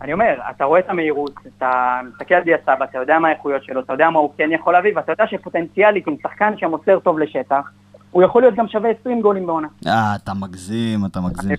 אני 0.03 0.13
אומר, 0.13 0.35
אתה 0.51 0.65
רואה 0.65 0.81
את 0.81 0.89
המהירות, 0.89 1.35
אתה 1.59 2.01
מסתכל 2.09 2.35
על 2.35 2.43
דיה 2.43 2.57
סבא, 2.63 2.85
אתה 2.85 2.99
יודע 2.99 3.19
מה 3.19 3.29
האיכויות 3.29 3.65
שלו, 3.65 3.81
אתה 3.81 3.93
יודע 3.93 4.11
מה 4.11 4.19
הוא 4.19 4.31
כן 4.37 4.49
יכול 4.53 4.73
להביא, 4.73 4.93
ואתה 4.97 5.13
יודע 5.13 5.25
שפוטנציאלית 5.27 6.07
עם 6.07 6.17
שחקן 6.23 6.53
שמוסר 6.57 6.99
טוב 6.99 7.19
לשטח, 7.19 7.71
הוא 8.11 8.23
יכול 8.23 8.43
להיות 8.43 8.55
גם 8.55 8.69
שווה 8.69 8.91
20 9.01 9.21
גולים 9.21 9.47
בעונה. 9.47 9.69
אה, 9.87 10.17
אתה 10.17 10.35
מגזים, 10.35 11.05
אתה 11.07 11.21
מגזים. 11.21 11.57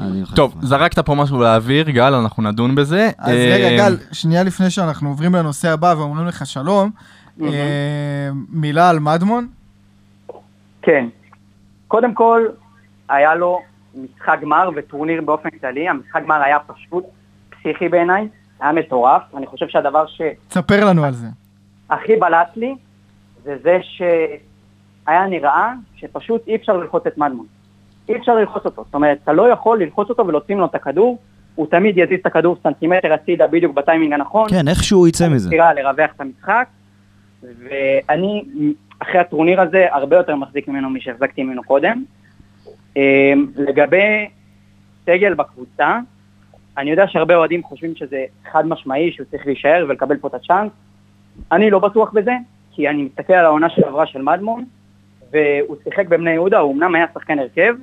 אני 0.00 0.20
לא 0.20 0.26
טוב, 0.36 0.54
זרקת 0.60 0.98
פה 0.98 1.14
משהו 1.14 1.40
לאוויר, 1.40 1.90
גל, 1.90 2.14
אנחנו 2.14 2.42
נדון 2.42 2.74
בזה. 2.74 3.10
אז 3.18 3.34
אה, 3.34 3.54
רגע, 3.54 3.76
גל, 3.76 3.96
שנייה 4.12 4.42
לפני 4.42 4.70
שאנחנו 4.70 5.08
עוברים 5.08 5.34
לנושא 5.34 5.68
הבא 5.68 5.94
ואומרים 5.98 6.26
לך 6.26 6.46
שלום. 6.46 6.90
אה, 7.42 8.28
מילה 8.48 8.90
על 8.90 8.98
מדמון. 8.98 9.46
כן. 10.82 11.06
קודם 11.88 12.14
כל, 12.14 12.46
היה 13.08 13.34
לו 13.34 13.60
משחק 13.94 14.38
גמר 14.42 14.70
וטורניר 14.76 15.22
באופן 15.22 15.50
כללי, 15.50 15.88
המשחק 15.88 16.22
גמר 16.22 16.42
היה 16.42 16.58
פשוט 16.58 17.04
פסיכי 17.64 17.88
בעיניי, 17.88 18.28
היה 18.60 18.72
מטורף, 18.72 19.22
אני 19.36 19.46
חושב 19.46 19.68
שהדבר 19.68 20.06
שהכי 20.06 20.34
תספר 20.48 20.84
לנו 20.84 21.04
על 21.04 21.12
זה. 21.12 21.26
בלט 22.20 22.56
לי, 22.56 22.74
זה 23.44 23.56
זה 23.62 23.78
שהיה 23.82 25.26
נראה 25.26 25.72
שפשוט 25.96 26.48
אי 26.48 26.56
אפשר 26.56 26.76
ללחוץ 26.76 27.06
את 27.06 27.18
מדמון. 27.18 27.46
אי 28.08 28.16
אפשר 28.16 28.34
ללחוץ 28.34 28.64
אותו, 28.64 28.84
זאת 28.84 28.94
אומרת, 28.94 29.18
אתה 29.22 29.32
לא 29.32 29.48
יכול 29.48 29.82
ללחוץ 29.82 30.10
אותו 30.10 30.26
ולהוציא 30.26 30.54
ממנו 30.54 30.66
את 30.66 30.74
הכדור, 30.74 31.18
הוא 31.54 31.66
תמיד 31.70 31.98
יזיז 31.98 32.18
את 32.20 32.26
הכדור 32.26 32.56
סנטימטר 32.62 33.12
הצידה 33.12 33.46
בדיוק 33.46 33.74
בטיימינג 33.74 34.12
הנכון. 34.12 34.48
כן, 34.50 34.68
איכשהו 34.68 35.06
יצא 35.06 35.28
מזה. 35.28 35.48
בחירה 35.48 35.74
לרווח 35.74 36.10
את 36.16 36.20
המשחק, 36.20 36.68
ואני 37.42 38.44
אחרי 38.98 39.18
הטורניר 39.20 39.60
הזה 39.60 39.86
הרבה 39.90 40.16
יותר 40.16 40.36
מחזיק 40.36 40.68
ממנו 40.68 40.90
משהחזקתי 40.90 41.42
ממנו 41.42 41.62
קודם. 41.62 42.04
אמ, 42.96 43.46
לגבי 43.56 44.28
סגל 45.06 45.34
בקבוצה, 45.34 45.98
אני 46.78 46.90
יודע 46.90 47.08
שהרבה 47.08 47.36
אוהדים 47.36 47.62
חושבים 47.62 47.96
שזה 47.96 48.24
חד 48.52 48.66
משמעי, 48.66 49.12
שהוא 49.12 49.26
צריך 49.30 49.46
להישאר 49.46 49.86
ולקבל 49.88 50.16
פה 50.16 50.28
את 50.28 50.34
הצ'אנס. 50.34 50.70
אני 51.52 51.70
לא 51.70 51.78
בטוח 51.78 52.12
בזה, 52.12 52.32
כי 52.72 52.88
אני 52.88 53.02
מסתכל 53.02 53.32
על 53.32 53.44
העונה 53.44 53.70
שעברה 53.70 54.06
של 54.06 54.22
מדמון, 54.22 54.64
והוא 55.30 55.76
שיחק 55.84 56.08
בבני 56.08 56.30
יהודה, 56.30 56.58
הוא 56.58 56.74
אמנם 56.74 56.94
היה 56.94 57.06
שחקן 57.14 57.38
הרכב, 57.38 57.74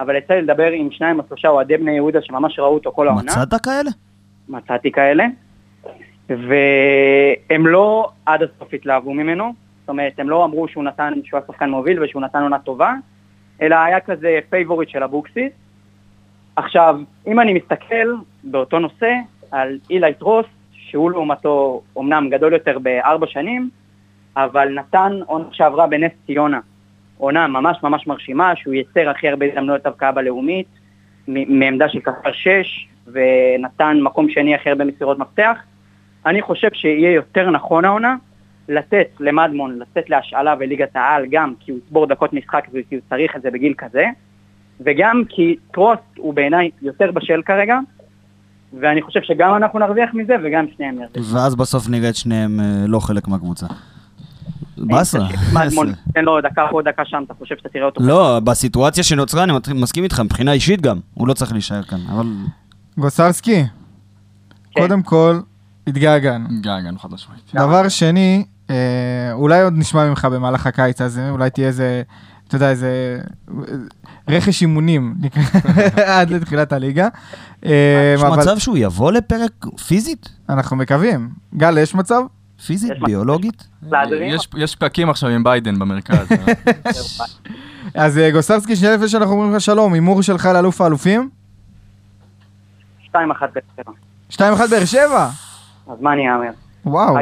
אבל 0.00 0.16
יצא 0.16 0.34
לי 0.34 0.42
לדבר 0.42 0.70
עם 0.70 0.90
שניים 0.90 1.18
או 1.18 1.24
שלושה 1.28 1.48
אוהדי 1.48 1.76
בני 1.76 1.92
יהודה 1.92 2.22
שממש 2.22 2.58
ראו 2.58 2.74
אותו 2.74 2.92
כל 2.92 3.08
העונה. 3.08 3.32
מצאת 3.32 3.60
כאלה? 3.62 3.90
מצאתי 4.48 4.92
כאלה, 4.92 5.24
והם 6.28 7.66
לא 7.66 8.10
עד 8.26 8.42
הסוף 8.42 8.74
התלהבו 8.74 9.14
ממנו, 9.14 9.52
זאת 9.80 9.88
אומרת, 9.88 10.12
הם 10.18 10.30
לא 10.30 10.44
אמרו 10.44 10.68
שהוא 10.68 10.84
נתן, 10.84 11.12
שהוא 11.24 11.38
היה 11.38 11.46
שחקן 11.46 11.70
מוביל 11.70 12.02
ושהוא 12.02 12.22
נתן 12.22 12.42
עונה 12.42 12.58
טובה, 12.58 12.94
אלא 13.62 13.76
היה 13.76 14.00
כזה 14.00 14.38
favorite 14.50 14.88
של 14.88 15.02
אבוקסיס. 15.02 15.52
עכשיו, 16.56 17.00
אם 17.26 17.40
אני 17.40 17.52
מסתכל 17.52 18.14
באותו 18.44 18.78
נושא 18.78 19.14
על 19.50 19.78
אילי 19.90 20.14
טרוס, 20.14 20.46
שהוא 20.72 21.10
לעומתו 21.10 21.82
אומנם 21.96 22.28
גדול 22.30 22.52
יותר 22.52 22.78
בארבע 22.78 23.26
שנים, 23.26 23.70
אבל 24.36 24.68
נתן 24.68 25.12
עונה 25.26 25.44
שעברה 25.52 25.86
בנס 25.86 26.12
ציונה, 26.26 26.60
עונה 27.18 27.46
ממש 27.46 27.78
ממש 27.82 28.06
מרשימה, 28.06 28.56
שהוא 28.56 28.74
ייצר 28.74 29.10
הכי 29.10 29.28
הרבה 29.28 29.46
הזדמנויות 29.46 29.86
הבקעה 29.86 30.12
בלאומית, 30.12 30.66
מעמדה 31.28 31.88
של 31.88 32.00
קשר 32.00 32.32
6, 32.32 32.88
ונתן 33.06 33.98
מקום 34.02 34.30
שני 34.30 34.54
הכי 34.54 34.70
הרבה 34.70 34.84
מסירות 34.84 35.18
מפתח. 35.18 35.58
אני 36.26 36.42
חושב 36.42 36.68
שיהיה 36.72 37.12
יותר 37.12 37.50
נכון 37.50 37.84
העונה 37.84 38.16
לתת 38.68 39.08
למדמון, 39.20 39.78
לצאת 39.78 40.10
להשאלה 40.10 40.54
בליגת 40.56 40.96
העל, 40.96 41.26
גם 41.30 41.54
כי 41.60 41.70
הוא 41.70 41.78
יצבור 41.78 42.06
דקות 42.06 42.32
משחק 42.32 42.68
וכי 42.72 42.94
הוא 42.94 43.02
צריך 43.10 43.36
את 43.36 43.42
זה 43.42 43.50
בגיל 43.50 43.74
כזה, 43.78 44.06
וגם 44.84 45.22
כי 45.28 45.56
טרוס 45.72 45.98
הוא 46.16 46.34
בעיניי 46.34 46.70
יותר 46.82 47.10
בשל 47.10 47.42
כרגע, 47.46 47.78
ואני 48.80 49.02
חושב 49.02 49.20
שגם 49.22 49.54
אנחנו 49.54 49.78
נרוויח 49.78 50.10
מזה 50.14 50.34
וגם 50.44 50.64
שניהם 50.76 50.94
ירוויחו. 50.94 51.34
ואז 51.34 51.54
בסוף 51.54 51.88
נראה 51.88 52.08
את 52.08 52.16
שניהם 52.16 52.60
אה, 52.60 52.84
לא 52.86 53.00
חלק 53.00 53.28
מהקבוצה. 53.28 53.66
באסה. 54.78 55.18
מדמון, 55.52 55.92
תן 56.14 56.24
לו 56.24 56.40
דקה 56.40 56.66
פה, 56.70 56.82
דקה 56.82 57.02
שם, 57.04 57.22
אתה 57.26 57.34
חושב 57.34 57.56
שאתה 57.56 57.68
תראה 57.68 57.84
אותו? 57.84 58.02
לא, 58.02 58.40
בסיטואציה 58.44 59.04
שנוצרה, 59.04 59.44
אני 59.44 59.52
מסכים 59.74 60.04
איתך, 60.04 60.20
מבחינה 60.20 60.52
אישית 60.52 60.80
גם, 60.80 61.00
הוא 61.14 61.28
לא 61.28 61.34
צריך 61.34 61.52
להישאר 61.52 61.82
כאן, 61.82 61.98
אבל... 62.12 62.26
גוסרסקי, 62.98 63.62
כן. 64.70 64.80
קודם 64.80 65.02
כל, 65.02 65.40
התגעגענו. 65.86 66.48
גל, 66.60 66.98
חד 66.98 67.12
משמעית. 67.12 67.54
דבר 67.54 67.88
שני, 67.88 68.44
אה, 68.70 69.32
אולי 69.32 69.62
עוד 69.62 69.72
נשמע 69.76 70.08
ממך 70.08 70.24
במהלך 70.24 70.66
הקיץ 70.66 71.00
הזה, 71.00 71.30
אולי 71.30 71.50
תהיה 71.50 71.66
איזה, 71.66 72.02
אתה 72.48 72.56
יודע, 72.56 72.70
איזה 72.70 73.18
אה, 73.50 73.54
רכש 74.28 74.62
אימונים 74.62 75.14
עד 76.06 76.30
לתחילת 76.30 76.72
הליגה. 76.72 77.08
אה, 77.66 78.14
יש 78.16 78.22
אבל 78.22 78.38
מצב 78.40 78.58
שהוא 78.58 78.76
יבוא 78.78 79.12
לפרק 79.12 79.66
פיזית? 79.86 80.28
אנחנו 80.48 80.76
מקווים. 80.76 81.28
גל, 81.56 81.78
יש 81.78 81.94
מצב? 81.94 82.22
פיזית, 82.66 82.90
יש 82.92 82.98
ביולוגית? 83.04 83.66
יש- 84.34 84.48
יש 84.56 84.76
פקקים 84.76 85.10
עכשיו 85.10 85.30
עם 85.30 85.44
ביידן 85.44 85.78
במרכז. 85.78 86.26
אה? 86.32 86.52
אז 88.04 88.18
אה, 88.18 88.30
גוסרסקי, 88.30 88.76
שנייה 88.76 88.94
לפני 88.94 89.08
שאנחנו 89.08 89.32
אומרים 89.34 89.54
לך 89.54 89.60
שלום, 89.60 89.92
הימור 89.92 90.22
שלך 90.22 90.46
לאלוף 90.46 90.80
האלופים? 90.80 91.30
2-1 93.10 93.14
באר 93.16 93.26
שבע. 93.76 93.92
2-1 94.32 94.40
באר 94.70 94.84
שבע? 94.84 95.28
אז 95.88 95.96
מה 96.00 96.12
אני 96.12 96.22
אאמר? 96.32 96.50
וואו. 96.84 97.16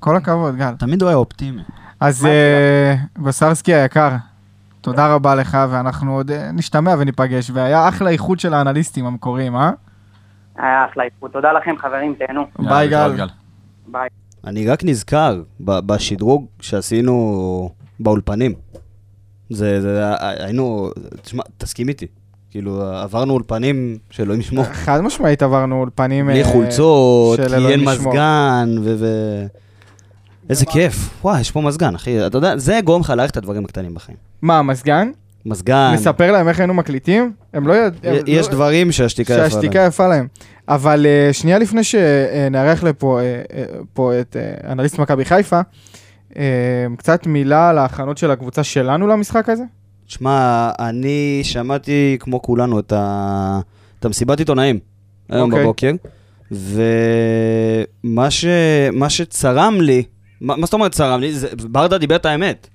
כל 0.00 0.16
הכבוד, 0.16 0.56
גל. 0.56 0.74
תמיד 0.78 1.02
הוא 1.02 1.08
היה 1.08 1.16
אופטימי. 1.16 1.62
אז 2.00 2.26
אה, 2.26 2.94
גוסרסקי 3.18 3.74
היקר, 3.74 4.10
תודה 4.82 5.14
רבה 5.14 5.34
לך, 5.34 5.58
ואנחנו 5.70 6.14
עוד 6.14 6.30
אה, 6.30 6.52
נשתמע 6.52 6.94
וניפגש, 6.98 7.50
והיה 7.54 7.88
אחלה 7.88 8.10
איחוד 8.10 8.40
של 8.40 8.54
האנליסטים 8.54 9.06
המקוריים, 9.06 9.56
אה? 9.56 9.70
היה 10.56 10.86
אחלה 10.90 11.04
איכות. 11.04 11.32
תודה 11.32 11.52
לכם 11.52 11.74
חברים, 11.78 12.14
תהנו. 12.14 12.46
ביי 12.58 12.88
גל. 12.88 13.26
ביי. 13.86 14.08
אני 14.44 14.66
רק 14.68 14.84
נזכר 14.84 15.42
ב- 15.60 15.78
בשדרוג 15.78 16.46
שעשינו 16.60 17.70
באולפנים. 18.00 18.54
זה, 19.50 19.80
זה, 19.80 20.02
היינו, 20.18 20.90
תשמע, 21.22 21.42
תסכים 21.58 21.88
איתי. 21.88 22.06
כאילו, 22.50 22.82
עברנו 22.82 23.32
אולפנים 23.32 23.98
שאלוהים 24.10 24.40
ישמור. 24.40 24.64
חד 24.84 25.00
משמעית 25.00 25.42
עברנו 25.42 25.80
אולפנים... 25.80 26.26
בלי 26.26 26.42
אה, 26.42 26.48
חולצות, 26.48 27.36
של 27.36 27.48
כי 27.48 27.54
אלוהים 27.54 27.80
אין. 27.80 27.88
מזגן, 27.88 28.74
ו... 28.82 28.94
ו... 28.98 29.06
איזה 30.50 30.66
כיף. 30.66 30.94
וואי, 31.22 31.40
יש 31.40 31.50
פה 31.50 31.60
מזגן, 31.60 31.94
אחי. 31.94 32.26
אתה 32.26 32.38
יודע, 32.38 32.56
זה 32.56 32.80
גורם 32.84 33.00
לך 33.00 33.10
להעריך 33.10 33.30
את 33.30 33.36
הדברים 33.36 33.64
הקטנים 33.64 33.94
בחיים. 33.94 34.31
מה, 34.42 34.62
מזגן? 34.62 35.10
מזגן, 35.46 35.90
נספר 35.94 36.32
להם 36.32 36.48
איך 36.48 36.58
היינו 36.60 36.74
מקליטים? 36.74 37.32
הם 37.52 37.66
לא 37.66 37.72
יודעים... 37.72 38.24
יש 38.26 38.48
דברים 38.48 38.92
שהשתיקה 38.92 39.34
יפה 39.34 39.50
שהשתיקה 39.50 39.78
להם. 39.78 39.88
יפה 39.88 40.08
להם. 40.08 40.26
אבל 40.68 41.06
אה, 41.06 41.32
שנייה 41.32 41.58
לפני 41.58 41.84
שנארח 41.84 42.82
לפה 42.82 43.20
אה, 43.20 43.64
פה 43.92 44.20
את 44.20 44.36
אה, 44.36 44.72
אנליסט 44.72 44.98
מכבי 44.98 45.24
חיפה, 45.24 45.60
אה, 46.36 46.86
קצת 46.98 47.26
מילה 47.26 47.68
על 47.68 47.78
ההכנות 47.78 48.18
של 48.18 48.30
הקבוצה 48.30 48.64
שלנו 48.64 49.06
למשחק 49.06 49.48
הזה? 49.48 49.64
שמע, 50.06 50.70
אני 50.78 51.40
שמעתי 51.42 52.16
כמו 52.20 52.42
כולנו 52.42 52.78
את, 52.78 52.92
ה... 52.92 53.60
את 54.00 54.04
המסיבת 54.04 54.38
עיתונאים 54.38 54.78
היום 55.28 55.52
אוקיי. 55.52 55.64
בבוקר, 55.64 55.92
ומה 58.02 58.30
ש... 58.30 58.44
שצרם 59.08 59.80
לי, 59.80 60.02
מה, 60.40 60.56
מה 60.56 60.66
זאת 60.66 60.74
אומרת 60.74 60.92
צרם 60.92 61.20
לי? 61.20 61.32
זה... 61.32 61.48
ברדה 61.56 61.98
דיבר 61.98 62.16
את 62.16 62.26
האמת. 62.26 62.68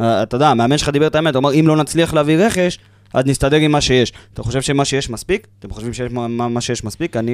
אה, 0.00 0.22
אתה 0.22 0.36
יודע, 0.36 0.48
המאמן 0.48 0.78
שלך 0.78 0.88
דיבר 0.88 1.06
את 1.06 1.14
האמת, 1.14 1.34
הוא 1.34 1.40
אמר, 1.40 1.54
אם 1.54 1.64
לא 1.68 1.76
נצליח 1.76 2.14
להביא 2.14 2.46
רכש, 2.46 2.78
אז 3.14 3.26
נסתדר 3.26 3.56
עם 3.56 3.72
מה 3.72 3.80
שיש. 3.80 4.12
אתה 4.34 4.42
חושב 4.42 4.62
שמה 4.62 4.84
שיש 4.84 5.10
מספיק? 5.10 5.46
אתם 5.58 5.70
חושבים 5.70 5.92
שיש 5.92 6.12
מה, 6.12 6.48
מה, 6.48 6.60
שיש 6.60 6.84
מספיק? 6.84 7.16
אני 7.16 7.32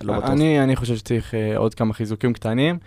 לא 0.00 0.16
בטוח. 0.16 0.30
אני 0.30 0.62
אני 0.62 0.76
חושב 0.76 0.96
שצריך 0.96 1.34
אה, 1.34 1.56
עוד 1.56 1.74
כמה 1.74 1.94
חיזוקים 1.94 2.32
קטנים. 2.32 2.78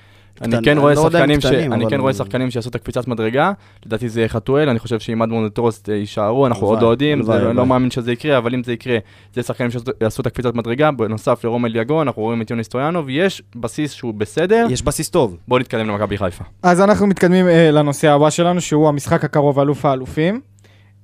אני 0.42 0.56
כן 0.64 0.78
רואה 0.78 0.92
אני 0.94 1.02
לא 1.02 1.06
יודע 1.06 1.20
אם 1.26 1.42
שחקנים 1.42 1.42
ש- 1.42 1.46
קטנים, 1.46 1.74
אני 1.74 1.86
כן 1.90 2.00
רואה 2.00 2.14
שחקנים 2.14 2.52
שיעשו 2.52 2.70
את 2.70 2.76
הקפיצת 2.76 3.08
מדרגה, 3.08 3.52
לדעתי 3.86 4.10
זה 4.10 4.20
יהיה 4.20 4.30
חתואל, 4.30 4.70
אני 4.70 4.80
חושב 4.80 5.00
שאם 5.00 5.22
אדמון 5.22 5.46
וטרוסט 5.46 5.90
אה, 5.90 5.96
יישארו, 5.96 6.48
אנחנו 6.48 6.68
עוד 6.68 6.82
לא 6.82 6.88
יודעים, 6.88 7.18
הלוואי, 7.18 7.54
לא- 7.54 7.66
מאמין 7.66 7.92
שזה 7.92 8.12
יקרה, 8.12 8.38
אבל 8.38 8.54
אם 8.54 8.64
זה 8.64 8.74
יקרה, 8.74 8.98
זה 9.34 9.44
שחקנים 9.44 9.70
שיעשו 9.72 10.22
את 10.22 10.28
הקפיצת 10.28 10.56
מדרגה, 10.56 10.92
בנוסף 10.92 11.44
לרומל 11.44 11.76
יגון, 11.76 12.08
אנחנו 12.08 12.22
רואים 12.22 12.42
את 12.42 12.50
יוני 12.50 12.64
סטויאנוב, 12.64 13.06
יש 13.10 13.42
בסיס 13.56 13.92
שהוא 13.92 14.14
בסדר, 14.14 14.68
יש 14.70 14.82
בסיס 14.82 15.10
טוב. 15.10 15.38
בואו 15.48 15.60
נתקדם 15.60 15.88
למכבי 15.88 16.18
חיפה. 16.18 16.44
אז 16.64 16.82
אנחנו 16.82 17.08
מתקדמים 17.08 17.48
אה, 17.48 17.72
לנושא 17.72 18.12
הבא 18.12 18.30
שלנו, 18.30 18.62
שהוא 18.62 18.88
המשחק 18.90 19.24
הקרוב, 19.24 19.60
אלוף 19.60 19.86
האלופים. 19.86 20.42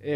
אה, 0.05 0.11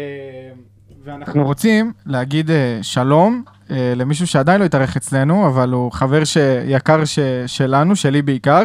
ואנחנו 1.04 1.44
רוצים 1.44 1.92
להגיד 2.06 2.50
שלום 2.82 3.42
אה, 3.70 3.92
למישהו 3.96 4.26
שעדיין 4.26 4.60
לא 4.60 4.64
התארח 4.64 4.96
אצלנו, 4.96 5.46
אבל 5.46 5.72
הוא 5.72 5.92
חבר 5.92 6.24
ש... 6.24 6.36
יקר 6.66 7.04
ש... 7.04 7.18
שלנו, 7.46 7.96
שלי 7.96 8.22
בעיקר. 8.22 8.62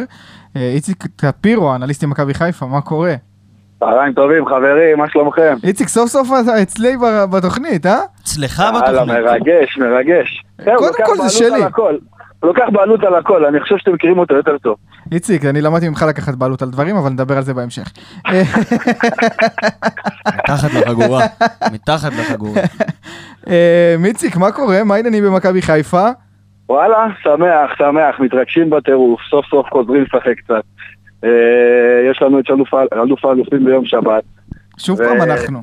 אה, 0.56 0.70
איציק 0.74 1.06
טפירו, 1.16 1.74
אנליסט 1.74 2.04
עם 2.04 2.10
מכבי 2.10 2.34
חיפה, 2.34 2.66
מה 2.66 2.80
קורה? 2.80 3.14
צהריים 3.80 4.12
טובים, 4.12 4.46
חברים, 4.46 4.98
מה 4.98 5.10
שלומכם? 5.10 5.56
איציק, 5.64 5.88
סוף 5.88 6.08
סוף 6.08 6.28
אתה 6.44 6.62
אצלי 6.62 6.96
בתוכנית, 7.32 7.86
אה? 7.86 7.98
אצלך 8.22 8.60
הלאה, 8.60 8.80
בתוכנית. 8.80 9.16
מרגש, 9.18 9.78
מרגש. 9.78 10.44
זהו, 10.64 10.76
קודם 10.78 11.04
כל 11.06 11.16
זה 11.16 11.30
שלי. 11.30 11.60
לוקח 12.42 12.64
בעלות 12.72 13.04
על 13.04 13.14
הכל, 13.14 13.44
אני 13.44 13.60
חושב 13.60 13.76
שאתם 13.78 13.92
מכירים 13.92 14.18
אותו 14.18 14.34
יותר 14.34 14.58
טוב. 14.58 14.76
איציק, 15.12 15.44
אני 15.44 15.60
למדתי 15.60 15.88
ממך 15.88 16.04
לקחת 16.08 16.34
בעלות 16.34 16.62
על 16.62 16.70
דברים, 16.70 16.96
אבל 16.96 17.10
נדבר 17.10 17.36
על 17.36 17.42
זה 17.42 17.54
בהמשך. 17.54 17.92
אה, 18.26 18.42
מתחת 20.38 20.74
לחגורה. 20.74 21.24
מתחת 21.72 22.12
לחגורה. 22.12 22.60
אה, 23.48 23.94
מיציק, 23.98 24.36
מה 24.36 24.52
קורה? 24.52 24.84
מה 24.84 24.94
העניינים 24.94 25.24
במכבי 25.24 25.62
חיפה? 25.62 26.08
וואלה, 26.68 27.06
שמח, 27.22 27.78
שמח, 27.78 28.20
מתרגשים 28.20 28.70
בטירוף, 28.70 29.20
סוף 29.30 29.46
סוף 29.46 29.66
חוזרים 29.72 30.02
לשחק 30.02 30.38
קצת. 30.44 30.62
אה, 31.24 31.30
יש 32.10 32.22
לנו 32.22 32.40
את 32.40 32.44
אלוף 32.92 33.24
האלופים 33.24 33.64
ביום 33.64 33.84
שבת. 33.84 34.24
שוב 34.78 34.98
פעם 34.98 35.22
אנחנו. 35.22 35.62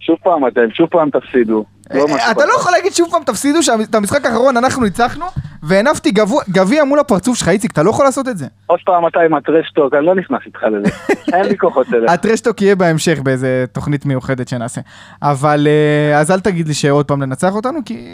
שוב 0.00 0.16
פעם 0.22 0.46
אתם, 0.46 0.70
שוב 0.70 0.88
פעם 0.88 1.10
תפסידו. 1.10 1.64
לא 1.94 2.06
אה, 2.10 2.30
אתה 2.30 2.46
לא 2.46 2.52
יכול 2.52 2.72
להגיד 2.72 2.92
שוב 2.92 3.08
פעם 3.10 3.22
תפסידו 3.22 3.62
שאת 3.62 3.94
המשחק 3.94 4.26
האחרון 4.26 4.56
אנחנו 4.56 4.84
ניצחנו 4.84 5.26
והנפתי 5.62 6.12
גביע 6.50 6.84
מול 6.84 6.98
הפרצוף 6.98 7.36
שלך 7.38 7.48
איציק 7.48 7.72
אתה 7.72 7.82
לא 7.82 7.90
יכול 7.90 8.04
לעשות 8.04 8.28
את 8.28 8.38
זה. 8.38 8.46
עוד 8.66 8.80
פעם 8.84 9.06
אתה 9.06 9.20
עם 9.20 9.34
הטרשטוק, 9.34 9.94
אני 9.94 10.06
לא 10.06 10.14
נכנס 10.14 10.40
איתך 10.46 10.62
לזה. 10.62 10.90
אין 11.36 11.46
לי 11.46 11.58
כוחות 11.58 11.86
אליך. 11.94 12.10
הטרשטוק 12.10 12.62
יהיה 12.62 12.76
בהמשך 12.76 13.18
באיזה 13.22 13.64
תוכנית 13.72 14.06
מיוחדת 14.06 14.48
שנעשה. 14.48 14.80
אבל 15.22 15.66
אה, 15.66 16.18
אז 16.18 16.30
אל 16.30 16.40
תגיד 16.40 16.68
לי 16.68 16.74
שעוד 16.74 17.06
פעם 17.08 17.22
לנצח 17.22 17.54
אותנו 17.54 17.78
כי 17.84 18.08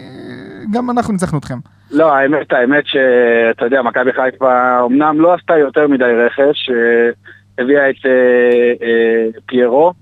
גם 0.73 0.91
אנחנו 0.91 1.13
ניצחנו 1.13 1.39
אתכם. 1.39 1.59
לא, 1.91 2.15
האמת, 2.15 2.53
האמת 2.53 2.85
שאתה 2.87 3.65
יודע, 3.65 3.83
מכבי 3.83 4.13
חיפה 4.13 4.81
אמנם 4.87 5.21
לא 5.21 5.35
עשתה 5.35 5.59
יותר 5.59 5.89
מדי 5.89 6.05
רכש, 6.05 6.71
אה, 6.71 7.11
הביאה 7.59 7.91
את 7.91 7.97
פיירו, 9.47 9.93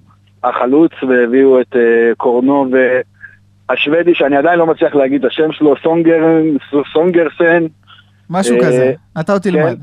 החלוץ, 0.44 0.92
והביאו 1.08 1.60
את 1.60 1.76
קורנו 2.16 2.66
והשוודי, 3.70 4.14
שאני 4.14 4.36
עדיין 4.36 4.58
לא 4.58 4.66
מצליח 4.66 4.94
להגיד 4.94 5.24
את 5.24 5.30
השם 5.30 5.52
שלו, 5.52 5.74
סונגר, 5.82 6.20
סונגרסן, 6.92 7.66
משהו 8.30 8.56
אה, 8.56 8.60
כזה. 8.60 8.92
אתה 9.20 9.32
עוד 9.32 9.42
תלמד. 9.42 9.78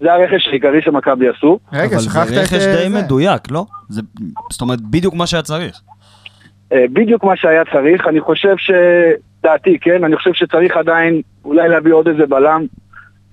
זה 0.00 0.12
הרכש 0.12 0.48
העיקרי 0.48 0.82
שמכבי 0.82 1.28
עשו. 1.28 1.58
רגע 1.72 1.98
שכחת 1.98 2.28
את... 2.28 2.34
זה 2.34 2.40
רכש 2.40 2.66
אה, 2.66 2.76
די. 2.76 2.88
מדויק, 2.88 3.50
לא? 3.50 3.64
זה, 3.88 4.02
זאת 4.50 4.60
אומרת, 4.60 4.80
בדיוק 4.80 5.14
מה 5.14 5.26
שהיה 5.26 5.42
צריך. 5.42 5.80
אה, 6.72 6.84
בדיוק 6.92 7.24
מה 7.24 7.36
שהיה 7.36 7.62
צריך, 7.64 8.06
אני 8.06 8.20
חושב 8.20 8.54
ש... 8.56 8.70
דעתי, 9.42 9.78
כן? 9.80 10.04
אני 10.04 10.16
חושב 10.16 10.32
שצריך 10.32 10.76
עדיין 10.76 11.20
אולי 11.44 11.68
להביא 11.68 11.92
עוד 11.92 12.08
איזה 12.08 12.26
בלם, 12.26 12.66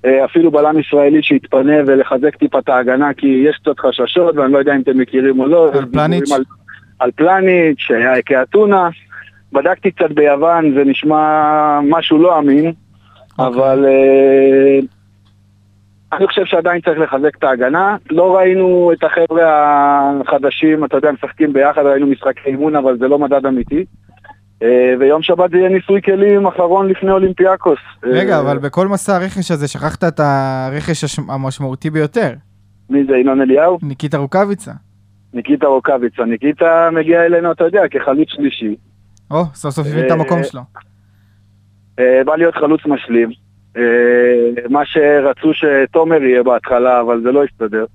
אה, 0.06 0.26
אפילו 0.26 0.52
בלם 0.52 0.80
ישראלי 0.80 1.24
שיתפנה 1.24 1.76
ולחזק 1.88 2.36
טיפה 2.36 2.60
את 2.60 2.70
ההגנה, 2.70 3.14
כי 3.14 3.28
יש 3.28 3.58
קצת 3.62 3.80
חששות, 3.80 4.36
ואני 4.36 4.54
לא 4.54 4.58
יודע 4.58 4.76
אם 4.76 4.82
אתם 4.82 4.98
מכירים 4.98 5.40
או 5.40 5.48
לא. 5.48 5.72
על 5.74 5.86
פלניץ'? 5.92 6.32
על, 6.32 6.44
על 7.00 7.12
פלניץ', 7.12 7.78
שהיה 7.78 8.22
כאתונה. 8.26 8.90
בדקתי 9.54 9.92
קצת 9.92 10.12
ביוון, 10.12 10.74
זה 10.74 10.84
נשמע 10.84 11.80
משהו 11.84 12.18
לא 12.18 12.40
אמין, 12.40 12.74
אבל 13.40 13.86
אה, 13.86 14.80
אני 16.14 16.28
חושב 16.28 16.46
שעדיין 16.46 16.82
צריך 16.82 17.00
לחזק 17.00 17.38
את 17.38 17.44
ההגנה. 17.44 17.98
לא 18.10 18.36
ראינו 18.38 18.92
את 18.94 19.04
החבר'ה 19.04 19.46
החדשים, 20.22 20.86
אתה 20.86 20.98
יודע, 20.98 21.12
משחקים 21.12 21.54
ביחד, 21.54 21.82
ראינו 21.86 22.08
משחקי 22.08 22.40
אימון, 22.46 22.76
אבל 22.76 22.98
זה 22.98 23.08
לא 23.08 23.20
מדד 23.20 23.46
אמיתי. 23.46 23.86
אה, 24.64 24.94
ויום 25.00 25.22
שבת 25.22 25.52
זה 25.52 25.58
יהיה 25.58 25.70
ניסוי 25.70 26.02
כלים 26.02 26.48
אחרון 26.48 26.88
לפני 26.88 27.12
אולימפיאקוס. 27.12 27.80
רגע 28.04 28.36
אה, 28.36 28.40
אבל 28.40 28.58
בכל 28.58 28.88
מסע 28.88 29.16
הרכש 29.16 29.52
הזה 29.52 29.68
שכחת 29.68 30.04
את 30.04 30.20
הרכש 30.20 31.20
המשמעותי 31.30 31.90
ביותר. 31.90 32.34
מי 32.90 33.06
זה, 33.06 33.18
ינון 33.18 33.42
אליהו? 33.42 33.78
ניקיטה 33.84 34.18
רוקאביצה. 34.18 34.72
ניקיטה 35.34 35.68
רוקאביצה. 35.68 36.26
ניקיטה 36.26 36.90
מגיע 36.92 37.26
אלינו, 37.26 37.52
אתה 37.52 37.64
יודע, 37.64 37.82
כחלוץ 37.92 38.28
שלישי. 38.30 38.76
או 39.32 39.46
סוף 39.54 39.74
סוף 39.74 39.88
הבין 39.88 40.06
את 40.06 40.12
אה, 40.12 40.16
המקום 40.16 40.44
שלו. 40.44 40.62
אה, 42.00 42.24
בא 42.26 42.36
להיות 42.36 42.56
חלוץ 42.56 42.82
משלים. 42.86 43.30
אה, 43.78 43.84
מה 44.70 44.86
שרצו 44.86 45.52
שתומר 45.54 46.24
יהיה 46.24 46.44
בהתחלה, 46.44 47.02
אבל 47.02 47.22
זה 47.22 47.32
לא 47.32 47.44
הסתדר. 47.44 47.86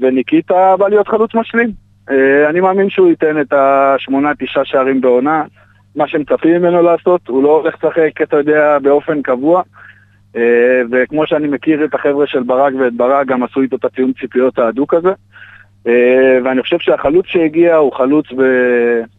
וניקיטה 0.00 0.76
בא 0.78 0.88
להיות 0.88 1.08
חלוץ 1.08 1.34
משלים. 1.34 1.70
אני 2.48 2.60
מאמין 2.60 2.90
שהוא 2.90 3.08
ייתן 3.08 3.40
את 3.40 3.52
השמונה, 3.52 4.32
תשעה 4.38 4.64
שערים 4.64 5.00
בעונה. 5.00 5.44
מה 5.96 6.08
שמצפים 6.08 6.62
ממנו 6.62 6.82
לעשות, 6.82 7.28
הוא 7.28 7.42
לא 7.42 7.60
הולך 7.60 7.74
לשחק, 7.74 8.22
אתה 8.22 8.36
יודע, 8.36 8.78
באופן 8.78 9.22
קבוע. 9.22 9.62
וכמו 10.90 11.26
שאני 11.26 11.48
מכיר 11.48 11.84
את 11.84 11.94
החבר'ה 11.94 12.26
של 12.26 12.42
ברק 12.42 12.74
ואת 12.80 12.94
ברק, 12.94 13.26
גם 13.26 13.42
עשו 13.42 13.60
איתו 13.60 13.76
את 13.76 13.84
התיאום 13.84 14.12
ציפיות 14.20 14.58
ההדוק 14.58 14.94
הזה. 14.94 15.12
ואני 16.44 16.62
חושב 16.62 16.78
שהחלוץ 16.78 17.26
שהגיע 17.26 17.76
הוא 17.76 17.92
חלוץ 17.92 18.26
ב... 18.36 18.42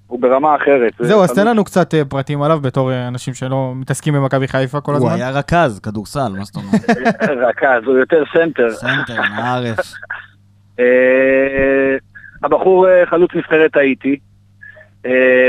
הוא 0.10 0.22
ברמה 0.22 0.56
אחרת. 0.56 0.94
זהו, 1.00 1.24
אז 1.24 1.34
תן 1.34 1.48
לנו 1.48 1.64
קצת 1.64 1.94
אה, 1.94 2.06
פרטים 2.06 2.42
עליו 2.42 2.60
בתור 2.60 2.92
אה, 2.92 3.08
אנשים 3.08 3.34
שלא 3.34 3.74
מתעסקים 3.76 4.14
במכבי 4.14 4.48
חיפה 4.48 4.82
כל 4.82 4.92
הוא 4.92 4.98
הזמן. 4.98 5.12
היה 5.12 5.30
רכז, 5.30 5.80
כדורסל, 5.80 6.32
מה 6.38 6.44
זאת 6.44 6.56
אומרת? 6.56 6.90
רכז, 7.48 7.84
הוא 7.86 7.98
יותר 7.98 8.24
סנטר. 8.34 8.70
סנטר, 8.70 9.22
מהארץ. 9.22 9.94
אה, 10.80 11.96
הבחור 12.44 12.88
חלוץ 13.06 13.32
נבחרת 13.36 13.76
האיטי, 13.76 14.20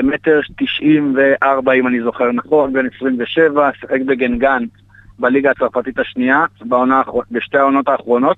מטר 0.02 0.40
תשעים 0.58 1.16
וארבע 1.16 1.72
אם 1.72 1.86
אני 1.86 2.02
זוכר 2.02 2.32
נכון, 2.32 2.72
בן 2.72 2.86
27, 2.96 3.70
שיחק 3.80 4.00
בגנגן 4.06 4.64
בליגה 5.18 5.50
הצרפתית 5.50 5.98
השנייה, 5.98 6.44
בעונה, 6.60 7.02
בשתי 7.30 7.58
העונות 7.58 7.88
האחרונות. 7.88 8.36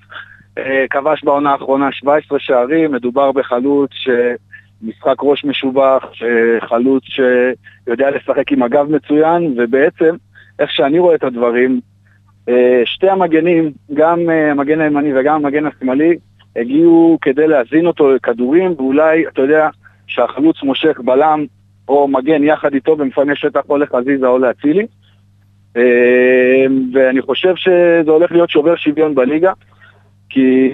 כבש 0.91 1.25
בעונה 1.25 1.51
האחרונה 1.51 1.93
17 1.93 2.39
שערים, 2.39 2.93
מדובר 2.93 3.33
בחלוץ 3.33 3.91
שמשחק 4.83 5.17
ראש 5.23 5.45
משובח, 5.45 6.05
אה, 6.23 6.67
חלוץ 6.69 7.05
שיודע 7.05 8.11
לשחק 8.11 8.53
עם 8.53 8.63
הגב 8.63 8.87
מצוין, 8.91 9.55
ובעצם, 9.57 10.17
איך 10.59 10.71
שאני 10.71 10.99
רואה 10.99 11.15
את 11.15 11.25
הדברים, 11.25 11.81
אה, 12.49 12.83
שתי 12.85 13.09
המגנים, 13.09 13.73
גם 13.95 14.31
אה, 14.31 14.51
המגן 14.51 14.81
הימני 14.81 15.19
וגם 15.19 15.35
המגן 15.35 15.67
השמאלי, 15.67 16.17
הגיעו 16.57 17.19
כדי 17.21 17.49
להזין 17.49 17.87
אותו 17.87 18.13
לכדורים, 18.13 18.75
ואולי, 18.77 19.29
אתה 19.29 19.43
יודע, 19.43 19.69
שהחלוץ 20.07 20.63
מושך 20.63 21.01
בלם 21.05 21.45
או 21.89 22.09
מגן 22.09 22.45
יחד 22.45 22.75
איתו 22.75 22.97
במפנה 22.97 23.37
שטח 23.37 23.61
או 23.69 23.79
לחזיזה 23.79 24.27
או 24.27 24.39
לאצילי. 24.39 24.87
ואני 26.93 27.23
חושב 27.23 27.55
שזה 27.57 28.11
הולך 28.11 28.33
להיות 28.33 28.51
שובר 28.51 28.77
שוויון 28.77 29.15
בליגה, 29.15 29.53
כי 30.31 30.71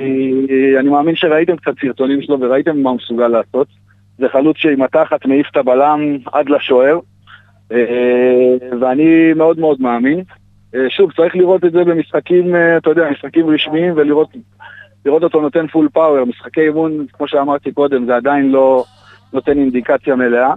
אני 0.79 0.89
מאמין 0.89 1.17
שראיתם 1.17 1.57
קצת 1.57 1.73
סרטונים 1.81 2.23
שלו 2.23 2.41
וראיתם 2.41 2.83
מה 2.83 2.91
הוא 2.91 2.97
מסוגל 2.97 3.29
לעשות. 3.29 3.69
זה 4.19 4.27
חלוץ 4.33 4.57
שעם 4.57 4.83
התחת 4.83 5.27
מעיף 5.27 5.47
את 5.51 5.57
הבלם 5.57 6.01
עד 6.33 6.49
לשוער, 6.49 6.99
אה, 7.73 8.79
ואני 8.81 9.33
מאוד 9.37 9.59
מאוד 9.59 9.81
מאמין. 9.81 10.23
אה, 10.75 10.81
שוב, 10.91 11.13
צריך 11.13 11.37
לראות 11.37 11.65
את 11.65 11.73
זה 11.73 11.85
במשחקים, 11.85 12.55
אה, 12.55 12.77
אתה 12.77 12.91
יודע, 12.91 13.11
משחקים 13.11 13.51
רשמיים 13.51 13.93
ולראות 13.97 14.29
לראות 15.07 15.23
אותו 15.23 15.41
נותן 15.41 15.67
פול 15.67 15.89
פאוור. 15.93 16.25
משחקי 16.25 16.61
אימון, 16.61 17.07
כמו 17.13 17.29
שאמרתי 17.29 17.73
קודם, 17.73 18.07
זה 18.07 18.17
עדיין 18.17 18.51
לא 18.51 18.85
נותן 19.33 19.59
אינדיקציה 19.59 20.17
מלאה. 20.17 20.53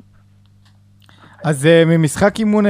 אז 1.43 1.69
ממשחק 1.87 2.39
אימון 2.39 2.65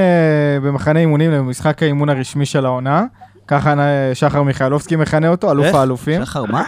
במחנה 0.64 1.00
אימונים 1.00 1.32
למשחק 1.32 1.84
האימון 1.84 2.10
הרשמי 2.10 2.46
של 2.46 2.66
העונה, 2.66 3.04
ככה 3.48 3.74
שחר 4.14 4.44
מיכאלובסקי 4.44 4.96
מכנה 4.96 5.28
אותו, 5.28 5.52
אלוף? 5.52 5.76
האלופים. 5.76 6.26
שחר, 6.26 6.46
מה? 6.46 6.64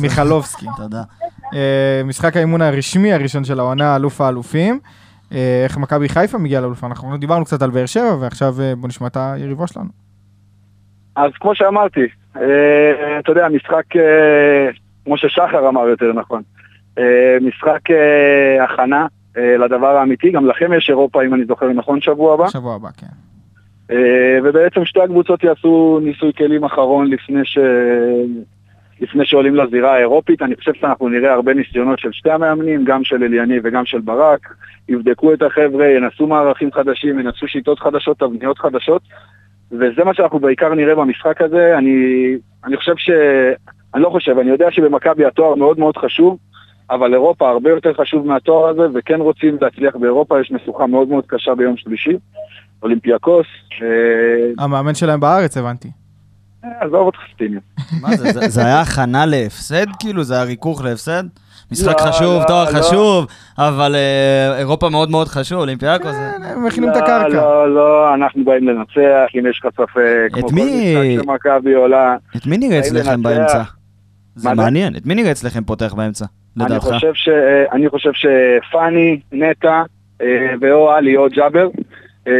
מיכלובסקי. 0.00 0.66
תודה. 0.76 1.02
אה, 1.54 2.02
משחק 2.04 2.36
האימון 2.36 2.62
הרשמי 2.62 3.12
הראשון 3.12 3.44
של 3.44 3.58
העונה, 3.60 3.96
אלוף 3.96 4.20
האלופים. 4.20 4.80
אה, 5.32 5.62
איך 5.64 5.78
מכבי 5.78 6.08
חיפה 6.08 6.38
מגיעה 6.38 6.62
לאלופה? 6.62 6.86
אנחנו 6.86 7.16
דיברנו 7.16 7.44
קצת 7.44 7.62
על 7.62 7.70
באר 7.70 7.86
שבע, 7.86 8.16
ועכשיו 8.20 8.54
אה, 8.60 8.74
בוא 8.76 8.88
נשמע 8.88 9.06
את 9.06 9.16
היריבה 9.16 9.66
שלנו. 9.66 9.88
אז 11.16 11.30
כמו 11.40 11.54
שאמרתי, 11.54 12.06
אתה 13.18 13.30
יודע, 13.30 13.48
משחק, 13.48 13.84
כמו 15.04 15.16
ששחר 15.16 15.68
אמר 15.68 15.88
יותר 15.88 16.12
נכון, 16.12 16.42
משחק 17.40 17.80
הכנה 18.60 19.06
לדבר 19.36 19.96
האמיתי, 19.96 20.30
גם 20.30 20.46
לכם 20.46 20.72
יש 20.72 20.90
אירופה, 20.90 21.22
אם 21.24 21.34
אני 21.34 21.44
זוכר 21.44 21.72
נכון, 21.72 22.00
שבוע 22.00 22.34
הבא. 22.34 22.48
שבוע 22.48 22.74
הבא, 22.74 22.88
כן. 22.96 23.06
ובעצם 24.44 24.84
שתי 24.84 25.00
הקבוצות 25.00 25.44
יעשו 25.44 26.00
ניסוי 26.02 26.32
כלים 26.32 26.64
אחרון 26.64 27.10
לפני, 27.10 27.44
ש... 27.44 27.58
לפני 29.00 29.26
שעולים 29.26 29.54
לזירה 29.54 29.94
האירופית. 29.94 30.42
אני 30.42 30.56
חושב 30.56 30.72
שאנחנו 30.74 31.08
נראה 31.08 31.32
הרבה 31.32 31.54
ניסיונות 31.54 31.98
של 31.98 32.12
שתי 32.12 32.30
המאמנים, 32.30 32.84
גם 32.84 33.04
של 33.04 33.24
אליאני 33.24 33.58
וגם 33.64 33.86
של 33.86 34.00
ברק. 34.00 34.54
יבדקו 34.88 35.32
את 35.32 35.42
החבר'ה, 35.42 35.86
ינסו 35.86 36.26
מערכים 36.26 36.72
חדשים, 36.72 37.18
ינסו 37.20 37.48
שיטות 37.48 37.78
חדשות, 37.78 38.18
תבניות 38.18 38.58
חדשות. 38.58 39.02
וזה 39.72 40.04
מה 40.04 40.14
שאנחנו 40.14 40.38
בעיקר 40.38 40.74
נראה 40.74 40.94
במשחק 40.94 41.42
הזה. 41.42 41.78
אני, 41.78 41.96
אני 42.64 42.76
חושב 42.76 42.96
ש... 42.96 43.10
אני 43.94 44.02
לא 44.02 44.10
חושב, 44.10 44.38
אני 44.38 44.50
יודע 44.50 44.70
שבמכבי 44.70 45.24
התואר 45.24 45.54
מאוד 45.54 45.78
מאוד 45.78 45.96
חשוב, 45.96 46.38
אבל 46.90 47.14
אירופה 47.14 47.50
הרבה 47.50 47.70
יותר 47.70 47.94
חשוב 47.94 48.26
מהתואר 48.26 48.68
הזה, 48.68 48.82
וכן 48.94 49.20
רוצים 49.20 49.56
להצליח 49.60 49.96
באירופה, 49.96 50.40
יש 50.40 50.50
משוכה 50.50 50.86
מאוד 50.86 51.08
מאוד 51.08 51.24
קשה 51.26 51.54
ביום 51.54 51.76
שלישי. 51.76 52.16
אולימפיאקוס, 52.82 53.46
אה, 53.82 54.64
המאמן 54.64 54.94
שלהם 54.94 55.20
בארץ, 55.20 55.56
הבנתי. 55.56 55.88
עזוב 56.80 56.94
אותך 57.06 57.18
סטיניו. 57.34 57.60
מה 58.00 58.16
זה, 58.16 58.48
זה- 58.48 58.64
היה 58.66 58.80
הכנה 58.80 59.26
להפסד? 59.26 59.86
כאילו, 60.00 60.22
זה 60.24 60.34
היה 60.34 60.42
ריכוך 60.44 60.84
להפסד? 60.84 61.24
משחק 61.72 62.00
לא, 62.00 62.06
חשוב, 62.06 62.40
לא, 62.40 62.44
תואר 62.46 62.64
לא. 62.64 62.78
חשוב, 62.78 63.26
אבל 63.58 63.94
אה, 63.94 64.58
אירופה 64.58 64.88
מאוד 64.88 65.10
מאוד 65.10 65.28
חשוב, 65.28 65.58
אולימפיאקו 65.58 66.12
זה... 66.12 66.30
כן, 66.36 66.42
הם 66.42 66.66
מכינים 66.66 66.90
את 66.90 66.96
לא, 66.96 67.00
הקרקע. 67.00 67.28
לא, 67.28 67.74
לא, 67.74 68.14
אנחנו 68.14 68.44
באים 68.44 68.68
לנצח, 68.68 68.94
אם 69.38 69.46
יש 69.50 69.60
לך 69.64 69.72
ספק, 69.74 70.28
כמו 70.32 70.38
את 70.46 70.50
כל 70.50 70.54
מי? 70.54 70.94
משחק 71.14 71.24
שמכבי 71.24 71.74
עולה. 71.74 72.16
את 72.36 72.46
מי 72.46 72.58
נראה 72.58 72.78
אצלכם. 72.78 73.22
באמצע? 73.22 73.62
זה? 74.34 74.54
מעניין, 74.54 74.96
את 74.96 75.06
מי 75.06 75.14
נראה 75.14 75.30
אצלכם 75.30 75.64
פותח 75.64 75.94
באמצע, 75.94 76.24
אני 76.56 76.64
לדעתך? 76.64 76.84
חושב, 76.84 77.14
ש, 77.14 77.28
אני 77.72 77.88
חושב 77.88 78.10
שפאני, 78.12 79.20
נטע, 79.32 79.82
אה, 80.22 80.26
ואו 80.60 80.90
עלי 80.90 81.16
או 81.16 81.26
ג'אבר, 81.36 81.64
אה, 81.64 81.68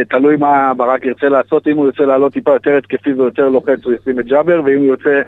תלוי 0.09 0.35
מה 0.35 0.73
ברק 0.77 1.05
ירצה 1.05 1.29
לעשות, 1.29 1.67
אם 1.67 1.77
הוא 1.77 1.85
ירצה 1.85 2.03
לעלות 2.03 2.33
טיפה 2.33 2.51
יותר 2.51 2.77
התקפי 2.77 3.13
ויותר 3.13 3.49
לוחץ, 3.49 3.85
הוא 3.85 3.93
ישים 3.93 4.19
את 4.19 4.25
ג'אבר, 4.25 4.61
ואם 4.65 4.77
הוא 4.77 4.85
ירצה 4.85 5.21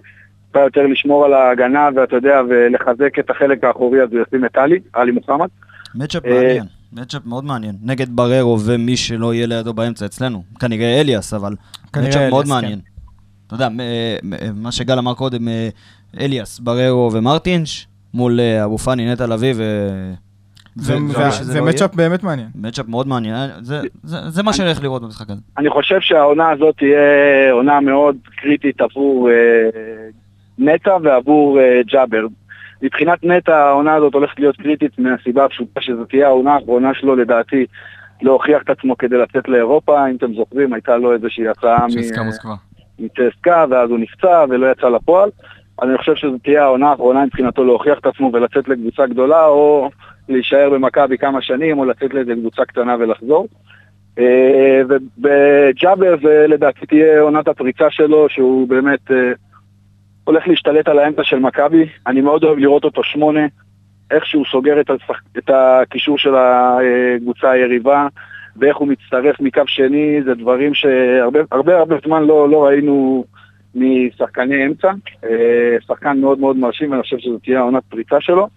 טיפה 0.47 0.59
יותר 0.59 0.81
לשמור 0.87 1.25
על 1.25 1.33
ההגנה, 1.33 1.89
ואתה 1.95 2.15
יודע, 2.15 2.41
ולחזק 2.49 3.19
את 3.19 3.29
החלק 3.29 3.63
האחורי, 3.63 4.01
אז 4.03 4.09
הוא 4.11 4.21
ישים 4.27 4.45
את 4.45 4.57
עלי, 4.57 4.79
עלי 4.93 5.11
מוחמד. 5.11 5.47
מצ'אפ 5.95 6.25
אה, 6.25 6.31
מעניין, 6.33 6.63
מצ'אפ 6.93 7.25
מאוד 7.25 7.43
מעניין. 7.45 7.75
נגד 7.83 8.15
בררו 8.15 8.59
ומי 8.65 8.97
שלא 8.97 9.33
יהיה 9.33 9.47
לידו 9.47 9.73
באמצע 9.73 10.05
אצלנו. 10.05 10.43
כנראה 10.59 11.01
אליאס, 11.01 11.33
אבל 11.33 11.53
מצ'אפ 11.97 12.29
מאוד 12.29 12.45
כן. 12.45 12.51
מעניין. 12.51 12.79
אתה 13.47 13.55
יודע, 13.55 13.69
מ- 13.69 14.63
מה 14.63 14.71
שגל 14.71 14.97
אמר 14.97 15.13
קודם, 15.13 15.47
אה, 15.47 15.69
אליאס, 16.19 16.59
בררו 16.59 17.09
ומרטינש, 17.13 17.87
מול 18.13 18.39
אה, 18.39 18.63
אבו 18.65 18.77
פאני, 18.77 19.11
נטע 19.11 19.27
לביא. 19.27 19.53
זה- 20.75 20.97
זה 21.41 21.59
לא 21.59 21.65
מצ'אפ 21.65 21.95
באמת 21.95 22.23
מעניין. 22.23 22.47
מצ'אפ 22.55 22.87
מאוד 22.87 23.07
מעניין, 23.07 23.35
זה- 23.61 23.81
זה- 24.03 24.29
זה 24.29 24.43
מה 24.43 24.53
שאני 24.53 24.67
הולך 24.67 24.83
לראות 24.83 25.01
במשחק 25.01 25.29
הזה. 25.29 25.41
אני 25.57 25.69
חושב 25.69 25.97
שהעונה 26.01 26.49
הזאת 26.49 26.77
תהיה 26.77 26.97
עונה 27.51 27.79
מאוד 27.79 28.15
קריטית 28.41 28.81
עבור 28.81 29.29
אה, 29.29 29.35
נטע 30.59 30.97
ועבור 31.03 31.59
אה, 31.59 31.81
ג'אבר. 31.87 32.25
מבחינת 32.81 33.23
נטע 33.23 33.57
העונה 33.57 33.95
הזאת 33.95 34.13
הולכת 34.13 34.39
להיות 34.39 34.57
קריטית 34.57 34.99
מהסיבה 34.99 35.45
הפשוטה 35.45 35.81
שזו 35.81 36.05
תהיה 36.05 36.27
העונה 36.27 36.53
האחרונה 36.53 36.93
שלו 36.93 37.15
לדעתי 37.15 37.65
להוכיח 38.21 38.61
את 38.63 38.69
עצמו 38.69 38.97
כדי 38.97 39.17
לצאת 39.17 39.47
לאירופה. 39.47 40.09
אם 40.09 40.15
אתם 40.15 40.33
זוכרים, 40.33 40.73
הייתה 40.73 40.97
לו 40.97 41.13
איזושהי 41.13 41.47
הצעה. 41.47 41.85
מצסקה 42.99 43.65
ואז 43.69 43.89
הוא 43.89 43.99
נפצע 43.99 44.45
ולא 44.49 44.71
יצא 44.71 44.89
לפועל. 44.89 45.29
אז 45.81 45.89
אני 45.89 45.97
חושב 45.97 46.15
שזו 46.15 46.37
תהיה 46.43 46.63
העונה 46.63 46.89
האחרונה 46.89 47.25
מבחינתו 47.25 47.63
להוכיח 47.63 47.99
את 47.99 48.05
עצמו 48.05 48.29
ולצאת 48.33 48.67
לקבוצה 48.69 49.05
גדולה 49.07 49.45
או 49.45 49.89
להישאר 50.31 50.69
במכבי 50.69 51.17
כמה 51.17 51.41
שנים 51.41 51.79
או 51.79 51.85
לצאת 51.85 52.13
לאיזה 52.13 52.33
קבוצה 52.35 52.65
קטנה 52.65 52.95
ולחזור. 52.99 53.47
אה, 54.19 54.81
ובג'אבר 54.89 56.15
זה 56.23 56.45
לדעתי 56.47 56.85
תהיה 56.85 57.21
עונת 57.21 57.47
הפריצה 57.47 57.85
שלו 57.89 58.29
שהוא 58.29 58.67
באמת 58.67 59.11
אה, 59.11 59.31
הולך 60.23 60.47
להשתלט 60.47 60.87
על 60.87 60.99
האמצע 60.99 61.23
של 61.23 61.39
מכבי. 61.39 61.85
אני 62.07 62.21
מאוד 62.21 62.43
אוהב 62.43 62.57
לראות 62.57 62.83
אותו 62.83 63.03
שמונה, 63.03 63.45
איך 64.11 64.25
שהוא 64.25 64.45
סוגר 64.51 64.81
את, 64.81 64.89
השח... 64.89 65.21
את 65.37 65.49
הקישור 65.49 66.17
של 66.17 66.35
הקבוצה 66.35 67.51
היריבה 67.51 68.07
ואיך 68.55 68.77
הוא 68.77 68.87
מצטרף 68.87 69.39
מקו 69.39 69.61
שני, 69.67 70.23
זה 70.25 70.33
דברים 70.33 70.73
שהרבה 70.73 71.39
הרבה, 71.51 71.77
הרבה 71.77 71.95
זמן 72.05 72.23
לא, 72.23 72.49
לא 72.49 72.65
ראינו 72.65 73.25
משחקני 73.75 74.65
אמצע. 74.65 74.91
אה, 75.23 75.77
שחקן 75.87 76.17
מאוד 76.21 76.39
מאוד 76.39 76.57
מרשים 76.57 76.91
ואני 76.91 77.01
חושב 77.01 77.17
שזו 77.17 77.37
תהיה 77.37 77.59
העונת 77.59 77.83
פריצה 77.89 78.21
שלו. 78.21 78.47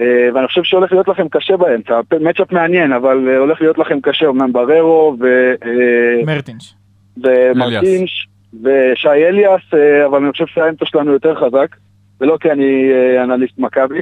אה, 0.00 0.04
ואני 0.34 0.46
חושב 0.46 0.62
שהולך 0.64 0.92
להיות 0.92 1.08
לכם 1.08 1.28
קשה 1.28 1.56
באמצע, 1.56 2.00
מצ'אפ 2.20 2.52
מעניין, 2.52 2.92
אבל 2.92 3.28
אה, 3.28 3.38
הולך 3.38 3.60
להיות 3.60 3.78
לכם 3.78 4.00
קשה, 4.00 4.28
אמנם 4.28 4.52
בררו 4.52 5.16
ו... 5.20 5.24
אה, 5.64 6.24
מרטינש. 6.26 6.74
ומרטינש 7.24 8.26
ושי 8.62 9.08
אליאס, 9.08 9.60
אבל 10.06 10.22
אני 10.22 10.32
חושב 10.32 10.46
שהאמצע 10.46 10.84
שלנו 10.86 11.12
יותר 11.12 11.34
חזק, 11.34 11.76
ולא 12.20 12.36
כי 12.40 12.50
אני 12.50 12.90
אנליסט 13.24 13.58
מכבי, 13.58 14.00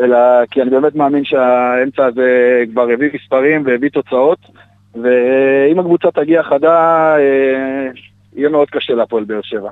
אלא 0.00 0.16
כי 0.50 0.62
אני 0.62 0.70
באמת 0.70 0.94
מאמין 0.94 1.24
שהאמצע 1.24 2.04
הזה 2.04 2.28
כבר 2.72 2.86
הביא 2.94 3.08
מספרים 3.14 3.62
והביא 3.66 3.90
תוצאות, 3.90 4.38
ואם 4.94 5.78
הקבוצה 5.78 6.08
תגיע 6.14 6.42
חדה, 6.42 7.14
יהיה 8.36 8.48
מאוד 8.48 8.70
קשה 8.70 8.94
להפועל 8.94 9.24
באר 9.24 9.40
שבע. 9.42 9.70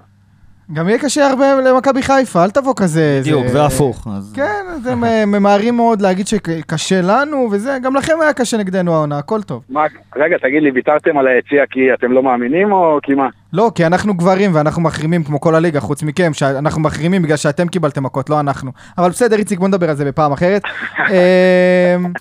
גם 0.72 0.88
יהיה 0.88 0.98
קשה 0.98 1.26
הרבה 1.26 1.44
למכבי 1.54 2.02
חיפה, 2.02 2.44
אל 2.44 2.50
תבוא 2.50 2.74
כזה... 2.76 3.18
בדיוק, 3.20 3.46
זה- 3.46 3.62
והפוך. 3.62 4.06
אז- 4.16 4.32
כן, 4.36 4.59
אתם 4.82 5.00
ממהרים 5.26 5.76
מאוד 5.76 6.00
להגיד 6.00 6.26
שקשה 6.26 7.00
לנו 7.02 7.48
וזה, 7.52 7.78
גם 7.82 7.96
לכם 7.96 8.12
היה 8.20 8.32
קשה 8.32 8.56
נגדנו 8.56 8.94
העונה, 8.94 9.18
הכל 9.18 9.42
טוב. 9.42 9.62
מה, 9.68 9.84
רגע, 10.16 10.38
תגיד 10.38 10.62
לי, 10.62 10.70
ויתרתם 10.70 11.18
על 11.18 11.26
היציע 11.26 11.66
כי 11.70 11.80
אתם 11.94 12.12
לא 12.12 12.22
מאמינים 12.22 12.72
או 12.72 12.98
כי 13.02 13.14
מה? 13.14 13.28
לא, 13.52 13.70
כי 13.74 13.86
אנחנו 13.86 14.14
גברים 14.14 14.54
ואנחנו 14.54 14.82
מחרימים 14.82 15.24
כמו 15.24 15.40
כל 15.40 15.54
הליגה, 15.54 15.80
חוץ 15.80 16.02
מכם, 16.02 16.32
שאנחנו 16.32 16.82
מחרימים 16.82 17.22
בגלל 17.22 17.36
שאתם 17.36 17.68
קיבלתם 17.68 18.02
מכות, 18.02 18.30
לא 18.30 18.40
אנחנו. 18.40 18.70
אבל 18.98 19.08
בסדר, 19.08 19.36
איציק, 19.36 19.58
בוא 19.58 19.68
נדבר 19.68 19.90
על 19.90 19.96
זה 19.96 20.04
בפעם 20.04 20.32
אחרת. 20.32 20.62
אמ, 20.98 22.12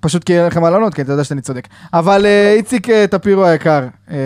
פשוט 0.00 0.24
כי 0.24 0.38
אין 0.38 0.46
לכם 0.46 0.60
מה 0.60 0.70
לענות, 0.70 0.94
כי 0.94 1.02
אתה 1.02 1.12
יודע 1.12 1.24
שאני 1.24 1.40
צודק. 1.40 1.68
אבל 1.94 2.26
אה, 2.26 2.52
איציק 2.52 2.90
אה, 2.90 3.06
טפירו 3.10 3.44
היקר, 3.44 3.80
אה, 4.10 4.16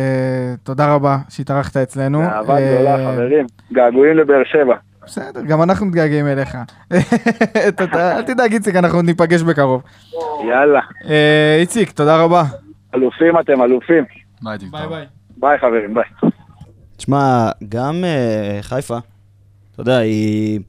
תודה 0.63 0.95
רבה 0.95 1.19
שהתארחת 1.29 1.77
אצלנו. 1.77 2.23
אהבה 2.23 2.55
אה, 2.55 2.75
גדולה, 2.75 3.13
חברים. 3.13 3.47
געגועים 3.73 4.17
לבאר 4.17 4.43
שבע. 4.45 4.75
בסדר, 5.07 5.41
גם 5.43 5.63
אנחנו 5.63 5.87
מתגעגעים 5.87 6.27
אליך. 6.27 6.57
אתה- 7.69 8.17
אל 8.17 8.23
תדאג, 8.23 8.53
איציק, 8.53 8.77
אנחנו 8.77 9.03
ניפגש 9.03 9.43
בקרוב. 9.43 9.83
יאללה. 10.49 10.81
אה, 11.09 11.57
איציק, 11.61 11.91
תודה 11.91 12.17
רבה. 12.23 12.45
אלופים 12.95 13.39
אתם, 13.41 13.63
אלופים. 13.63 14.05
ביי, 14.43 14.59
תקווה. 14.59 15.03
ביי 15.37 15.59
חברים, 15.59 15.95
ביי. 15.95 16.31
תשמע, 16.97 17.51
גם 17.69 18.05
אה, 18.05 18.59
חיפה, 18.63 18.99
אתה 19.73 19.81
יודע, 19.81 19.97
היא, 19.99 20.61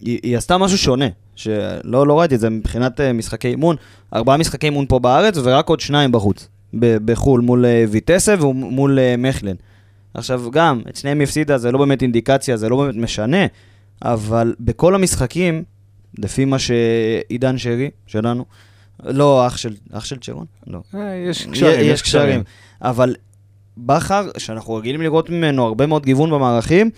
היא, 0.00 0.18
היא 0.22 0.36
עשתה 0.36 0.58
משהו 0.58 0.78
שונה, 0.78 1.04
שלא 1.36 2.06
לא 2.06 2.20
ראיתי 2.20 2.34
את 2.34 2.40
זה 2.40 2.50
מבחינת 2.50 3.00
אה, 3.00 3.12
משחקי 3.12 3.48
אימון, 3.48 3.76
ארבעה 4.14 4.36
משחקי 4.36 4.66
אימון 4.66 4.86
פה 4.86 4.98
בארץ 4.98 5.38
ורק 5.44 5.68
עוד 5.68 5.80
שניים 5.80 6.12
בחוץ, 6.12 6.48
ב- 6.74 6.96
בחו"ל, 7.12 7.40
מול 7.40 7.64
ויטסה 7.90 8.34
ומול 8.46 8.98
מכלן. 9.18 9.54
עכשיו, 10.14 10.42
גם, 10.50 10.80
את 10.88 10.96
שניהם 10.96 11.18
היא 11.18 11.24
הפסידה, 11.24 11.58
זה 11.58 11.72
לא 11.72 11.78
באמת 11.78 12.02
אינדיקציה, 12.02 12.56
זה 12.56 12.68
לא 12.68 12.76
באמת 12.76 12.96
משנה, 12.96 13.46
אבל 14.02 14.54
בכל 14.60 14.94
המשחקים, 14.94 15.64
לפי 16.18 16.44
מה 16.44 16.56
שעידן 16.58 17.58
שרי, 17.58 17.90
שלנו, 18.06 18.44
לא 19.04 19.46
אח 19.46 19.56
של, 19.56 19.74
אח 19.92 20.04
של 20.04 20.16
צ'רון? 20.18 20.46
לא. 20.66 20.80
אה, 20.94 21.14
יש 21.30 21.46
קשרים, 21.46 21.80
יש 21.92 22.02
קשרים. 22.02 22.42
אבל 22.82 23.14
בכר, 23.76 24.28
שאנחנו 24.38 24.74
רגילים 24.74 25.02
לראות 25.02 25.30
ממנו 25.30 25.66
הרבה 25.66 25.86
מאוד 25.86 26.04
גיוון 26.04 26.30
במערכים, 26.30 26.90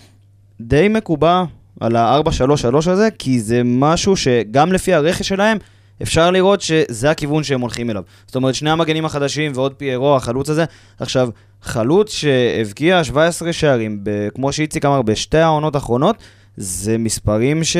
די 0.61 0.87
מקובע 0.87 1.43
על 1.79 1.95
ה-4-3-3 1.95 2.89
הזה, 2.89 3.09
כי 3.19 3.39
זה 3.39 3.61
משהו 3.65 4.15
שגם 4.15 4.73
לפי 4.73 4.93
הרכש 4.93 5.27
שלהם, 5.27 5.57
אפשר 6.01 6.31
לראות 6.31 6.61
שזה 6.61 7.11
הכיוון 7.11 7.43
שהם 7.43 7.61
הולכים 7.61 7.89
אליו. 7.89 8.03
זאת 8.27 8.35
אומרת, 8.35 8.55
שני 8.55 8.69
המגנים 8.69 9.05
החדשים 9.05 9.51
ועוד 9.55 9.73
פיירו, 9.73 10.15
החלוץ 10.15 10.49
הזה. 10.49 10.65
עכשיו, 10.99 11.29
חלוץ 11.61 12.13
שהבקיע 12.13 13.03
17 13.03 13.53
שערים, 13.53 13.99
ב- 14.03 14.29
כמו 14.35 14.51
שאיציק 14.51 14.85
אמר, 14.85 15.01
בשתי 15.01 15.37
העונות 15.37 15.75
האחרונות, 15.75 16.15
זה 16.57 16.97
מספרים 16.97 17.63
ש... 17.63 17.77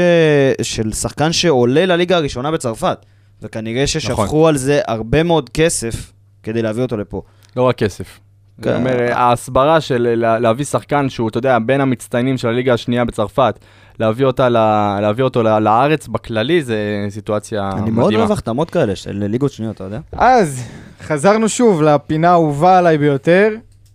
של 0.62 0.94
שחקן 0.94 1.32
שעולה 1.32 1.86
לליגה 1.86 2.18
הראשונה 2.18 2.52
בצרפת. 2.52 2.98
וכנראה 3.42 3.88
ששפכו 3.88 4.24
נכון. 4.24 4.50
על 4.50 4.58
זה 4.58 4.82
הרבה 4.88 5.24
מאוד 5.24 5.50
כסף 5.50 6.12
כדי 6.44 6.62
להביא 6.62 6.84
אותו 6.84 6.98
לפה. 6.98 7.22
לא 7.56 7.62
רק 7.64 7.76
כסף. 7.78 8.20
כן. 8.62 8.70
אני 8.70 8.78
אומר, 8.78 9.14
ההסברה 9.14 9.82
של 9.82 10.14
לה- 10.18 10.40
להביא 10.40 10.66
שחקן 10.66 11.10
שהוא, 11.10 11.30
אתה 11.30 11.38
יודע, 11.38 11.58
בין 11.60 11.82
המצטיינים 11.82 12.38
של 12.38 12.48
הליגה 12.48 12.74
השנייה 12.74 13.06
בצרפת, 13.06 13.60
להביא, 14.00 14.26
אותה 14.26 14.50
ל- 14.50 14.98
להביא 15.02 15.24
אותו 15.24 15.44
ל- 15.44 15.60
לארץ 15.60 16.08
בכללי, 16.08 16.64
זה 16.64 16.78
סיטואציה 17.10 17.70
אני 17.72 17.80
מדהימה. 17.82 18.00
מאוד 18.00 18.14
אוהב 18.14 18.32
החתמות 18.32 18.70
כאלה 18.70 18.96
של 18.96 19.24
ליגות 19.30 19.52
שניות, 19.52 19.76
אתה 19.76 19.84
יודע? 19.84 20.00
אז, 20.12 20.64
חזרנו 21.02 21.50
שוב 21.50 21.82
לפינה 21.82 22.30
האהובה 22.30 22.78
עליי 22.78 22.98
ביותר, 22.98 23.50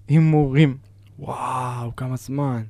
הימורים. 0.09 0.77
וואו, 1.19 1.97
כמה 1.97 2.17
זמן. 2.17 2.63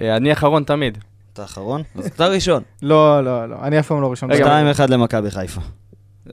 אה, 0.00 0.16
אני 0.16 0.32
אחרון 0.32 0.64
תמיד. 0.64 0.98
אתה 1.34 1.44
אחרון? 1.44 1.82
אז 1.98 2.06
אתה 2.06 2.26
ראשון. 2.26 2.62
לא, 2.82 3.24
לא, 3.24 3.48
לא, 3.48 3.56
אני 3.62 3.78
אף 3.78 3.86
פעם 3.86 4.02
לא 4.02 4.10
ראשון. 4.10 4.32
רגע, 4.32 4.44
שתיים 4.44 4.66
1 4.66 4.90
למכבי 4.90 5.30
חיפה. 5.30 5.60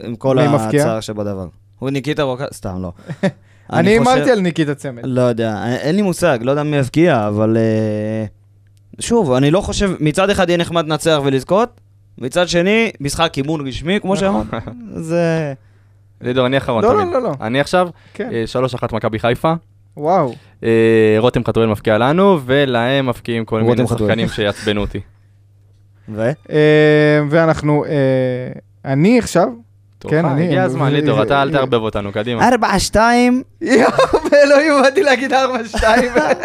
עם 0.03 0.15
כל? 0.15 0.39
הצער 0.39 0.99
שבדבר. 0.99 1.47
הוא 1.79 1.89
ניקיטה 1.89 2.23
רוקה, 2.23 2.45
סתם 2.53 2.81
לא. 2.81 2.91
אני 3.73 3.89
הימרתי 3.89 4.31
על 4.31 4.39
ניקיטה 4.39 4.75
צמד. 4.75 5.01
לא 5.05 5.21
יודע, 5.21 5.63
אין 5.65 5.95
לי 5.95 6.01
מושג, 6.01 6.39
לא 6.41 6.51
יודע 6.51 6.63
מי 6.63 6.77
יבקיע, 6.77 7.27
אבל... 7.27 7.57
אה, 7.57 8.25
שוב, 8.99 9.31
אני 9.31 9.51
לא 9.51 9.61
חושב, 9.61 9.91
מצד 9.99 10.29
אחד 10.29 10.49
יהיה 10.49 10.57
נחמד 10.57 10.85
לנצח 10.85 11.19
ולזכות, 11.23 11.81
מצד 12.17 12.47
שני, 12.47 12.91
משחק 12.99 13.37
אימון 13.37 13.67
רשמי, 13.67 13.99
כמו 14.01 14.17
שאמרת. 14.17 14.45
זה... 15.09 15.53
לידור, 16.21 16.45
אני 16.45 16.57
אחרון 16.57 16.83
לא, 16.83 16.89
תמיד. 16.89 17.07
לא, 17.07 17.13
לא, 17.13 17.21
לא. 17.21 17.33
אני 17.41 17.59
עכשיו, 17.59 17.89
כן. 18.13 18.29
אה, 18.33 18.43
מכבי 18.93 19.19
חיפה. 19.19 19.53
וואו. 19.97 20.33
אה, 20.63 20.69
רותם 21.17 21.43
חתואל 21.45 21.67
מפקיע 21.67 21.97
לנו, 21.97 22.39
ולהם 22.45 23.05
מפקיעים 23.09 23.45
כל 23.45 23.61
מיני. 23.61 23.87
שחקנים 23.87 24.27
שיעצבנו 24.27 24.81
אותי. 24.81 24.99
ו? 26.09 26.21
אה, 26.51 26.59
ואנחנו, 27.29 27.85
אה, 27.85 27.89
אני 28.85 29.19
עכשיו, 29.19 29.47
כן, 30.07 30.25
אני- 30.25 30.45
הגיע 30.47 30.63
הזמן, 30.63 30.91
לידור, 30.93 31.17
זה- 31.17 31.23
אתה 31.23 31.41
אל 31.41 31.47
זה- 31.51 31.57
תערבב 31.57 31.73
אותנו, 31.81 32.11
קדימה. 32.11 32.49
ארבע, 32.49 32.79
שתיים. 32.79 33.43
יואו, 33.61 33.91
באלוהים, 34.31 34.73
באתי 34.83 35.03
להגיד 35.03 35.33
4-2, 35.33 35.83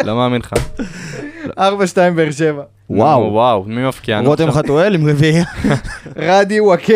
לא 0.03 0.15
מאמין 0.15 0.41
לך. 0.41 0.53
4-2 1.59 1.59
באר 2.15 2.31
שבע. 2.31 2.63
וואו. 2.89 3.33
וואו, 3.33 3.63
מי 3.67 3.87
מפקיע? 3.87 4.21
נו, 4.21 4.29
רותם? 4.29 4.51
חתואל 4.51 4.95
עם 4.95 5.09
רביעייה. 5.09 5.43
רדי 6.15 6.59
וואקמה, 6.59 6.95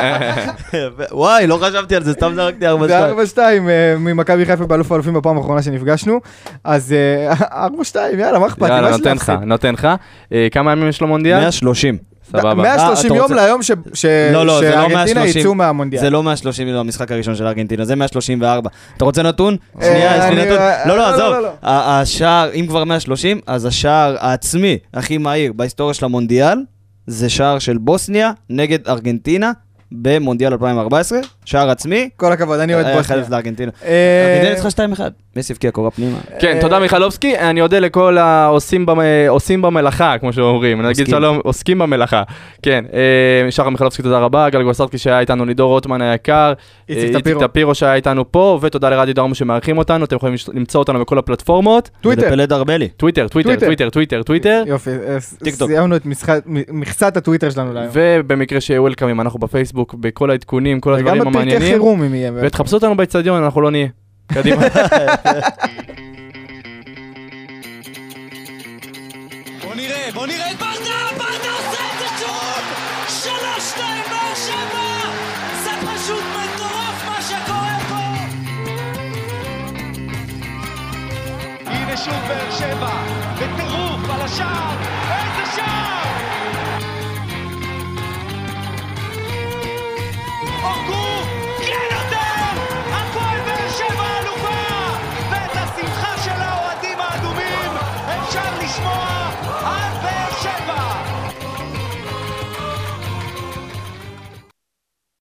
וואי, 1.12 1.46
לא 1.46 1.58
חשבתי 1.62 1.96
על 1.96 2.02
זה, 2.02 2.12
סתם 2.12 2.32
זרקתי 2.34 2.66
ארבע, 2.66 2.86
זה 2.86 3.26
שתיים. 3.26 3.66
4-2 3.66 3.70
אה, 3.70 3.94
ממכבי 3.98 4.46
חיפה 4.46 4.66
באלוף 4.66 4.92
האלופים 4.92 5.14
בפעם 5.14 5.36
האחרונה 5.36 5.62
שנפגשנו. 5.62 6.20
אז 6.64 6.92
אה, 6.92 7.66
4-2, 7.92 7.96
יאללה, 8.18 8.38
מה 8.38 8.46
אכפת 8.46 8.62
לי? 8.62 8.68
יאללה, 8.68 8.90
נותן 8.90 9.16
לך? 9.16 9.32
נותן 9.46 9.74
לך. 9.74 9.88
אה, 10.32 10.48
כמה 10.50 10.72
ימים 10.72 10.88
יש 10.88 11.00
לו 11.00 11.06
מונדיאל? 11.06 11.40
130. 11.40 12.13
סבבה. 12.30 12.54
130 12.54 13.06
אתה 13.06 13.16
יום 13.16 13.32
ליום 13.32 13.60
לא, 14.32 14.32
לא, 14.32 14.46
לא 14.46 14.60
שארגנטינה 14.60 14.94
130. 14.94 15.40
יצאו 15.40 15.54
מהמונדיאל. 15.54 16.02
זה 16.02 16.10
לא 16.10 16.22
130 16.22 16.68
יום 16.68 16.76
המשחק 16.76 17.12
הראשון 17.12 17.34
של 17.34 17.46
ארגנטינה, 17.46 17.84
זה 17.84 17.96
134. 17.96 18.70
אתה 18.96 19.04
רוצה 19.04 19.22
נתון? 19.22 19.56
אה, 19.80 19.86
שנייה, 19.86 20.16
יש 20.16 20.24
לי 20.24 20.44
נתון. 20.44 20.58
אה, 20.58 20.88
לא, 20.88 20.96
לא, 20.96 21.08
עזוב. 21.08 21.34
השער, 21.62 22.50
אם 22.54 22.66
כבר 22.68 22.84
130, 22.84 23.40
אז 23.46 23.64
השער 23.64 24.16
העצמי 24.20 24.78
הכי 24.94 25.18
מהיר 25.18 25.52
בהיסטוריה 25.52 25.94
של 25.94 26.04
המונדיאל, 26.04 26.58
זה 27.06 27.28
שער 27.28 27.58
של 27.58 27.78
בוסניה 27.78 28.32
נגד 28.50 28.88
ארגנטינה 28.88 29.52
במונדיאל 29.92 30.52
2014. 30.52 31.18
שער 31.44 31.70
עצמי. 31.70 32.08
כל 32.16 32.32
הכבוד, 32.32 32.60
אני 32.60 32.74
אוהד 32.74 32.86
היה 32.86 32.96
בוסניה. 32.96 33.18
חלף 33.20 33.30
לארגנטינה. 33.30 33.72
אה, 33.84 34.26
ארגנטינה 34.40 34.54
ניצחה 34.64 34.68
2-1. 34.84 35.00
מסי 35.36 35.52
הבקיע 35.52 35.70
קורה 35.70 35.90
פנימה. 35.90 36.18
כן, 36.38 36.56
אה, 36.56 36.60
תודה 36.60 36.78
מיכלובסקי, 36.78 37.38
אני 37.38 37.60
אודה 37.60 37.78
לכל 37.78 38.18
העושים 38.18 38.86
במ- 38.86 38.98
עושים 39.28 39.62
במלאכה, 39.62 40.14
כמו 40.20 40.32
שאומרים, 40.32 40.82
נגיד. 40.82 41.06
שלום, 41.06 41.40
עוסקים 41.44 41.78
במלאכה, 41.78 42.22
כן, 42.62 42.84
אה, 42.92 43.50
שחר 43.50 43.68
מיכלובסקי 43.68 44.02
תודה 44.02 44.18
רבה, 44.18 44.50
גל 44.50 44.62
גולסרטקי 44.62 44.98
שהיה 44.98 45.20
איתנו, 45.20 45.44
לידור 45.44 45.70
רוטמן 45.70 46.02
היקר, 46.02 46.52
איציק 46.88 47.26
אה, 47.26 47.48
טפירו. 47.48 47.74
שהיה 47.74 47.94
איתנו 47.94 48.32
פה, 48.32 48.58
ותודה 48.62 48.90
לרדיו 48.90 49.14
דרמו 49.14 49.34
שמארחים 49.34 49.78
אותנו, 49.78 50.04
אתם 50.04 50.16
יכולים 50.16 50.34
למצוא 50.54 50.78
אותנו 50.80 51.00
בכל 51.00 51.18
הפלטפורמות, 51.18 51.90
טוויטר. 52.00 52.22
ולפלד 52.22 52.52
ארבלי. 52.52 52.88
טוויטר, 52.88 53.28
טוויטר, 53.28 53.50
טוויטר. 53.50 53.66
טוויטר, 53.66 53.90
טוויטר, 53.90 54.22
טוויטר, 54.22 54.62
יופי, 54.66 54.90
אה. 54.90 55.20
סיימנו 55.50 55.96
את 55.96 56.02
מכסת 56.72 57.16
הטוויטר 57.16 57.50
שלנו 57.50 57.72
להיום. 57.72 57.90
ובמקרה 57.92 58.60
שיהיה 58.60 58.80
וולקאמים, 58.82 59.20
אנחנו 59.20 59.38
בפייסבוק, 59.38 59.83
בכל 59.94 60.30
העדכונים, 60.30 60.80
כל 60.80 60.90
וגם 60.90 60.98
הדברים 60.98 61.20
בפרקי 61.20 61.36
המעניינים, 61.38 61.68
חירום 61.72 62.02
אם 62.02 62.14
יהיה. 62.14 62.32
ותחפשו 62.42 62.76
אותנו 62.76 62.96
באצטדיון, 62.96 63.42
אנחנו 63.42 63.60
לא 63.60 63.70
נהיה. 63.70 63.88
קדימה. 64.26 64.62
בוא 69.64 69.74
נראה, 69.74 70.08
בוא 70.14 70.26
נראה 70.26 70.50
את 70.50 70.56
ברדה, 70.56 70.74
ברדה 71.18 71.50
עושה 71.56 71.82
את 71.92 71.98
זה 71.98 72.06
שוב! 72.18 72.64
שלוש, 73.08 73.70
שתיים, 73.70 74.02
באר 74.10 74.34
שבע! 74.34 74.84
זה 75.64 75.70
פשוט 75.80 76.24
מטורף 76.30 77.04
מה 77.06 77.22
שקורה 77.22 77.78
פה! 77.88 78.04
הנה 81.70 81.96
שוב 81.96 82.14
באר 82.28 82.50
שבע, 82.50 82.90
בטירוף 83.36 84.10
על 84.10 84.20
השער! 84.20 85.23